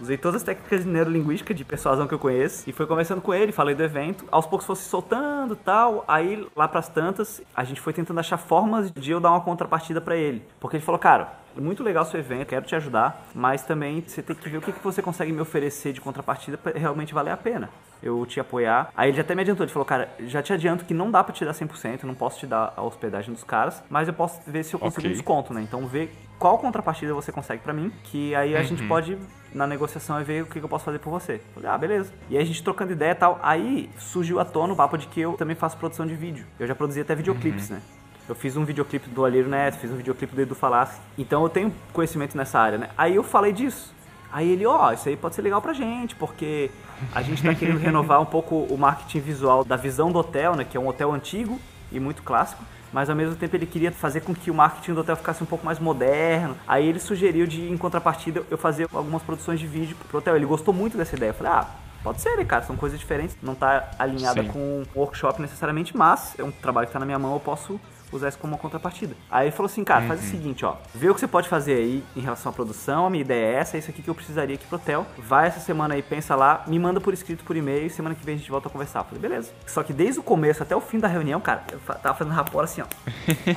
Usei 0.00 0.18
todas 0.18 0.36
as 0.36 0.42
técnicas 0.42 0.82
de 0.82 0.88
neurolinguística 0.88 1.54
de 1.54 1.64
persuasão 1.64 2.08
que 2.08 2.14
eu 2.14 2.18
conheço 2.18 2.68
e 2.68 2.72
foi 2.72 2.84
conversando 2.84 3.20
com 3.20 3.32
ele, 3.32 3.52
falei 3.52 3.76
do 3.76 3.82
evento. 3.82 4.24
Aos 4.30 4.44
poucos 4.44 4.66
foi 4.66 4.74
se 4.74 4.82
soltando 4.82 5.54
tal. 5.54 6.04
Aí 6.08 6.46
lá 6.56 6.66
pras 6.66 6.88
tantas, 6.88 7.40
a 7.54 7.62
gente 7.62 7.80
foi 7.80 7.92
tentando 7.92 8.18
achar 8.18 8.36
formas 8.36 8.90
de 8.90 9.12
eu 9.12 9.20
dar 9.20 9.30
uma 9.30 9.40
contrapartida 9.40 10.00
pra 10.00 10.16
ele. 10.16 10.42
Porque 10.58 10.76
ele 10.76 10.84
falou, 10.84 10.98
cara, 10.98 11.43
muito 11.56 11.82
legal 11.82 12.02
o 12.04 12.06
seu 12.06 12.20
evento, 12.20 12.46
quero 12.48 12.64
te 12.64 12.74
ajudar, 12.74 13.26
mas 13.34 13.62
também 13.62 14.02
você 14.06 14.22
tem 14.22 14.34
que 14.34 14.48
ver 14.48 14.58
o 14.58 14.60
que, 14.62 14.72
que 14.72 14.82
você 14.82 15.00
consegue 15.02 15.32
me 15.32 15.40
oferecer 15.40 15.92
de 15.92 16.00
contrapartida 16.00 16.56
pra 16.58 16.72
realmente 16.72 17.14
valer 17.14 17.30
a 17.32 17.36
pena. 17.36 17.70
Eu 18.02 18.24
te 18.26 18.38
apoiar. 18.38 18.90
Aí 18.94 19.10
ele 19.10 19.20
até 19.20 19.34
me 19.34 19.40
adiantou, 19.40 19.64
ele 19.64 19.72
falou, 19.72 19.86
cara, 19.86 20.10
já 20.26 20.42
te 20.42 20.52
adianto 20.52 20.84
que 20.84 20.92
não 20.92 21.10
dá 21.10 21.24
pra 21.24 21.32
te 21.32 21.44
dar 21.44 21.52
100%, 21.52 22.02
não 22.02 22.14
posso 22.14 22.38
te 22.38 22.46
dar 22.46 22.74
a 22.76 22.82
hospedagem 22.82 23.32
dos 23.32 23.42
caras, 23.44 23.82
mas 23.88 24.08
eu 24.08 24.14
posso 24.14 24.40
ver 24.46 24.62
se 24.62 24.74
eu 24.74 24.78
consigo 24.80 25.00
Ok. 25.00 25.10
um 25.10 25.12
desconto, 25.14 25.54
né? 25.54 25.62
Então 25.62 25.86
vê 25.86 26.10
qual 26.38 26.58
contrapartida 26.58 27.14
você 27.14 27.32
consegue 27.32 27.62
pra 27.62 27.72
mim, 27.72 27.90
que 28.02 28.34
aí 28.34 28.54
a 28.54 28.62
gente 28.62 28.82
pode, 28.82 29.16
na 29.54 29.66
negociação, 29.66 30.22
ver 30.22 30.42
o 30.42 30.46
que 30.46 30.58
eu 30.58 30.68
posso 30.68 30.84
fazer 30.84 30.98
por 30.98 31.08
você. 31.10 31.40
Falei, 31.54 31.70
ah, 31.70 31.78
beleza. 31.78 32.12
E 32.28 32.36
aí 32.36 32.42
a 32.42 32.46
gente 32.46 32.62
trocando 32.62 32.92
ideia 32.92 33.12
e 33.12 33.14
tal, 33.14 33.38
aí 33.42 33.88
surgiu 33.96 34.38
à 34.38 34.44
tona 34.44 34.74
o 34.74 34.76
papo 34.76 34.98
de 34.98 35.06
que 35.06 35.20
eu 35.20 35.32
também 35.34 35.56
faço 35.56 35.78
produção 35.78 36.06
de 36.06 36.14
vídeo. 36.14 36.44
Eu 36.58 36.66
já 36.66 36.74
produzi 36.74 37.00
até 37.00 37.14
videoclipes, 37.14 37.70
né? 37.70 37.80
Eu 38.28 38.34
fiz 38.34 38.56
um 38.56 38.64
videoclipe 38.64 39.08
do 39.10 39.24
Alheiro 39.24 39.48
Neto, 39.48 39.78
fiz 39.78 39.90
um 39.90 39.96
videoclipe 39.96 40.34
do 40.34 40.40
Edu 40.40 40.54
Falaschi. 40.54 40.98
Então 41.18 41.42
eu 41.42 41.48
tenho 41.48 41.72
conhecimento 41.92 42.36
nessa 42.36 42.58
área, 42.58 42.78
né? 42.78 42.88
Aí 42.96 43.14
eu 43.14 43.22
falei 43.22 43.52
disso. 43.52 43.92
Aí 44.32 44.50
ele, 44.50 44.66
ó, 44.66 44.92
isso 44.92 45.08
aí 45.08 45.16
pode 45.16 45.34
ser 45.34 45.42
legal 45.42 45.60
pra 45.60 45.72
gente, 45.72 46.16
porque 46.16 46.70
a 47.14 47.22
gente 47.22 47.42
tá 47.42 47.54
querendo 47.54 47.78
renovar 47.80 48.20
um 48.20 48.24
pouco 48.24 48.56
o 48.56 48.78
marketing 48.78 49.20
visual 49.20 49.64
da 49.64 49.76
visão 49.76 50.10
do 50.10 50.18
hotel, 50.18 50.56
né? 50.56 50.64
Que 50.64 50.76
é 50.76 50.80
um 50.80 50.88
hotel 50.88 51.12
antigo 51.12 51.60
e 51.92 52.00
muito 52.00 52.22
clássico. 52.22 52.64
Mas 52.92 53.10
ao 53.10 53.16
mesmo 53.16 53.36
tempo 53.36 53.54
ele 53.54 53.66
queria 53.66 53.92
fazer 53.92 54.22
com 54.22 54.34
que 54.34 54.50
o 54.50 54.54
marketing 54.54 54.94
do 54.94 55.00
hotel 55.00 55.16
ficasse 55.16 55.42
um 55.42 55.46
pouco 55.46 55.66
mais 55.66 55.78
moderno. 55.78 56.56
Aí 56.66 56.88
ele 56.88 57.00
sugeriu 57.00 57.46
de, 57.46 57.70
em 57.70 57.76
contrapartida, 57.76 58.42
eu 58.50 58.56
fazer 58.56 58.88
algumas 58.92 59.22
produções 59.22 59.60
de 59.60 59.66
vídeo 59.66 59.96
pro 60.08 60.18
hotel. 60.18 60.34
Ele 60.34 60.46
gostou 60.46 60.72
muito 60.72 60.96
dessa 60.96 61.14
ideia. 61.14 61.30
Eu 61.30 61.34
falei, 61.34 61.52
ah, 61.52 61.66
pode 62.02 62.22
ser, 62.22 62.36
né, 62.36 62.44
cara? 62.44 62.64
São 62.64 62.76
coisas 62.76 62.98
diferentes. 62.98 63.36
Não 63.42 63.54
tá 63.54 63.90
alinhada 63.98 64.42
Sim. 64.42 64.48
com 64.48 64.58
um 64.58 64.84
workshop 64.94 65.42
necessariamente, 65.42 65.96
mas 65.96 66.34
é 66.38 66.42
um 66.42 66.50
trabalho 66.50 66.86
que 66.86 66.92
tá 66.92 66.98
na 66.98 67.06
minha 67.06 67.18
mão, 67.18 67.34
eu 67.34 67.40
posso 67.40 67.80
usar 68.16 68.28
isso 68.28 68.38
como 68.38 68.52
uma 68.52 68.58
contrapartida. 68.58 69.14
Aí 69.30 69.46
ele 69.46 69.52
falou 69.56 69.66
assim, 69.66 69.84
cara, 69.84 70.06
faz 70.06 70.20
o 70.22 70.26
seguinte, 70.26 70.64
ó, 70.64 70.76
vê 70.94 71.08
o 71.08 71.14
que 71.14 71.20
você 71.20 71.26
pode 71.26 71.48
fazer 71.48 71.74
aí 71.74 72.02
em 72.16 72.20
relação 72.20 72.50
à 72.50 72.52
produção, 72.54 73.06
a 73.06 73.10
minha 73.10 73.22
ideia 73.22 73.46
é 73.46 73.54
essa, 73.60 73.76
é 73.76 73.78
isso 73.80 73.90
aqui 73.90 74.02
que 74.02 74.08
eu 74.08 74.14
precisaria 74.14 74.54
aqui 74.54 74.66
pro 74.66 74.76
hotel. 74.76 75.06
Vai 75.18 75.46
essa 75.48 75.60
semana 75.60 75.94
aí, 75.94 76.02
pensa 76.02 76.34
lá, 76.34 76.64
me 76.66 76.78
manda 76.78 77.00
por 77.00 77.12
escrito 77.14 77.44
por 77.44 77.56
e-mail, 77.56 77.90
semana 77.90 78.14
que 78.14 78.24
vem 78.24 78.34
a 78.34 78.38
gente 78.38 78.50
volta 78.50 78.68
a 78.68 78.70
conversar. 78.70 79.00
Eu 79.00 79.04
falei, 79.04 79.20
beleza. 79.20 79.52
Só 79.66 79.82
que 79.82 79.92
desde 79.92 80.20
o 80.20 80.22
começo 80.22 80.62
até 80.62 80.74
o 80.74 80.80
fim 80.80 80.98
da 80.98 81.08
reunião, 81.08 81.40
cara, 81.40 81.64
eu 81.70 81.78
tava 81.78 82.14
fazendo 82.16 82.32
rapor 82.34 82.64
assim, 82.64 82.82
ó. 82.82 82.86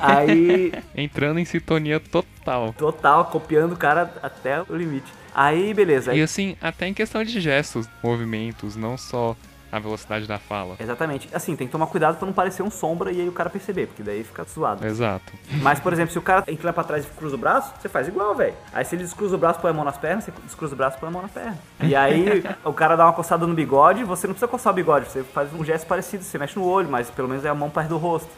Aí 0.00 0.72
Entrando 0.94 1.38
em 1.38 1.44
sintonia 1.44 2.00
total. 2.00 2.72
total, 2.76 3.26
copiando 3.26 3.72
o 3.72 3.76
cara 3.76 4.12
até 4.22 4.62
o 4.62 4.74
limite. 4.74 5.12
Aí, 5.34 5.72
beleza. 5.72 6.10
Aí, 6.10 6.18
E 6.18 6.22
assim, 6.22 6.56
até 6.60 6.86
em 6.88 6.94
questão 6.94 7.22
de 7.22 7.40
gestos, 7.40 7.88
movimentos, 8.02 8.74
não 8.74 8.98
só 8.98 9.36
a 9.70 9.78
velocidade 9.78 10.26
da 10.26 10.38
fala. 10.38 10.76
Exatamente. 10.78 11.28
Assim, 11.32 11.54
tem 11.54 11.66
que 11.66 11.72
tomar 11.72 11.86
cuidado 11.86 12.16
pra 12.16 12.26
não 12.26 12.32
parecer 12.32 12.62
um 12.62 12.70
sombra 12.70 13.12
e 13.12 13.20
aí 13.20 13.28
o 13.28 13.32
cara 13.32 13.50
perceber, 13.50 13.86
porque 13.86 14.02
daí 14.02 14.24
fica 14.24 14.44
zoado. 14.44 14.86
Exato. 14.86 15.32
Mas, 15.62 15.78
por 15.80 15.92
exemplo, 15.92 16.12
se 16.12 16.18
o 16.18 16.22
cara 16.22 16.44
inclina 16.48 16.72
pra 16.72 16.84
trás 16.84 17.04
e 17.04 17.08
cruza 17.08 17.34
o 17.34 17.38
braço, 17.38 17.74
você 17.78 17.88
faz 17.88 18.08
igual, 18.08 18.34
velho. 18.34 18.54
Aí 18.72 18.84
se 18.84 18.94
ele 18.94 19.04
descruza 19.04 19.36
o 19.36 19.38
braço, 19.38 19.60
põe 19.60 19.70
a 19.70 19.74
mão 19.74 19.84
nas 19.84 19.98
pernas, 19.98 20.24
você 20.24 20.32
descruza 20.44 20.74
o 20.74 20.76
braço, 20.76 20.98
põe 20.98 21.08
a 21.08 21.12
mão 21.12 21.22
na 21.22 21.28
perna. 21.28 21.58
E 21.80 21.94
aí 21.94 22.44
o 22.64 22.72
cara 22.72 22.96
dá 22.96 23.04
uma 23.04 23.12
coçada 23.12 23.46
no 23.46 23.54
bigode, 23.54 24.04
você 24.04 24.26
não 24.26 24.34
precisa 24.34 24.48
coçar 24.48 24.72
o 24.72 24.76
bigode, 24.76 25.06
você 25.06 25.22
faz 25.22 25.52
um 25.52 25.64
gesto 25.64 25.86
parecido, 25.86 26.24
você 26.24 26.38
mexe 26.38 26.58
no 26.58 26.66
olho, 26.66 26.88
mas 26.88 27.10
pelo 27.10 27.28
menos 27.28 27.44
é 27.44 27.48
a 27.48 27.54
mão 27.54 27.70
perto 27.70 27.88
do 27.88 27.98
rosto. 27.98 28.28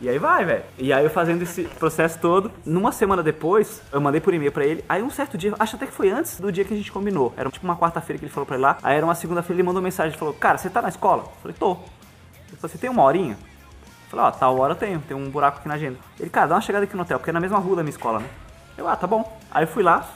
E 0.00 0.08
aí 0.08 0.18
vai, 0.18 0.44
velho. 0.44 0.62
E 0.78 0.92
aí 0.92 1.04
eu 1.04 1.10
fazendo 1.10 1.42
esse 1.42 1.64
processo 1.64 2.18
todo, 2.20 2.52
numa 2.64 2.92
semana 2.92 3.20
depois, 3.20 3.82
eu 3.92 4.00
mandei 4.00 4.20
por 4.20 4.32
e-mail 4.32 4.52
pra 4.52 4.64
ele. 4.64 4.84
Aí 4.88 5.02
um 5.02 5.10
certo 5.10 5.36
dia, 5.36 5.52
acho 5.58 5.74
até 5.74 5.86
que 5.86 5.92
foi 5.92 6.10
antes 6.10 6.38
do 6.38 6.52
dia 6.52 6.64
que 6.64 6.72
a 6.72 6.76
gente 6.76 6.92
combinou. 6.92 7.34
Era 7.36 7.50
tipo 7.50 7.64
uma 7.64 7.76
quarta-feira 7.76 8.18
que 8.18 8.24
ele 8.24 8.32
falou 8.32 8.46
pra 8.46 8.54
ele 8.54 8.62
lá. 8.62 8.78
Aí 8.82 8.96
era 8.96 9.04
uma 9.04 9.14
segunda-feira, 9.14 9.60
ele 9.60 9.66
mandou 9.66 9.82
mensagem, 9.82 10.16
falou: 10.16 10.34
"Cara, 10.34 10.56
você 10.56 10.70
tá 10.70 10.80
na 10.80 10.88
escola?" 10.88 11.24
Eu 11.24 11.32
falei: 11.42 11.56
"Tô." 11.58 11.72
Ele 11.72 12.56
falou: 12.56 12.68
"Você 12.70 12.78
tem 12.78 12.88
uma 12.88 13.02
horinha?" 13.02 13.36
Eu 14.08 14.10
falei, 14.10 14.24
ó, 14.24 14.30
tal 14.30 14.58
hora 14.58 14.72
eu 14.72 14.76
tenho, 14.76 15.00
tem 15.00 15.14
um 15.14 15.28
buraco 15.28 15.58
aqui 15.58 15.68
na 15.68 15.74
agenda. 15.74 15.98
Ele, 16.18 16.30
cara, 16.30 16.46
dá 16.46 16.54
uma 16.54 16.60
chegada 16.62 16.84
aqui 16.84 16.96
no 16.96 17.02
hotel, 17.02 17.18
porque 17.18 17.28
é 17.28 17.32
na 17.32 17.40
mesma 17.40 17.58
rua 17.58 17.76
da 17.76 17.82
minha 17.82 17.90
escola, 17.90 18.20
né? 18.20 18.26
Eu, 18.76 18.88
ah, 18.88 18.96
tá 18.96 19.06
bom. 19.06 19.38
Aí 19.50 19.64
eu 19.64 19.68
fui 19.68 19.82
lá, 19.82 20.08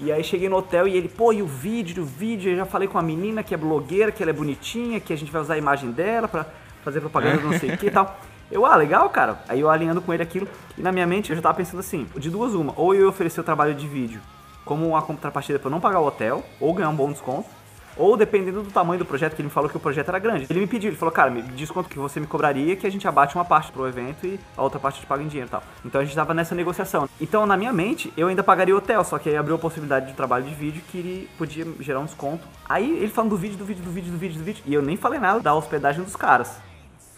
e 0.00 0.10
aí 0.10 0.24
cheguei 0.24 0.48
no 0.48 0.56
hotel 0.56 0.88
e 0.88 0.96
ele, 0.96 1.08
pô, 1.08 1.32
e 1.32 1.40
o 1.40 1.46
vídeo, 1.46 2.02
o 2.02 2.06
vídeo, 2.06 2.50
eu 2.50 2.56
já 2.56 2.66
falei 2.66 2.88
com 2.88 2.98
a 2.98 3.02
menina 3.02 3.42
que 3.42 3.54
é 3.54 3.56
blogueira, 3.56 4.10
que 4.10 4.22
ela 4.22 4.30
é 4.30 4.34
bonitinha, 4.34 4.98
que 4.98 5.12
a 5.12 5.16
gente 5.16 5.30
vai 5.30 5.40
usar 5.40 5.54
a 5.54 5.58
imagem 5.58 5.92
dela 5.92 6.26
pra 6.26 6.46
fazer 6.84 7.00
propaganda 7.00 7.42
não 7.42 7.58
sei 7.58 7.70
o 7.70 7.78
que 7.78 7.86
e 7.86 7.90
tal. 7.90 8.18
Eu, 8.50 8.64
ah, 8.64 8.76
legal, 8.76 9.08
cara. 9.10 9.38
Aí 9.48 9.60
eu 9.60 9.70
alinhando 9.70 10.00
com 10.00 10.12
ele 10.12 10.22
aquilo, 10.22 10.48
e 10.76 10.82
na 10.82 10.92
minha 10.92 11.06
mente 11.06 11.30
eu 11.30 11.36
já 11.36 11.42
tava 11.42 11.56
pensando 11.56 11.80
assim, 11.80 12.06
de 12.16 12.30
duas 12.30 12.54
uma, 12.54 12.72
ou 12.76 12.94
eu 12.94 13.08
oferecer 13.08 13.40
o 13.40 13.44
trabalho 13.44 13.74
de 13.74 13.86
vídeo 13.86 14.20
como 14.64 14.88
uma 14.88 15.00
contrapartida 15.00 15.58
pra 15.58 15.68
eu 15.68 15.70
não 15.70 15.80
pagar 15.80 16.00
o 16.00 16.06
hotel, 16.06 16.44
ou 16.60 16.74
ganhar 16.74 16.88
um 16.88 16.96
bom 16.96 17.10
desconto, 17.10 17.48
ou 17.96 18.16
dependendo 18.16 18.62
do 18.62 18.70
tamanho 18.70 18.98
do 18.98 19.04
projeto, 19.04 19.34
que 19.34 19.40
ele 19.40 19.46
me 19.46 19.52
falou 19.52 19.70
que 19.70 19.76
o 19.76 19.80
projeto 19.80 20.08
era 20.08 20.18
grande. 20.18 20.46
Ele 20.50 20.60
me 20.60 20.66
pediu, 20.66 20.90
ele 20.90 20.96
falou, 20.96 21.12
cara, 21.12 21.30
me 21.30 21.40
diz 21.40 21.70
quanto 21.70 21.88
que 21.88 21.98
você 21.98 22.20
me 22.20 22.26
cobraria, 22.26 22.76
que 22.76 22.86
a 22.86 22.90
gente 22.90 23.06
abate 23.08 23.34
uma 23.34 23.44
parte 23.44 23.72
pro 23.72 23.86
evento 23.86 24.26
e 24.26 24.38
a 24.56 24.62
outra 24.62 24.78
parte 24.78 25.00
te 25.00 25.06
paga 25.06 25.22
em 25.22 25.28
dinheiro 25.28 25.48
e 25.48 25.50
tal. 25.50 25.62
Então 25.84 26.00
a 26.00 26.04
gente 26.04 26.14
tava 26.14 26.34
nessa 26.34 26.54
negociação. 26.54 27.08
Então, 27.20 27.46
na 27.46 27.56
minha 27.56 27.72
mente, 27.72 28.12
eu 28.16 28.28
ainda 28.28 28.42
pagaria 28.42 28.74
o 28.74 28.78
hotel, 28.78 29.02
só 29.02 29.18
que 29.18 29.30
aí 29.30 29.36
abriu 29.36 29.54
a 29.54 29.58
possibilidade 29.58 30.08
de 30.08 30.12
trabalho 30.12 30.44
de 30.44 30.54
vídeo 30.54 30.82
que 30.90 30.98
ele 30.98 31.30
podia 31.38 31.66
gerar 31.80 32.00
um 32.00 32.04
desconto. 32.04 32.46
Aí 32.68 32.98
ele 32.98 33.08
falando 33.08 33.30
do 33.30 33.36
vídeo, 33.36 33.56
do 33.56 33.64
vídeo, 33.64 33.82
do 33.82 33.90
vídeo, 33.90 34.12
do 34.12 34.18
vídeo, 34.18 34.38
do 34.38 34.44
vídeo, 34.44 34.62
e 34.66 34.74
eu 34.74 34.82
nem 34.82 34.96
falei 34.96 35.18
nada 35.18 35.40
da 35.40 35.54
hospedagem 35.54 36.02
dos 36.02 36.16
caras. 36.16 36.65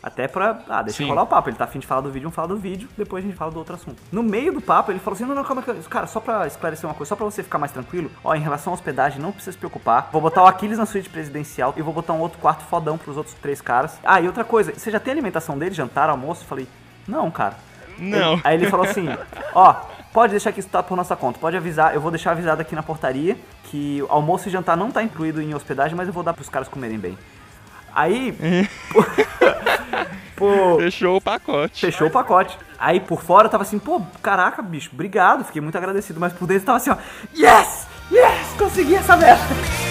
Até 0.01 0.29
pra. 0.29 0.61
Ah, 0.69 0.81
deixa 0.83 0.99
Sim. 0.99 1.09
rolar 1.09 1.23
o 1.23 1.27
papo. 1.27 1.49
Ele 1.51 1.57
tá 1.57 1.65
afim 1.65 1.81
de 1.81 1.87
falar 1.87 2.03
do 2.03 2.09
vídeo, 2.11 2.23
vamos 2.27 2.37
falar 2.37 2.47
do 2.49 2.57
vídeo, 2.57 2.89
depois 2.97 3.25
a 3.25 3.27
gente 3.27 3.37
fala 3.37 3.51
do 3.51 3.59
outro 3.59 3.75
assunto. 3.75 3.97
No 4.13 4.23
meio 4.23 4.53
do 4.53 4.61
papo, 4.61 4.93
ele 4.93 5.01
falou 5.01 5.17
assim: 5.17 5.25
não, 5.25 5.35
não, 5.35 5.43
calma. 5.43 5.63
Cara, 5.91 6.07
só 6.07 6.21
pra 6.21 6.47
esclarecer 6.47 6.89
uma 6.89 6.95
coisa, 6.95 7.09
só 7.09 7.17
pra 7.17 7.25
você 7.25 7.43
ficar 7.43 7.59
mais 7.59 7.73
tranquilo, 7.73 8.09
ó, 8.23 8.33
em 8.35 8.41
relação 8.41 8.73
à 8.73 8.75
hospedagem, 8.75 9.21
não 9.21 9.33
precisa 9.33 9.53
se 9.53 9.59
preocupar. 9.59 10.09
Vou 10.13 10.21
botar 10.23 10.45
o 10.45 10.47
Aquiles 10.47 10.79
na 10.79 10.87
suíte 10.87 11.09
presidencial 11.11 11.75
e 11.77 11.83
vou 11.83 11.93
botar 11.93 12.13
um 12.13 12.21
outro 12.21 12.39
quarto 12.39 12.63
fodão 12.67 12.97
pros 12.97 13.17
outros 13.17 13.35
três 13.43 13.61
caras. 13.61 13.99
Ah, 14.05 14.21
e 14.21 14.27
outra 14.29 14.45
coisa, 14.45 14.73
você 14.73 14.89
já 14.91 15.01
tem 15.01 15.11
alimentação 15.13 15.59
dele, 15.59 15.75
jantar, 15.75 16.09
almoço? 16.09 16.43
Eu 16.45 16.47
falei, 16.49 16.69
não, 17.07 17.29
cara. 17.31 17.57
Não. 17.99 18.35
Ele- 18.35 18.41
aí 18.45 18.55
ele 18.57 18.71
falou 18.71 18.87
assim: 18.87 19.09
ó, 19.53 19.75
pode 20.13 20.31
deixar 20.31 20.53
que 20.53 20.61
isso 20.61 20.69
tá 20.69 20.81
por 20.81 20.97
nossa 20.97 21.17
conta, 21.17 21.41
pode 21.41 21.57
avisar, 21.57 21.93
eu 21.93 22.01
vou 22.01 22.13
deixar 22.13 22.31
avisado 22.31 22.63
aqui 22.63 22.77
na 22.77 22.85
portaria 22.85 23.37
que 23.65 24.05
almoço 24.09 24.49
e 24.49 24.53
jantar 24.53 24.77
não 24.77 24.93
tá 24.93 25.03
incluído 25.03 25.43
em 25.43 25.53
hospedagem, 25.55 25.97
mas 25.97 26.07
eu 26.07 26.15
vou 26.15 26.23
dar 26.23 26.35
pros 26.35 26.49
caras 26.49 26.69
comerem 26.69 26.99
bem. 27.01 27.19
Aí. 27.93 28.33
pô, 30.39 30.79
Fechou 30.79 31.17
o 31.17 31.21
pacote. 31.21 31.81
Fechou 31.81 32.09
o 32.09 32.11
pacote. 32.11 32.59
Aí 32.79 33.01
por 33.01 33.23
fora 33.23 33.47
eu 33.47 33.51
tava 33.51 33.63
assim, 33.65 33.79
pô, 33.79 34.01
caraca, 34.23 34.63
bicho, 34.63 34.91
obrigado, 34.93 35.45
fiquei 35.45 35.61
muito 35.61 35.77
agradecido. 35.77 36.21
Mas 36.21 36.33
por 36.33 36.47
dentro 36.47 36.63
eu 36.63 36.67
tava 36.67 36.79
assim, 36.79 36.91
ó, 36.91 36.97
yes, 37.37 37.87
yes, 38.11 38.55
Consegui 38.57 38.95
essa 38.95 39.17
merda. 39.17 39.88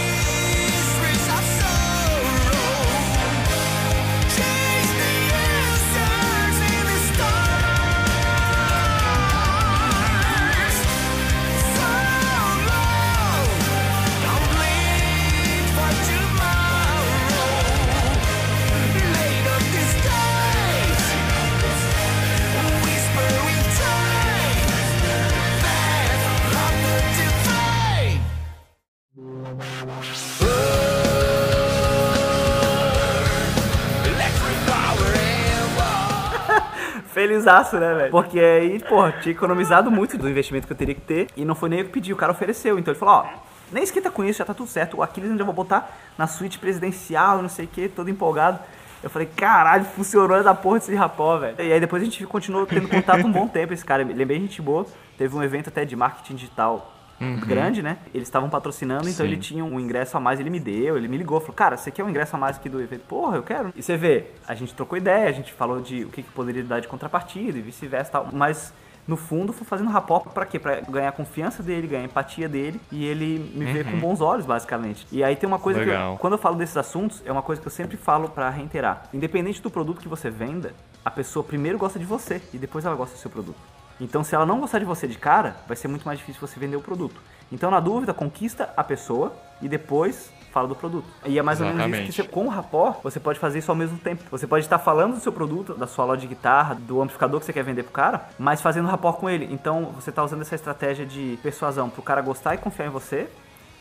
Felizaço, 37.47 37.77
né, 37.77 37.93
velho? 37.93 38.11
Porque 38.11 38.39
aí, 38.39 38.79
pô, 38.79 39.09
tinha 39.21 39.31
economizado 39.31 39.89
muito 39.89 40.17
do 40.17 40.29
investimento 40.29 40.67
que 40.67 40.73
eu 40.73 40.77
teria 40.77 40.93
que 40.93 41.01
ter. 41.01 41.27
E 41.35 41.45
não 41.45 41.55
foi 41.55 41.69
nem 41.69 41.79
eu 41.79 41.85
que 41.85 41.91
pedi, 41.91 42.11
o 42.11 42.15
cara 42.17 42.31
ofereceu. 42.31 42.77
Então 42.77 42.91
ele 42.91 42.99
falou, 42.99 43.15
ó, 43.15 43.25
nem 43.71 43.83
esquenta 43.83 44.11
com 44.11 44.23
isso, 44.23 44.39
já 44.39 44.45
tá 44.45 44.53
tudo 44.53 44.69
certo. 44.69 44.97
O 44.97 45.03
Aquiles 45.03 45.31
ainda 45.31 45.43
vou 45.43 45.53
botar 45.53 45.89
na 46.17 46.27
suíte 46.27 46.59
presidencial, 46.59 47.41
não 47.41 47.49
sei 47.49 47.65
o 47.65 47.67
que, 47.67 47.87
todo 47.87 48.09
empolgado. 48.09 48.59
Eu 49.01 49.09
falei, 49.09 49.29
caralho, 49.33 49.85
funcionou 49.85 50.35
essa 50.35 50.53
porra 50.53 50.79
desse 50.79 50.93
rapó, 50.93 51.37
velho. 51.37 51.55
E 51.59 51.71
aí 51.71 51.79
depois 51.79 52.01
a 52.01 52.05
gente 52.05 52.25
continuou 52.25 52.65
tendo 52.65 52.89
contato 52.89 53.25
um 53.25 53.31
bom 53.31 53.47
tempo, 53.47 53.73
esse 53.73 53.85
cara. 53.85 54.01
Ele 54.01 54.21
é 54.21 54.25
bem 54.25 54.41
gente 54.41 54.61
boa. 54.61 54.85
Teve 55.17 55.35
um 55.35 55.41
evento 55.41 55.69
até 55.69 55.85
de 55.85 55.95
marketing 55.95 56.35
digital 56.35 56.96
grande, 57.19 57.81
né? 57.81 57.97
Eles 58.13 58.27
estavam 58.27 58.49
patrocinando, 58.49 59.09
então 59.09 59.25
Sim. 59.25 59.31
ele 59.31 59.37
tinha 59.41 59.65
um 59.65 59.79
ingresso 59.79 60.17
a 60.17 60.19
mais, 60.19 60.39
ele 60.39 60.49
me 60.49 60.59
deu, 60.59 60.97
ele 60.97 61.07
me 61.07 61.17
ligou, 61.17 61.39
falou, 61.39 61.55
cara, 61.55 61.77
você 61.77 61.91
quer 61.91 62.03
um 62.03 62.09
ingresso 62.09 62.35
a 62.35 62.39
mais 62.39 62.57
aqui 62.57 62.69
do 62.69 62.81
evento? 62.81 63.01
Porra, 63.07 63.37
eu 63.37 63.43
quero. 63.43 63.73
E 63.75 63.81
você 63.81 63.97
vê, 63.97 64.25
a 64.47 64.53
gente 64.53 64.73
trocou 64.73 64.97
ideia, 64.97 65.29
a 65.29 65.31
gente 65.31 65.51
falou 65.53 65.81
de 65.81 66.03
o 66.03 66.09
que, 66.09 66.23
que 66.23 66.29
poderia 66.31 66.63
dar 66.63 66.79
de 66.79 66.87
contrapartida 66.87 67.57
e 67.57 67.61
vice-versa 67.61 68.09
e 68.09 68.11
tal, 68.11 68.29
mas 68.31 68.73
no 69.07 69.15
fundo 69.15 69.53
foi 69.53 69.65
fazendo 69.65 69.89
rapó 69.89 70.19
pra 70.19 70.45
quê? 70.45 70.59
Pra 70.59 70.81
ganhar 70.81 71.09
a 71.09 71.13
confiança 71.13 71.63
dele, 71.63 71.87
ganhar 71.87 72.01
a 72.01 72.05
empatia 72.05 72.49
dele 72.49 72.79
e 72.91 73.05
ele 73.05 73.51
me 73.55 73.71
ver 73.71 73.89
com 73.89 73.97
bons 73.97 74.19
olhos, 74.19 74.45
basicamente. 74.45 75.07
E 75.11 75.23
aí 75.23 75.35
tem 75.35 75.47
uma 75.47 75.59
coisa 75.59 75.79
que, 75.79 75.85
Legal. 75.85 76.13
eu, 76.13 76.17
quando 76.17 76.33
eu 76.33 76.39
falo 76.39 76.55
desses 76.55 76.75
assuntos, 76.75 77.23
é 77.25 77.31
uma 77.31 77.41
coisa 77.41 77.61
que 77.61 77.67
eu 77.67 77.71
sempre 77.71 77.95
falo 77.95 78.27
pra 78.27 78.49
reiterar. 78.49 79.03
Independente 79.13 79.61
do 79.61 79.71
produto 79.71 80.01
que 80.01 80.09
você 80.09 80.29
venda, 80.29 80.73
a 81.05 81.09
pessoa 81.09 81.43
primeiro 81.43 81.77
gosta 81.77 81.97
de 81.97 82.05
você 82.05 82.41
e 82.53 82.57
depois 82.57 82.83
ela 82.83 82.95
gosta 82.95 83.15
do 83.15 83.19
seu 83.19 83.31
produto. 83.31 83.76
Então, 83.99 84.23
se 84.23 84.35
ela 84.35 84.45
não 84.45 84.59
gostar 84.59 84.79
de 84.79 84.85
você 84.85 85.07
de 85.07 85.17
cara, 85.17 85.55
vai 85.67 85.75
ser 85.75 85.87
muito 85.87 86.05
mais 86.05 86.19
difícil 86.19 86.39
você 86.39 86.59
vender 86.59 86.75
o 86.75 86.81
produto. 86.81 87.19
Então, 87.51 87.71
na 87.71 87.79
dúvida, 87.79 88.13
conquista 88.13 88.73
a 88.75 88.83
pessoa 88.83 89.33
e 89.61 89.67
depois 89.67 90.31
fala 90.51 90.67
do 90.67 90.75
produto. 90.75 91.05
E 91.25 91.37
é 91.37 91.41
mais 91.41 91.61
ou 91.61 91.67
menos 91.67 91.81
isso 91.81 91.89
que 91.91 91.97
Exatamente. 91.97 92.21
você, 92.23 92.27
com 92.27 92.45
o 92.45 92.49
rapó, 92.49 92.99
você 93.03 93.19
pode 93.19 93.37
fazer 93.39 93.59
isso 93.59 93.71
ao 93.71 93.77
mesmo 93.77 93.97
tempo. 93.97 94.23
Você 94.31 94.47
pode 94.47 94.65
estar 94.65 94.79
falando 94.79 95.13
do 95.13 95.19
seu 95.19 95.31
produto, 95.31 95.75
da 95.75 95.85
sua 95.85 96.05
loja 96.05 96.21
de 96.21 96.27
guitarra, 96.27 96.75
do 96.75 97.01
amplificador 97.01 97.39
que 97.39 97.45
você 97.45 97.53
quer 97.53 97.63
vender 97.63 97.83
pro 97.83 97.91
cara, 97.91 98.29
mas 98.39 98.61
fazendo 98.61 98.87
rapó 98.87 99.13
com 99.13 99.29
ele. 99.29 99.47
Então, 99.51 99.91
você 99.95 100.09
está 100.09 100.23
usando 100.23 100.41
essa 100.41 100.55
estratégia 100.55 101.05
de 101.05 101.37
persuasão 101.43 101.89
pro 101.89 102.01
cara 102.01 102.21
gostar 102.21 102.55
e 102.55 102.57
confiar 102.57 102.87
em 102.87 102.91
você, 102.91 103.29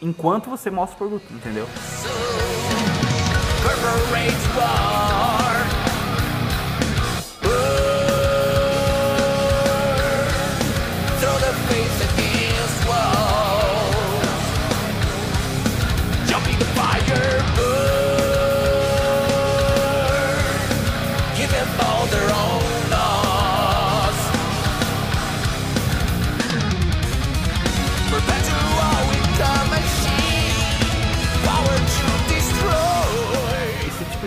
enquanto 0.03 0.51
você 0.51 0.71
mostra 0.71 0.95
o 0.95 0.99
produto, 0.99 1.33
entendeu? 1.33 1.67
Corporate 3.63 5.16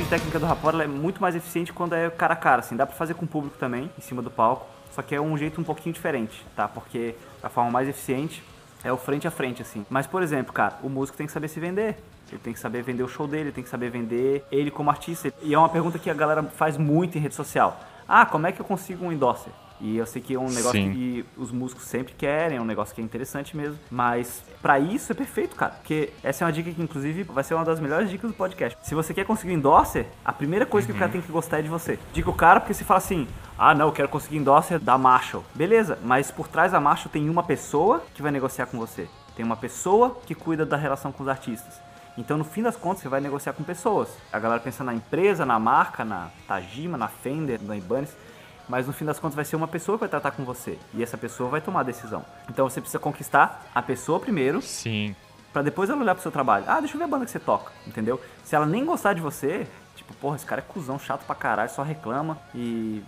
técnica 0.09 0.39
do 0.39 0.47
ela 0.47 0.83
é 0.83 0.87
muito 0.87 1.21
mais 1.21 1.35
eficiente 1.35 1.71
quando 1.71 1.93
é 1.93 2.09
cara 2.09 2.33
a 2.33 2.35
cara, 2.35 2.61
assim, 2.61 2.75
dá 2.75 2.83
pra 2.83 2.95
fazer 2.95 3.13
com 3.13 3.25
o 3.25 3.27
público 3.27 3.57
também, 3.59 3.91
em 3.95 4.01
cima 4.01 4.23
do 4.23 4.31
palco, 4.31 4.65
só 4.91 5.03
que 5.03 5.13
é 5.13 5.21
um 5.21 5.37
jeito 5.37 5.61
um 5.61 5.63
pouquinho 5.63 5.93
diferente, 5.93 6.43
tá? 6.55 6.67
Porque 6.67 7.13
a 7.43 7.49
forma 7.49 7.69
mais 7.69 7.87
eficiente 7.87 8.43
é 8.83 8.91
o 8.91 8.97
frente 8.97 9.27
a 9.27 9.31
frente, 9.31 9.61
assim. 9.61 9.85
Mas, 9.87 10.07
por 10.07 10.23
exemplo, 10.23 10.51
cara, 10.51 10.79
o 10.81 10.89
músico 10.89 11.15
tem 11.15 11.27
que 11.27 11.31
saber 11.31 11.47
se 11.47 11.59
vender. 11.59 11.95
Ele 12.27 12.39
tem 12.39 12.53
que 12.53 12.59
saber 12.59 12.81
vender 12.81 13.03
o 13.03 13.07
show 13.07 13.27
dele, 13.27 13.51
tem 13.51 13.63
que 13.63 13.69
saber 13.69 13.91
vender 13.91 14.43
ele 14.51 14.71
como 14.71 14.89
artista. 14.89 15.31
E 15.43 15.53
é 15.53 15.57
uma 15.57 15.69
pergunta 15.69 15.99
que 15.99 16.09
a 16.09 16.13
galera 16.13 16.41
faz 16.43 16.75
muito 16.75 17.15
em 17.15 17.21
rede 17.21 17.35
social. 17.35 17.79
Ah, 18.07 18.25
como 18.25 18.47
é 18.47 18.51
que 18.51 18.59
eu 18.59 18.65
consigo 18.65 19.05
um 19.05 19.11
endorser? 19.11 19.53
E 19.79 19.97
eu 19.97 20.05
sei 20.05 20.21
que 20.21 20.33
é 20.33 20.39
um 20.39 20.49
negócio 20.49 20.71
Sim. 20.71 20.91
que 20.91 21.25
os 21.37 21.51
músicos 21.51 21.85
sempre 21.85 22.13
querem, 22.13 22.57
é 22.57 22.61
um 22.61 22.65
negócio 22.65 22.93
que 22.93 23.01
é 23.01 23.03
interessante 23.03 23.55
mesmo. 23.55 23.77
Mas 23.89 24.43
pra 24.61 24.79
isso 24.79 25.11
é 25.11 25.15
perfeito, 25.15 25.55
cara. 25.55 25.71
Porque 25.73 26.11
essa 26.23 26.43
é 26.43 26.47
uma 26.47 26.51
dica 26.51 26.71
que, 26.71 26.81
inclusive, 26.81 27.23
vai 27.23 27.43
ser 27.43 27.53
uma 27.53 27.63
das 27.63 27.79
melhores 27.79 28.09
dicas 28.09 28.29
do 28.29 28.35
podcast. 28.35 28.77
Se 28.81 28.93
você 28.93 29.13
quer 29.13 29.25
conseguir 29.25 29.53
endorser, 29.53 30.07
a 30.23 30.33
primeira 30.33 30.65
coisa 30.65 30.87
que 30.87 30.93
o 30.93 30.97
cara 30.97 31.11
tem 31.11 31.21
que 31.21 31.31
gostar 31.31 31.59
é 31.59 31.61
de 31.61 31.69
você. 31.69 31.97
Diga 32.13 32.29
o 32.29 32.33
cara 32.33 32.59
porque 32.59 32.73
você 32.73 32.83
fala 32.83 32.97
assim: 32.97 33.27
ah, 33.57 33.73
não, 33.73 33.87
eu 33.87 33.91
quero 33.91 34.09
conseguir 34.09 34.37
endorser 34.37 34.79
da 34.79 34.97
Marshall. 34.97 35.43
Beleza, 35.55 35.97
mas 36.03 36.31
por 36.31 36.47
trás 36.47 36.71
da 36.71 36.79
Marshall 36.79 37.11
tem 37.11 37.29
uma 37.29 37.43
pessoa 37.43 38.03
que 38.13 38.21
vai 38.21 38.31
negociar 38.31 38.65
com 38.65 38.77
você. 38.77 39.07
Tem 39.35 39.45
uma 39.45 39.57
pessoa 39.57 40.19
que 40.25 40.35
cuida 40.35 40.65
da 40.65 40.75
relação 40.75 41.11
com 41.11 41.23
os 41.23 41.29
artistas. 41.29 41.79
Então, 42.17 42.37
no 42.37 42.43
fim 42.43 42.61
das 42.61 42.75
contas, 42.75 43.01
você 43.01 43.07
vai 43.07 43.21
negociar 43.21 43.53
com 43.53 43.63
pessoas. 43.63 44.09
A 44.33 44.39
galera 44.39 44.59
pensa 44.59 44.83
na 44.83 44.93
empresa, 44.93 45.45
na 45.45 45.57
marca, 45.57 46.03
na 46.03 46.29
Tajima, 46.45 46.97
na 46.97 47.07
Fender, 47.07 47.61
na 47.63 47.77
Ibanez. 47.77 48.13
Mas 48.69 48.85
no 48.85 48.93
fim 48.93 49.03
das 49.03 49.19
contas 49.19 49.35
vai 49.35 49.43
ser 49.43 49.55
uma 49.55 49.67
pessoa 49.67 49.97
que 49.97 50.01
vai 50.01 50.09
tratar 50.09 50.31
com 50.31 50.45
você. 50.45 50.77
E 50.93 51.01
essa 51.01 51.17
pessoa 51.17 51.49
vai 51.49 51.59
tomar 51.59 51.79
a 51.79 51.83
decisão. 51.83 52.23
Então 52.47 52.69
você 52.69 52.79
precisa 52.79 52.99
conquistar 52.99 53.65
a 53.73 53.81
pessoa 53.81 54.19
primeiro, 54.19 54.61
Sim. 54.61 55.15
pra 55.51 55.63
depois 55.63 55.89
ela 55.89 55.99
olhar 55.99 56.13
pro 56.13 56.21
seu 56.21 56.31
trabalho. 56.31 56.65
Ah, 56.67 56.79
deixa 56.79 56.93
eu 56.93 56.99
ver 56.99 57.05
a 57.05 57.07
banda 57.07 57.25
que 57.25 57.31
você 57.31 57.39
toca, 57.39 57.71
entendeu? 57.87 58.21
Se 58.43 58.55
ela 58.55 58.67
nem 58.67 58.85
gostar 58.85 59.13
de 59.13 59.21
você, 59.21 59.67
tipo, 59.95 60.13
porra, 60.13 60.35
esse 60.35 60.45
cara 60.45 60.61
é 60.61 60.63
cuzão, 60.71 60.99
chato 60.99 61.25
pra 61.25 61.33
caralho, 61.35 61.71
só 61.71 61.81
reclama 61.81 62.37
e 62.53 63.03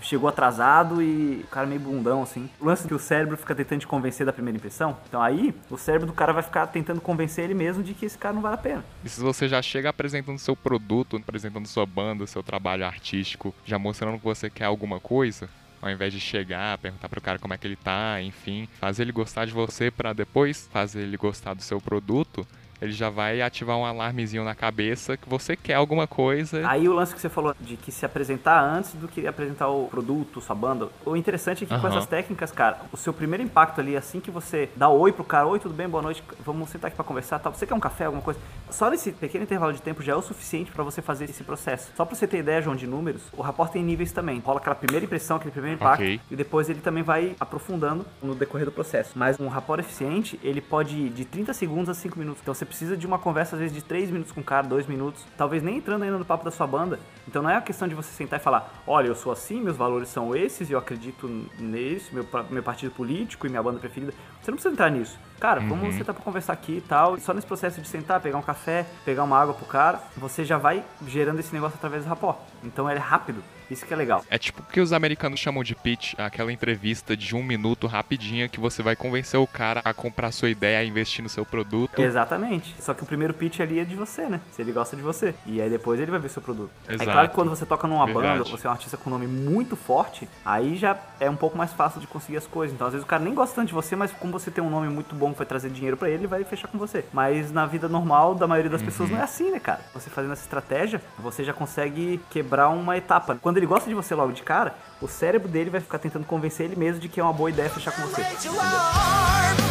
chegou 0.00 0.28
atrasado 0.28 1.02
e 1.02 1.42
o 1.44 1.46
cara 1.48 1.66
meio 1.66 1.80
bundão, 1.80 2.22
assim. 2.22 2.48
O 2.60 2.66
lance 2.66 2.84
é 2.84 2.88
que 2.88 2.94
o 2.94 2.98
cérebro 2.98 3.36
fica 3.36 3.54
tentando 3.54 3.80
te 3.80 3.86
convencer 3.86 4.26
da 4.26 4.32
primeira 4.32 4.56
impressão. 4.56 4.96
Então 5.08 5.20
aí, 5.20 5.54
o 5.70 5.76
cérebro 5.76 6.06
do 6.06 6.12
cara 6.12 6.32
vai 6.32 6.42
ficar 6.42 6.66
tentando 6.66 7.00
convencer 7.00 7.44
ele 7.44 7.54
mesmo 7.54 7.82
de 7.82 7.94
que 7.94 8.06
esse 8.06 8.18
cara 8.18 8.34
não 8.34 8.42
vale 8.42 8.54
a 8.54 8.58
pena. 8.58 8.84
E 9.04 9.08
se 9.08 9.20
você 9.20 9.48
já 9.48 9.60
chega 9.62 9.88
apresentando 9.88 10.38
seu 10.38 10.56
produto, 10.56 11.16
apresentando 11.16 11.66
sua 11.66 11.86
banda, 11.86 12.26
seu 12.26 12.42
trabalho 12.42 12.84
artístico, 12.84 13.54
já 13.64 13.78
mostrando 13.78 14.18
que 14.18 14.24
você 14.24 14.48
quer 14.50 14.64
alguma 14.64 15.00
coisa, 15.00 15.48
ao 15.80 15.90
invés 15.90 16.12
de 16.12 16.20
chegar, 16.20 16.78
perguntar 16.78 17.08
pro 17.08 17.20
cara 17.20 17.38
como 17.38 17.52
é 17.52 17.58
que 17.58 17.66
ele 17.66 17.76
tá, 17.76 18.20
enfim, 18.22 18.66
fazer 18.80 19.02
ele 19.02 19.12
gostar 19.12 19.44
de 19.44 19.52
você 19.52 19.90
pra 19.90 20.14
depois 20.14 20.68
fazer 20.72 21.02
ele 21.02 21.16
gostar 21.16 21.52
do 21.52 21.62
seu 21.62 21.78
produto, 21.78 22.46
ele 22.84 22.92
já 22.92 23.10
vai 23.10 23.40
ativar 23.40 23.76
um 23.76 23.84
alarmezinho 23.84 24.44
na 24.44 24.54
cabeça 24.54 25.16
que 25.16 25.28
você 25.28 25.56
quer 25.56 25.74
alguma 25.74 26.06
coisa. 26.06 26.62
Aí 26.68 26.88
o 26.88 26.92
lance 26.92 27.14
que 27.14 27.20
você 27.20 27.28
falou 27.28 27.54
de 27.60 27.76
que 27.76 27.90
se 27.90 28.04
apresentar 28.04 28.60
antes 28.62 28.92
do 28.94 29.08
que 29.08 29.26
apresentar 29.26 29.68
o 29.68 29.88
produto, 29.88 30.40
sua 30.40 30.54
banda. 30.54 30.88
O 31.04 31.16
interessante 31.16 31.64
é 31.64 31.66
que 31.66 31.74
com 31.74 31.86
Aham. 31.86 31.96
essas 31.96 32.06
técnicas, 32.06 32.52
cara, 32.52 32.78
o 32.92 32.96
seu 32.96 33.12
primeiro 33.12 33.42
impacto 33.42 33.80
ali, 33.80 33.96
assim 33.96 34.20
que 34.20 34.30
você 34.30 34.68
dá 34.76 34.88
oi 34.88 35.12
pro 35.12 35.24
cara, 35.24 35.46
oi, 35.46 35.58
tudo 35.58 35.74
bem, 35.74 35.88
boa 35.88 36.02
noite, 36.02 36.22
vamos 36.44 36.68
sentar 36.70 36.88
aqui 36.88 36.96
pra 36.96 37.04
conversar, 37.04 37.38
tal. 37.38 37.52
Você 37.52 37.66
quer 37.66 37.74
um 37.74 37.80
café, 37.80 38.04
alguma 38.04 38.22
coisa? 38.22 38.38
Só 38.70 38.90
nesse 38.90 39.12
pequeno 39.12 39.44
intervalo 39.44 39.72
de 39.72 39.80
tempo 39.82 40.02
já 40.02 40.12
é 40.12 40.16
o 40.16 40.22
suficiente 40.22 40.70
pra 40.70 40.82
você 40.84 41.00
fazer 41.00 41.24
esse 41.24 41.42
processo. 41.42 41.92
Só 41.96 42.04
pra 42.04 42.14
você 42.14 42.26
ter 42.26 42.38
ideia, 42.38 42.60
João, 42.60 42.76
de 42.76 42.86
números, 42.86 43.22
o 43.32 43.42
rapport 43.42 43.70
tem 43.70 43.82
níveis 43.82 44.12
também. 44.12 44.40
Rola 44.40 44.58
aquela 44.58 44.74
primeira 44.74 45.04
impressão, 45.04 45.36
aquele 45.36 45.52
primeiro 45.52 45.76
impacto, 45.76 46.02
Ok. 46.02 46.20
e 46.30 46.36
depois 46.36 46.68
ele 46.68 46.80
também 46.80 47.02
vai 47.02 47.34
aprofundando 47.40 48.04
no 48.22 48.34
decorrer 48.34 48.66
do 48.66 48.72
processo. 48.72 49.12
Mas 49.14 49.38
um 49.40 49.48
rapport 49.48 49.80
eficiente, 49.80 50.38
ele 50.42 50.60
pode 50.60 50.96
ir 50.96 51.10
de 51.10 51.24
30 51.24 51.52
segundos 51.54 51.88
a 51.88 51.94
5 51.94 52.18
minutos. 52.18 52.40
Então 52.42 52.52
você 52.54 52.64
precisa 52.74 52.96
de 52.96 53.06
uma 53.06 53.20
conversa, 53.20 53.54
às 53.54 53.60
vezes, 53.60 53.72
de 53.74 53.82
3 53.84 54.10
minutos 54.10 54.32
com 54.32 54.40
o 54.40 54.44
cara, 54.44 54.66
2 54.66 54.88
minutos, 54.88 55.24
talvez 55.36 55.62
nem 55.62 55.76
entrando 55.76 56.02
ainda 56.02 56.18
no 56.18 56.24
papo 56.24 56.44
da 56.44 56.50
sua 56.50 56.66
banda. 56.66 56.98
Então 57.28 57.40
não 57.40 57.48
é 57.48 57.54
a 57.54 57.60
questão 57.60 57.86
de 57.86 57.94
você 57.94 58.12
sentar 58.12 58.40
e 58.40 58.42
falar, 58.42 58.82
olha, 58.84 59.06
eu 59.06 59.14
sou 59.14 59.30
assim, 59.30 59.60
meus 59.60 59.76
valores 59.76 60.08
são 60.08 60.34
esses, 60.34 60.68
eu 60.68 60.76
acredito 60.76 61.28
nisso, 61.56 62.12
meu, 62.12 62.26
meu 62.50 62.62
partido 62.64 62.92
político 62.92 63.46
e 63.46 63.48
minha 63.50 63.62
banda 63.62 63.78
preferida. 63.78 64.12
Você 64.42 64.50
não 64.50 64.56
precisa 64.56 64.72
entrar 64.72 64.90
nisso. 64.90 65.16
Cara, 65.38 65.60
vamos 65.60 65.94
sentar 65.94 66.14
pra 66.14 66.24
conversar 66.24 66.52
aqui 66.52 66.78
e 66.78 66.80
tal. 66.80 67.16
Só 67.18 67.32
nesse 67.32 67.46
processo 67.46 67.80
de 67.80 67.86
sentar, 67.86 68.20
pegar 68.20 68.38
um 68.38 68.42
café, 68.42 68.84
pegar 69.04 69.22
uma 69.22 69.38
água 69.38 69.54
pro 69.54 69.66
cara, 69.66 70.00
você 70.16 70.44
já 70.44 70.58
vai 70.58 70.84
gerando 71.06 71.38
esse 71.38 71.54
negócio 71.54 71.76
através 71.76 72.04
do 72.04 72.08
rapport. 72.08 72.38
Então 72.64 72.90
ele 72.90 72.98
é 72.98 73.02
rápido. 73.02 73.42
Isso 73.70 73.84
que 73.86 73.92
é 73.92 73.96
legal. 73.96 74.24
É 74.30 74.38
tipo 74.38 74.62
o 74.62 74.64
que 74.64 74.80
os 74.80 74.92
americanos 74.92 75.40
chamam 75.40 75.62
de 75.62 75.74
pitch, 75.74 76.14
aquela 76.18 76.52
entrevista 76.52 77.16
de 77.16 77.34
um 77.34 77.42
minuto 77.42 77.86
rapidinha 77.86 78.48
que 78.48 78.60
você 78.60 78.82
vai 78.82 78.94
convencer 78.96 79.38
o 79.40 79.46
cara 79.46 79.80
a 79.84 79.92
comprar 79.94 80.30
sua 80.32 80.50
ideia, 80.50 80.78
a 80.78 80.84
investir 80.84 81.22
no 81.22 81.28
seu 81.28 81.44
produto. 81.44 82.00
Exatamente. 82.00 82.74
Só 82.80 82.94
que 82.94 83.02
o 83.02 83.06
primeiro 83.06 83.34
pitch 83.34 83.60
ali 83.60 83.78
é 83.78 83.84
de 83.84 83.94
você, 83.94 84.22
né? 84.28 84.40
Se 84.52 84.62
ele 84.62 84.72
gosta 84.72 84.96
de 84.96 85.02
você. 85.02 85.34
E 85.46 85.60
aí 85.60 85.68
depois 85.70 85.98
ele 86.00 86.10
vai 86.10 86.20
ver 86.20 86.28
seu 86.28 86.42
produto. 86.42 86.70
É 86.88 86.94
Exato. 86.94 87.10
claro 87.10 87.28
que 87.28 87.34
quando 87.34 87.48
você 87.50 87.66
toca 87.66 87.86
numa 87.88 88.04
Verdade. 88.06 88.38
banda, 88.38 88.44
você 88.50 88.66
é 88.66 88.70
um 88.70 88.72
artista 88.72 88.96
com 88.96 89.10
um 89.10 89.12
nome 89.12 89.26
muito 89.26 89.76
forte, 89.76 90.28
aí 90.44 90.76
já 90.76 90.96
é 91.20 91.28
um 91.28 91.36
pouco 91.36 91.56
mais 91.56 91.72
fácil 91.72 92.00
de 92.00 92.06
conseguir 92.06 92.36
as 92.38 92.46
coisas. 92.46 92.74
Então 92.74 92.86
às 92.86 92.92
vezes 92.92 93.04
o 93.04 93.08
cara 93.08 93.22
nem 93.22 93.34
gosta 93.34 93.54
tanto 93.54 93.68
de 93.68 93.74
você, 93.74 93.96
mas 93.96 94.12
como 94.12 94.32
você 94.32 94.50
tem 94.50 94.62
um 94.62 94.70
nome 94.70 94.88
muito 94.88 95.14
bom 95.14 95.32
que 95.32 95.38
vai 95.38 95.46
trazer 95.46 95.70
dinheiro 95.70 95.96
pra 95.96 96.08
ele, 96.08 96.18
ele 96.22 96.26
vai 96.26 96.44
fechar 96.44 96.68
com 96.68 96.78
você. 96.78 97.04
Mas 97.12 97.50
na 97.52 97.66
vida 97.66 97.88
normal 97.88 98.34
da 98.34 98.46
maioria 98.46 98.70
das 98.70 98.82
pessoas 98.82 99.08
Uhum. 99.08 99.16
não 99.16 99.22
é 99.22 99.24
assim, 99.24 99.50
né, 99.50 99.58
cara? 99.60 99.80
Você 99.92 100.08
fazendo 100.10 100.32
essa 100.32 100.42
estratégia, 100.42 101.00
você 101.18 101.42
já 101.44 101.52
consegue 101.52 102.20
quebrar 102.30 102.68
uma 102.68 102.96
etapa. 102.96 103.36
Quando 103.40 103.53
ele 103.56 103.66
gosta 103.66 103.88
de 103.88 103.94
você 103.94 104.14
logo 104.14 104.32
de 104.32 104.42
cara, 104.42 104.74
o 105.00 105.08
cérebro 105.08 105.48
dele 105.48 105.70
vai 105.70 105.80
ficar 105.80 105.98
tentando 105.98 106.26
convencer 106.26 106.66
ele 106.66 106.76
mesmo 106.76 107.00
de 107.00 107.08
que 107.08 107.20
é 107.20 107.22
uma 107.22 107.32
boa 107.32 107.50
ideia 107.50 107.70
fechar 107.70 107.92
com 107.92 108.02
você. 108.02 108.22
Entendeu? 108.22 109.63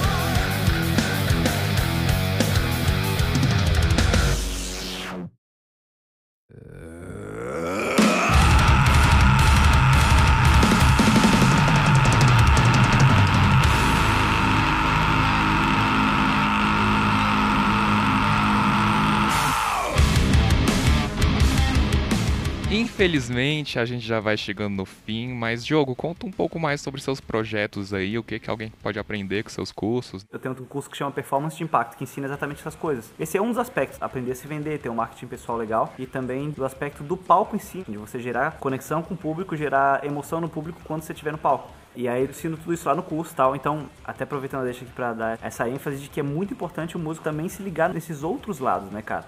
Infelizmente, 23.04 23.78
a 23.78 23.84
gente 23.84 24.08
já 24.08 24.22
vai 24.22 24.38
chegando 24.38 24.76
no 24.76 24.86
fim, 24.86 25.34
mas 25.34 25.66
Diogo, 25.66 25.94
conta 25.94 26.26
um 26.26 26.32
pouco 26.32 26.58
mais 26.58 26.80
sobre 26.80 27.02
seus 27.02 27.20
projetos 27.20 27.94
aí, 27.94 28.18
o 28.18 28.24
que, 28.24 28.40
que 28.40 28.50
alguém 28.50 28.72
pode 28.82 28.98
aprender 28.98 29.44
com 29.44 29.50
seus 29.50 29.74
cursos. 29.74 30.26
Eu 30.32 30.40
tenho 30.40 30.56
um 30.58 30.64
curso 30.64 30.90
que 30.90 30.96
chama 30.96 31.12
Performance 31.12 31.58
de 31.58 31.66
Impacto, 31.66 31.98
que 31.98 32.06
ensina 32.06 32.28
exatamente 32.28 32.62
essas 32.62 32.76
coisas. 32.76 33.12
Esse 33.20 33.38
é 33.38 33.42
um 33.42 33.50
dos 33.50 33.58
aspectos, 33.58 34.02
aprender 34.02 34.32
a 34.32 34.36
se 34.36 34.48
vender, 34.48 34.80
ter 34.80 34.88
um 34.88 34.96
marketing 34.96 35.28
pessoal 35.28 35.58
legal 35.58 35.94
e 36.00 36.06
também 36.06 36.50
do 36.50 36.64
aspecto 36.64 37.04
do 37.04 37.18
palco 37.18 37.58
em 37.58 37.60
si, 37.60 37.84
de 37.86 37.98
você 37.98 38.22
gerar 38.22 38.52
conexão 38.52 39.02
com 39.02 39.16
o 39.16 39.18
público, 39.18 39.54
gerar 39.58 40.06
emoção 40.06 40.40
no 40.40 40.48
público 40.48 40.80
quando 40.86 41.02
você 41.02 41.12
estiver 41.12 41.34
no 41.34 41.38
palco. 41.38 41.70
E 41.98 42.08
aí 42.08 42.24
eu 42.24 42.30
ensino 42.30 42.56
tudo 42.56 42.74
isso 42.74 42.88
lá 42.88 42.96
no 42.96 43.04
curso 43.04 43.36
tal. 43.36 43.54
Então, 43.54 43.90
até 44.06 44.24
aproveitando 44.24 44.64
deixa 44.64 44.86
aqui 44.86 44.94
pra 44.94 45.12
dar 45.12 45.40
essa 45.42 45.68
ênfase 45.68 45.98
de 45.98 46.08
que 46.08 46.22
é 46.22 46.24
muito 46.24 46.54
importante 46.54 46.96
o 46.96 47.00
músico 47.00 47.26
também 47.26 47.50
se 47.50 47.62
ligar 47.62 47.94
nesses 47.94 48.24
outros 48.24 48.60
lados, 48.60 48.90
né, 48.92 49.02
cara? 49.02 49.26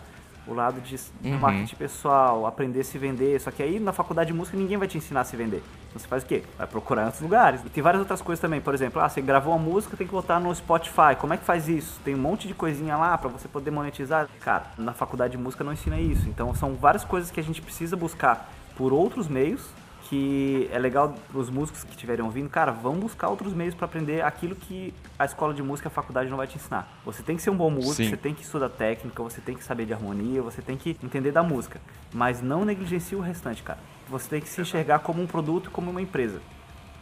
O 0.48 0.54
lado 0.54 0.80
de 0.82 0.96
Uhum. 1.24 1.40
marketing 1.40 1.76
pessoal, 1.76 2.46
aprender 2.46 2.82
a 2.82 2.84
se 2.84 2.98
vender. 2.98 3.40
Só 3.42 3.50
que 3.52 3.64
aí 3.64 3.80
na 3.80 3.92
faculdade 3.92 4.28
de 4.32 4.38
música 4.38 4.56
ninguém 4.56 4.78
vai 4.78 4.88
te 4.88 4.98
ensinar 4.98 5.22
a 5.22 5.24
se 5.24 5.36
vender. 5.36 5.64
Então 5.90 6.00
você 6.00 6.08
faz 6.08 6.24
o 6.24 6.26
quê? 6.26 6.44
Vai 6.58 6.68
procurar 6.68 7.02
em 7.02 7.06
outros 7.06 7.22
lugares. 7.24 7.62
E 7.66 7.70
tem 7.70 7.82
várias 7.82 8.00
outras 8.02 8.22
coisas 8.22 8.40
também. 8.42 8.62
Por 8.62 8.74
exemplo, 8.74 9.02
ah, 9.02 9.10
você 9.10 9.22
gravou 9.22 9.54
uma 9.56 9.60
música, 9.64 9.98
tem 9.98 10.06
que 10.06 10.14
botar 10.14 10.40
no 10.40 10.54
Spotify. 10.54 11.16
Como 11.18 11.34
é 11.34 11.38
que 11.38 11.44
faz 11.44 11.68
isso? 11.68 12.00
Tem 12.06 12.14
um 12.14 12.20
monte 12.20 12.48
de 12.48 12.54
coisinha 12.54 12.96
lá 12.98 13.18
pra 13.18 13.30
você 13.30 13.48
poder 13.48 13.72
monetizar. 13.72 14.28
Cara, 14.42 14.66
na 14.78 14.94
faculdade 14.94 15.32
de 15.32 15.38
música 15.38 15.64
não 15.64 15.74
ensina 15.74 16.00
isso. 16.00 16.28
Então 16.30 16.54
são 16.54 16.76
várias 16.76 17.04
coisas 17.04 17.32
que 17.32 17.40
a 17.40 17.44
gente 17.44 17.62
precisa 17.62 17.96
buscar 17.96 18.50
por 18.78 18.94
outros 18.94 19.28
meios 19.28 19.66
que 20.06 20.70
é 20.72 20.78
legal 20.78 21.16
pros 21.32 21.50
músicos 21.50 21.84
que 21.84 21.90
estiverem 21.92 22.24
ouvindo, 22.24 22.50
cara, 22.50 22.72
vão 22.72 22.96
buscar 22.96 23.28
outros 23.28 23.54
meios 23.54 23.74
pra 23.74 23.86
aprender 23.86 24.24
aquilo 24.24 24.56
que 24.56 24.94
a 25.18 25.26
escola 25.26 25.54
de 25.54 25.64
música, 25.64 25.90
a 25.90 25.92
faculdade 25.92 26.30
não 26.30 26.38
vai 26.38 26.48
te 26.48 26.56
ensinar. 26.58 26.88
Você 27.04 27.24
tem 27.24 27.36
que 27.36 27.42
ser 27.42 27.50
um 27.50 27.58
bom 27.58 27.70
músico, 27.70 27.96
Sim. 27.96 28.10
você 28.10 28.18
tem 28.18 28.34
que 28.34 28.44
estudar 28.44 28.70
técnica, 28.70 29.22
você 29.24 29.42
tem 29.42 29.56
que 29.56 29.64
saber 29.64 29.86
de 29.86 29.94
harmonia, 29.94 30.42
você 30.42 30.62
tem 30.62 30.78
que 30.78 30.96
entender 31.04 31.32
da 31.32 31.42
música, 31.42 31.82
mas 32.14 32.42
não 32.42 32.64
negligencie 32.64 33.18
o 33.18 33.22
restante, 33.22 33.64
cara. 33.64 33.80
Você 34.08 34.30
tem 34.30 34.42
que 34.42 34.48
se 34.48 34.62
enxergar 34.62 35.00
como 35.00 35.22
um 35.22 35.28
produto, 35.28 35.72
como 35.72 35.90
uma 35.90 36.02
empresa. 36.02 36.40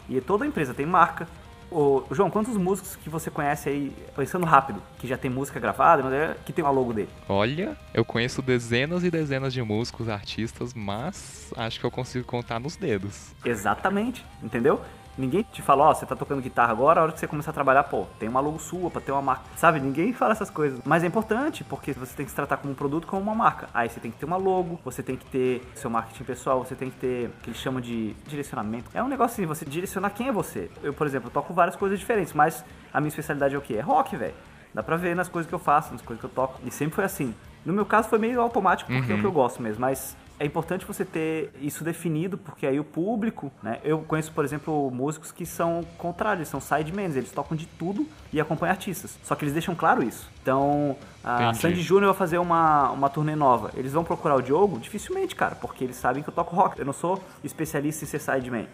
E 0.07 0.19
toda 0.21 0.45
empresa 0.45 0.73
tem 0.73 0.85
marca. 0.85 1.27
Ô, 1.75 2.03
João, 2.11 2.29
quantos 2.29 2.55
músicos 2.55 2.95
que 2.95 3.09
você 3.09 3.31
conhece 3.31 3.67
aí, 3.67 3.91
pensando 4.15 4.45
rápido, 4.45 4.79
que 4.99 5.07
já 5.07 5.17
tem 5.17 5.31
música 5.31 5.59
gravada, 5.59 6.03
mas 6.03 6.13
é- 6.13 6.35
que 6.45 6.53
tem 6.53 6.63
uma 6.63 6.69
logo 6.69 6.93
dele? 6.93 7.09
Olha, 7.27 7.75
eu 7.95 8.05
conheço 8.05 8.43
dezenas 8.43 9.03
e 9.03 9.09
dezenas 9.09 9.51
de 9.51 9.61
músicos, 9.63 10.07
artistas, 10.07 10.71
mas 10.75 11.51
acho 11.57 11.79
que 11.79 11.85
eu 11.85 11.89
consigo 11.89 12.23
contar 12.25 12.59
nos 12.59 12.75
dedos. 12.75 13.31
Exatamente, 13.43 14.23
entendeu? 14.43 14.79
Ninguém 15.15 15.43
te 15.43 15.61
fala, 15.61 15.85
ó, 15.85 15.93
você 15.93 16.05
tá 16.05 16.15
tocando 16.15 16.41
guitarra 16.41 16.71
agora, 16.71 16.99
a 16.99 17.03
hora 17.03 17.11
que 17.11 17.19
você 17.19 17.27
começar 17.27 17.51
a 17.51 17.53
trabalhar, 17.53 17.83
pô, 17.83 18.05
tem 18.17 18.27
uma 18.27 18.39
logo 18.39 18.57
sua 18.57 18.89
pra 18.89 18.99
ter 18.99 19.11
uma 19.11 19.21
marca. 19.21 19.43
Sabe, 19.55 19.79
ninguém 19.79 20.11
fala 20.11 20.31
essas 20.31 20.49
coisas. 20.49 20.79
Mas 20.83 21.03
é 21.03 21.07
importante, 21.07 21.63
porque 21.63 21.93
você 21.93 22.15
tem 22.15 22.25
que 22.25 22.31
se 22.31 22.35
tratar 22.35 22.57
como 22.57 22.73
um 22.73 22.75
produto, 22.75 23.05
como 23.05 23.21
uma 23.21 23.35
marca. 23.35 23.69
Aí 23.73 23.89
você 23.89 23.99
tem 23.99 24.09
que 24.09 24.17
ter 24.17 24.25
uma 24.25 24.37
logo, 24.37 24.79
você 24.83 25.03
tem 25.03 25.15
que 25.15 25.25
ter 25.25 25.61
seu 25.75 25.89
marketing 25.89 26.23
pessoal, 26.23 26.63
você 26.65 26.73
tem 26.73 26.89
que 26.89 26.97
ter 26.97 27.27
o 27.27 27.43
que 27.43 27.49
eles 27.51 27.59
chamam 27.59 27.79
de 27.79 28.15
direcionamento. 28.25 28.89
É 28.93 29.03
um 29.03 29.07
negócio 29.07 29.35
assim, 29.35 29.45
você 29.45 29.65
direcionar 29.65 30.09
quem 30.09 30.29
é 30.29 30.31
você. 30.31 30.71
Eu, 30.81 30.93
por 30.93 31.05
exemplo, 31.05 31.29
toco 31.29 31.53
várias 31.53 31.75
coisas 31.75 31.99
diferentes, 31.99 32.33
mas 32.33 32.65
a 32.91 32.99
minha 32.99 33.09
especialidade 33.09 33.53
é 33.53 33.57
o 33.57 33.61
quê? 33.61 33.75
É 33.75 33.81
rock, 33.81 34.17
velho. 34.17 34.33
Dá 34.73 34.81
pra 34.81 34.95
ver 34.95 35.15
nas 35.15 35.29
coisas 35.29 35.47
que 35.47 35.53
eu 35.53 35.59
faço, 35.59 35.91
nas 35.91 36.01
coisas 36.01 36.19
que 36.19 36.25
eu 36.25 36.31
toco. 36.31 36.59
E 36.65 36.71
sempre 36.71 36.95
foi 36.95 37.03
assim. 37.03 37.35
No 37.63 37.71
meu 37.71 37.85
caso 37.85 38.09
foi 38.09 38.17
meio 38.17 38.41
automático, 38.41 38.91
porque 38.91 39.11
é 39.11 39.15
o 39.15 39.19
que 39.19 39.25
eu 39.25 39.31
gosto 39.31 39.61
mesmo, 39.61 39.81
mas 39.81 40.17
é 40.43 40.45
importante 40.45 40.85
você 40.85 41.05
ter 41.05 41.53
isso 41.61 41.85
definido, 41.85 42.37
porque 42.37 42.67
aí 42.67 42.77
o 42.77 42.83
público, 42.83 43.49
né? 43.63 43.79
Eu 43.81 43.99
conheço, 43.99 44.29
por 44.33 44.43
exemplo, 44.43 44.91
músicos 44.91 45.31
que 45.31 45.45
são 45.45 45.85
contrários, 45.97 46.49
são 46.49 46.59
sidemans, 46.59 47.15
eles 47.15 47.31
tocam 47.31 47.55
de 47.55 47.65
tudo 47.65 48.05
e 48.31 48.41
acompanham 48.41 48.71
artistas. 48.71 49.17
Só 49.23 49.35
que 49.35 49.45
eles 49.45 49.53
deixam 49.53 49.73
claro 49.73 50.03
isso. 50.03 50.29
Então, 50.41 50.97
a 51.23 51.43
Entendi. 51.43 51.59
Sandy 51.59 51.81
Júnior 51.81 52.11
vai 52.11 52.17
fazer 52.17 52.39
uma, 52.39 52.91
uma 52.91 53.09
turnê 53.09 53.37
nova. 53.37 53.71
Eles 53.73 53.93
vão 53.93 54.03
procurar 54.03 54.35
o 54.35 54.41
Diogo? 54.41 54.79
Dificilmente, 54.79 55.33
cara, 55.33 55.55
porque 55.55 55.81
eles 55.81 55.95
sabem 55.95 56.21
que 56.21 56.27
eu 56.27 56.33
toco 56.33 56.53
rock. 56.53 56.77
Eu 56.77 56.85
não 56.85 56.91
sou 56.91 57.23
especialista 57.41 58.03
em 58.03 58.07
ser 58.07 58.19
sideman. 58.19 58.65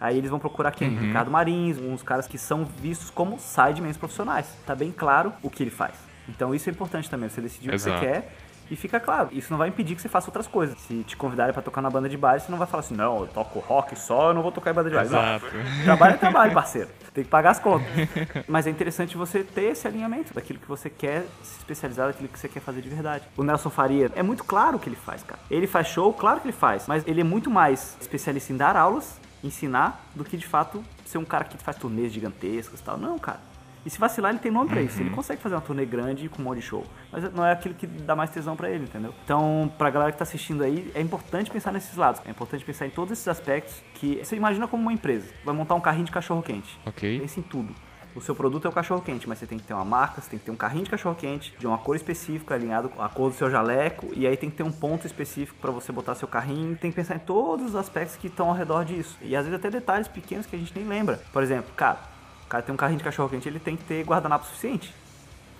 Aí 0.00 0.18
eles 0.18 0.30
vão 0.30 0.40
procurar 0.40 0.72
quem? 0.72 0.88
Uhum. 0.88 0.98
Ricardo 0.98 1.30
Marins, 1.30 1.78
uns 1.78 2.02
caras 2.02 2.26
que 2.26 2.38
são 2.38 2.64
vistos 2.64 3.08
como 3.08 3.38
sidemans 3.38 3.96
profissionais. 3.96 4.52
Tá 4.66 4.74
bem 4.74 4.90
claro 4.90 5.32
o 5.44 5.48
que 5.48 5.62
ele 5.62 5.70
faz. 5.70 5.94
Então 6.28 6.52
isso 6.52 6.68
é 6.68 6.72
importante 6.72 7.08
também, 7.08 7.28
você 7.28 7.40
decidir 7.40 7.68
o 7.68 7.70
que 7.70 7.76
Exato. 7.76 8.00
você 8.00 8.04
quer 8.04 8.47
e 8.70 8.76
fica 8.76 9.00
claro. 9.00 9.28
Isso 9.32 9.50
não 9.50 9.58
vai 9.58 9.68
impedir 9.68 9.94
que 9.94 10.02
você 10.02 10.08
faça 10.08 10.28
outras 10.28 10.46
coisas. 10.46 10.78
Se 10.80 11.02
te 11.04 11.16
convidarem 11.16 11.52
pra 11.52 11.62
tocar 11.62 11.80
na 11.80 11.90
banda 11.90 12.08
de 12.08 12.16
baile, 12.16 12.40
você 12.40 12.50
não 12.50 12.58
vai 12.58 12.66
falar 12.66 12.80
assim, 12.80 12.94
não, 12.94 13.20
eu 13.20 13.26
toco 13.28 13.58
rock 13.60 13.98
só, 13.98 14.30
eu 14.30 14.34
não 14.34 14.42
vou 14.42 14.52
tocar 14.52 14.70
em 14.70 14.74
banda 14.74 14.90
de 14.90 14.96
baile. 14.96 15.10
Não. 15.10 15.18
Exato. 15.18 15.46
Trabalho 15.84 16.14
é 16.14 16.18
trabalho, 16.18 16.52
parceiro. 16.52 16.88
Tem 17.12 17.24
que 17.24 17.30
pagar 17.30 17.50
as 17.50 17.58
contas. 17.58 17.88
Mas 18.46 18.66
é 18.66 18.70
interessante 18.70 19.16
você 19.16 19.42
ter 19.42 19.72
esse 19.72 19.86
alinhamento 19.88 20.32
daquilo 20.32 20.58
que 20.58 20.68
você 20.68 20.88
quer 20.88 21.26
se 21.42 21.58
especializar, 21.58 22.06
daquilo 22.06 22.28
que 22.28 22.38
você 22.38 22.48
quer 22.48 22.60
fazer 22.60 22.80
de 22.80 22.88
verdade. 22.88 23.24
O 23.36 23.42
Nelson 23.42 23.70
Faria, 23.70 24.10
é 24.14 24.22
muito 24.22 24.44
claro 24.44 24.76
o 24.76 24.80
que 24.80 24.88
ele 24.88 24.96
faz, 24.96 25.22
cara. 25.22 25.40
Ele 25.50 25.66
faz 25.66 25.88
show, 25.88 26.12
claro 26.12 26.40
que 26.40 26.46
ele 26.46 26.56
faz, 26.56 26.86
mas 26.86 27.06
ele 27.06 27.20
é 27.20 27.24
muito 27.24 27.50
mais 27.50 27.96
especialista 28.00 28.52
em 28.52 28.56
dar 28.56 28.76
aulas, 28.76 29.20
ensinar, 29.42 30.04
do 30.14 30.24
que 30.24 30.36
de 30.36 30.46
fato 30.46 30.84
ser 31.04 31.18
um 31.18 31.24
cara 31.24 31.44
que 31.44 31.56
faz 31.58 31.76
turnês 31.76 32.12
gigantescas 32.12 32.80
e 32.80 32.82
tal. 32.82 32.96
Não, 32.96 33.18
cara. 33.18 33.47
E 33.88 33.90
se 33.90 33.98
vacilar, 33.98 34.32
ele 34.32 34.38
tem 34.38 34.52
nome 34.52 34.68
pra 34.68 34.82
isso. 34.82 35.00
Ele 35.00 35.08
consegue 35.08 35.40
fazer 35.40 35.54
uma 35.54 35.62
turnê 35.62 35.86
grande 35.86 36.28
com 36.28 36.42
um 36.42 36.44
monte 36.44 36.58
de 36.58 36.66
show. 36.66 36.84
Mas 37.10 37.32
não 37.32 37.42
é 37.42 37.52
aquilo 37.52 37.74
que 37.74 37.86
dá 37.86 38.14
mais 38.14 38.28
tesão 38.28 38.54
pra 38.54 38.68
ele, 38.68 38.84
entendeu? 38.84 39.14
Então, 39.24 39.72
pra 39.78 39.88
galera 39.88 40.12
que 40.12 40.18
tá 40.18 40.24
assistindo 40.24 40.62
aí, 40.62 40.92
é 40.94 41.00
importante 41.00 41.50
pensar 41.50 41.72
nesses 41.72 41.96
lados. 41.96 42.20
É 42.26 42.30
importante 42.30 42.62
pensar 42.66 42.84
em 42.84 42.90
todos 42.90 43.12
esses 43.12 43.26
aspectos 43.26 43.82
que 43.94 44.22
você 44.22 44.36
imagina 44.36 44.68
como 44.68 44.82
uma 44.82 44.92
empresa. 44.92 45.30
Vai 45.42 45.54
montar 45.54 45.74
um 45.74 45.80
carrinho 45.80 46.04
de 46.04 46.12
cachorro-quente. 46.12 46.78
Ok. 46.84 47.18
Pense 47.18 47.40
em 47.40 47.42
tudo. 47.42 47.74
O 48.14 48.20
seu 48.20 48.34
produto 48.34 48.66
é 48.66 48.68
o 48.68 48.72
cachorro-quente, 48.72 49.26
mas 49.26 49.38
você 49.38 49.46
tem 49.46 49.58
que 49.58 49.64
ter 49.64 49.72
uma 49.72 49.86
marca, 49.86 50.20
você 50.20 50.28
tem 50.28 50.38
que 50.38 50.44
ter 50.44 50.50
um 50.50 50.56
carrinho 50.56 50.84
de 50.84 50.90
cachorro-quente, 50.90 51.54
de 51.58 51.66
uma 51.66 51.78
cor 51.78 51.96
específica, 51.96 52.54
alinhado 52.54 52.90
com 52.90 53.00
a 53.00 53.08
cor 53.08 53.30
do 53.30 53.36
seu 53.36 53.50
jaleco, 53.50 54.08
e 54.14 54.26
aí 54.26 54.36
tem 54.36 54.50
que 54.50 54.56
ter 54.56 54.64
um 54.64 54.72
ponto 54.72 55.06
específico 55.06 55.58
para 55.62 55.70
você 55.70 55.92
botar 55.92 56.14
seu 56.14 56.28
carrinho. 56.28 56.76
Tem 56.76 56.90
que 56.90 56.96
pensar 56.96 57.16
em 57.16 57.20
todos 57.20 57.68
os 57.68 57.74
aspectos 57.74 58.16
que 58.16 58.26
estão 58.26 58.48
ao 58.48 58.54
redor 58.54 58.84
disso. 58.84 59.16
E 59.22 59.34
às 59.34 59.46
vezes 59.46 59.58
até 59.58 59.70
detalhes 59.70 60.08
pequenos 60.08 60.44
que 60.44 60.54
a 60.54 60.58
gente 60.58 60.78
nem 60.78 60.86
lembra. 60.86 61.18
Por 61.32 61.42
exemplo, 61.42 61.72
cara, 61.74 62.17
o 62.48 62.50
cara 62.50 62.62
tem 62.62 62.72
um 62.72 62.78
carrinho 62.78 62.96
de 62.96 63.04
cachorro-quente, 63.04 63.46
ele 63.46 63.60
tem 63.60 63.76
que 63.76 63.84
ter 63.84 64.02
guardanapo 64.04 64.46
suficiente. 64.46 64.92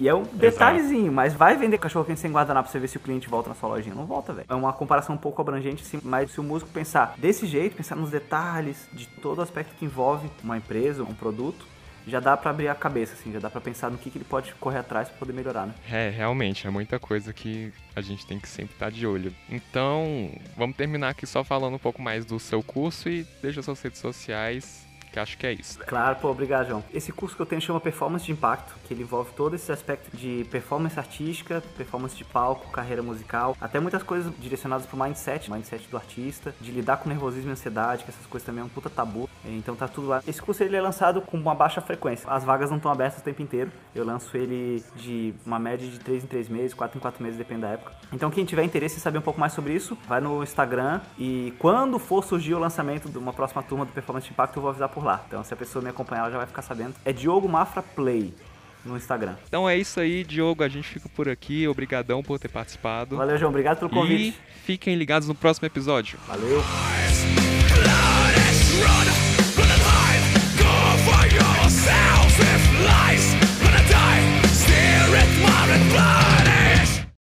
E 0.01 0.09
é 0.09 0.14
um 0.14 0.22
detalhezinho, 0.22 1.12
mas 1.12 1.34
vai 1.34 1.57
vender 1.57 1.76
cachorro 1.76 2.05
quente 2.05 2.20
sem 2.20 2.30
guardanapo 2.30 2.66
pra 2.66 2.72
você 2.72 2.78
ver 2.78 2.89
se 2.89 2.97
o 2.97 3.01
cliente 3.01 3.28
volta 3.28 3.49
na 3.49 3.55
sua 3.55 3.68
lojinha. 3.68 3.95
Não 3.95 4.07
volta, 4.07 4.32
velho. 4.32 4.47
É 4.49 4.55
uma 4.55 4.72
comparação 4.72 5.16
um 5.16 5.18
pouco 5.18 5.43
abrangente, 5.43 5.84
sim, 5.84 5.99
mas 6.03 6.30
se 6.30 6.41
o 6.41 6.43
músico 6.43 6.70
pensar 6.70 7.14
desse 7.18 7.47
jeito, 7.47 7.76
pensar 7.76 7.97
nos 7.97 8.11
detalhes 8.11 8.89
de 8.93 9.07
todo 9.07 9.43
aspecto 9.43 9.74
que 9.74 9.84
envolve 9.84 10.30
uma 10.43 10.57
empresa, 10.57 11.03
um 11.03 11.12
produto, 11.12 11.66
já 12.07 12.20
dá 12.20 12.36
pra 12.36 12.51
abrir 12.51 12.68
a 12.68 12.74
cabeça, 12.74 13.14
assim, 13.14 13.32
já 13.32 13.41
dá 13.41 13.51
pra 13.51 13.61
pensar 13.61 13.91
no 13.91 13.99
que, 13.99 14.09
que 14.09 14.16
ele 14.16 14.24
pode 14.24 14.55
correr 14.55 14.78
atrás 14.78 15.09
pra 15.09 15.18
poder 15.18 15.32
melhorar, 15.32 15.66
né? 15.66 15.74
É, 15.91 16.09
realmente, 16.09 16.66
é 16.66 16.70
muita 16.70 16.99
coisa 16.99 17.32
que 17.34 17.70
a 17.95 18.01
gente 18.01 18.24
tem 18.24 18.39
que 18.39 18.49
sempre 18.49 18.74
estar 18.74 18.91
de 18.91 19.07
olho. 19.07 19.34
Então, 19.51 20.30
vamos 20.57 20.76
terminar 20.76 21.11
aqui 21.11 21.26
só 21.26 21.45
falando 21.45 21.74
um 21.74 21.78
pouco 21.78 22.01
mais 22.01 22.24
do 22.24 22.39
seu 22.39 22.62
curso 22.62 23.11
e 23.11 23.26
deixa 23.43 23.61
suas 23.62 23.82
redes 23.82 23.99
sociais, 23.99 24.88
que 25.18 25.20
acho 25.20 25.38
que 25.38 25.46
é 25.46 25.52
isso. 25.52 25.78
Claro, 25.80 26.16
pô, 26.16 26.30
obrigado, 26.30 26.68
João. 26.68 26.84
Esse 26.92 27.12
curso 27.12 27.34
que 27.34 27.42
eu 27.42 27.46
tenho 27.46 27.60
chama 27.60 27.80
Performance 27.80 28.24
de 28.24 28.32
Impacto, 28.32 28.74
que 28.86 28.94
ele 28.94 29.02
envolve 29.02 29.32
todo 29.34 29.54
esse 29.54 29.70
aspecto 29.72 30.16
de 30.16 30.46
performance 30.50 30.98
artística, 30.98 31.62
performance 31.76 32.16
de 32.16 32.24
palco, 32.24 32.70
carreira 32.70 33.02
musical, 33.02 33.56
até 33.60 33.80
muitas 33.80 34.02
coisas 34.02 34.32
direcionadas 34.38 34.86
pro 34.86 34.96
mindset, 34.96 35.50
mindset 35.50 35.88
do 35.88 35.96
artista, 35.96 36.54
de 36.60 36.70
lidar 36.70 36.98
com 36.98 37.08
nervosismo 37.08 37.50
e 37.50 37.52
ansiedade, 37.52 38.04
que 38.04 38.10
essas 38.10 38.26
coisas 38.26 38.46
também 38.46 38.62
é 38.62 38.64
um 38.64 38.68
puta 38.68 38.88
tabu. 38.88 39.28
Então 39.44 39.74
tá 39.74 39.88
tudo 39.88 40.08
lá. 40.08 40.22
Esse 40.26 40.40
curso 40.40 40.62
ele 40.62 40.76
é 40.76 40.80
lançado 40.80 41.20
com 41.20 41.36
uma 41.36 41.54
baixa 41.54 41.80
frequência. 41.80 42.30
As 42.30 42.44
vagas 42.44 42.70
não 42.70 42.76
estão 42.76 42.90
abertas 42.90 43.20
o 43.20 43.24
tempo 43.24 43.42
inteiro. 43.42 43.70
Eu 43.94 44.04
lanço 44.04 44.36
ele 44.36 44.82
de 44.96 45.34
uma 45.44 45.58
média 45.58 45.88
de 45.88 45.98
3 45.98 46.24
em 46.24 46.26
3 46.26 46.48
meses, 46.48 46.74
4 46.74 46.98
em 46.98 47.00
4 47.00 47.22
meses, 47.22 47.38
depende 47.38 47.62
da 47.62 47.68
época. 47.68 47.92
Então 48.12 48.30
quem 48.30 48.44
tiver 48.44 48.62
interesse 48.62 48.96
em 48.96 49.00
saber 49.00 49.18
um 49.18 49.22
pouco 49.22 49.40
mais 49.40 49.52
sobre 49.52 49.72
isso, 49.72 49.96
vai 50.06 50.20
no 50.20 50.42
Instagram 50.42 51.00
e 51.18 51.52
quando 51.58 51.98
for 51.98 52.24
surgir 52.24 52.54
o 52.54 52.58
lançamento 52.58 53.08
de 53.08 53.18
uma 53.18 53.32
próxima 53.32 53.62
turma 53.62 53.84
do 53.84 53.92
Performance 53.92 54.26
de 54.26 54.32
Impacto, 54.32 54.56
eu 54.56 54.62
vou 54.62 54.70
avisar 54.70 54.88
por 54.88 55.04
lá. 55.04 55.07
Então 55.26 55.42
se 55.44 55.52
a 55.54 55.56
pessoa 55.56 55.82
me 55.82 55.90
acompanhar, 55.90 56.22
ela 56.22 56.30
já 56.30 56.38
vai 56.38 56.46
ficar 56.46 56.62
sabendo. 56.62 56.94
É 57.04 57.12
Diogo 57.12 57.48
Mafra 57.48 57.82
Play 57.82 58.34
no 58.84 58.96
Instagram. 58.96 59.34
Então 59.46 59.68
é 59.68 59.76
isso 59.76 60.00
aí, 60.00 60.24
Diogo. 60.24 60.62
A 60.62 60.68
gente 60.68 60.88
fica 60.88 61.09
por 61.09 61.28
aqui. 61.28 61.66
Obrigadão 61.68 62.22
por 62.22 62.38
ter 62.38 62.48
participado. 62.48 63.16
Valeu, 63.16 63.36
João. 63.38 63.50
Obrigado 63.50 63.78
pelo 63.78 63.90
E 63.90 63.94
convite. 63.94 64.38
fiquem 64.64 64.94
ligados 64.96 65.28
no 65.28 65.34
próximo 65.34 65.66
episódio. 65.66 66.18
Valeu. 66.26 66.62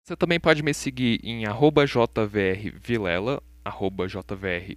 Você 0.04 0.16
também 0.16 0.40
pode 0.40 0.62
me 0.62 0.74
seguir 0.74 1.20
em 1.22 1.46
arroba 1.46 1.86
jvrvilela, 1.86 3.40
arroba 3.64 4.08
jvrvilela, 4.08 4.74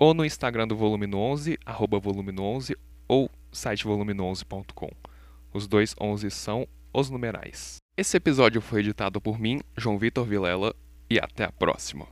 ou 0.00 0.14
no 0.14 0.24
Instagram 0.24 0.66
do 0.66 0.74
Volume 0.74 1.06
no 1.06 1.18
11, 1.18 1.58
arroba 1.66 1.98
volume 1.98 2.32
no 2.32 2.42
11, 2.42 2.74
ou 3.06 3.30
site 3.52 3.84
volume11.com. 3.84 4.88
Os 5.52 5.68
dois 5.68 5.94
11 6.00 6.30
são 6.30 6.66
os 6.90 7.10
numerais. 7.10 7.76
Esse 7.98 8.16
episódio 8.16 8.62
foi 8.62 8.80
editado 8.80 9.20
por 9.20 9.38
mim, 9.38 9.60
João 9.76 9.98
Vitor 9.98 10.24
Vilela, 10.24 10.74
e 11.10 11.18
até 11.18 11.44
a 11.44 11.52
próxima. 11.52 12.06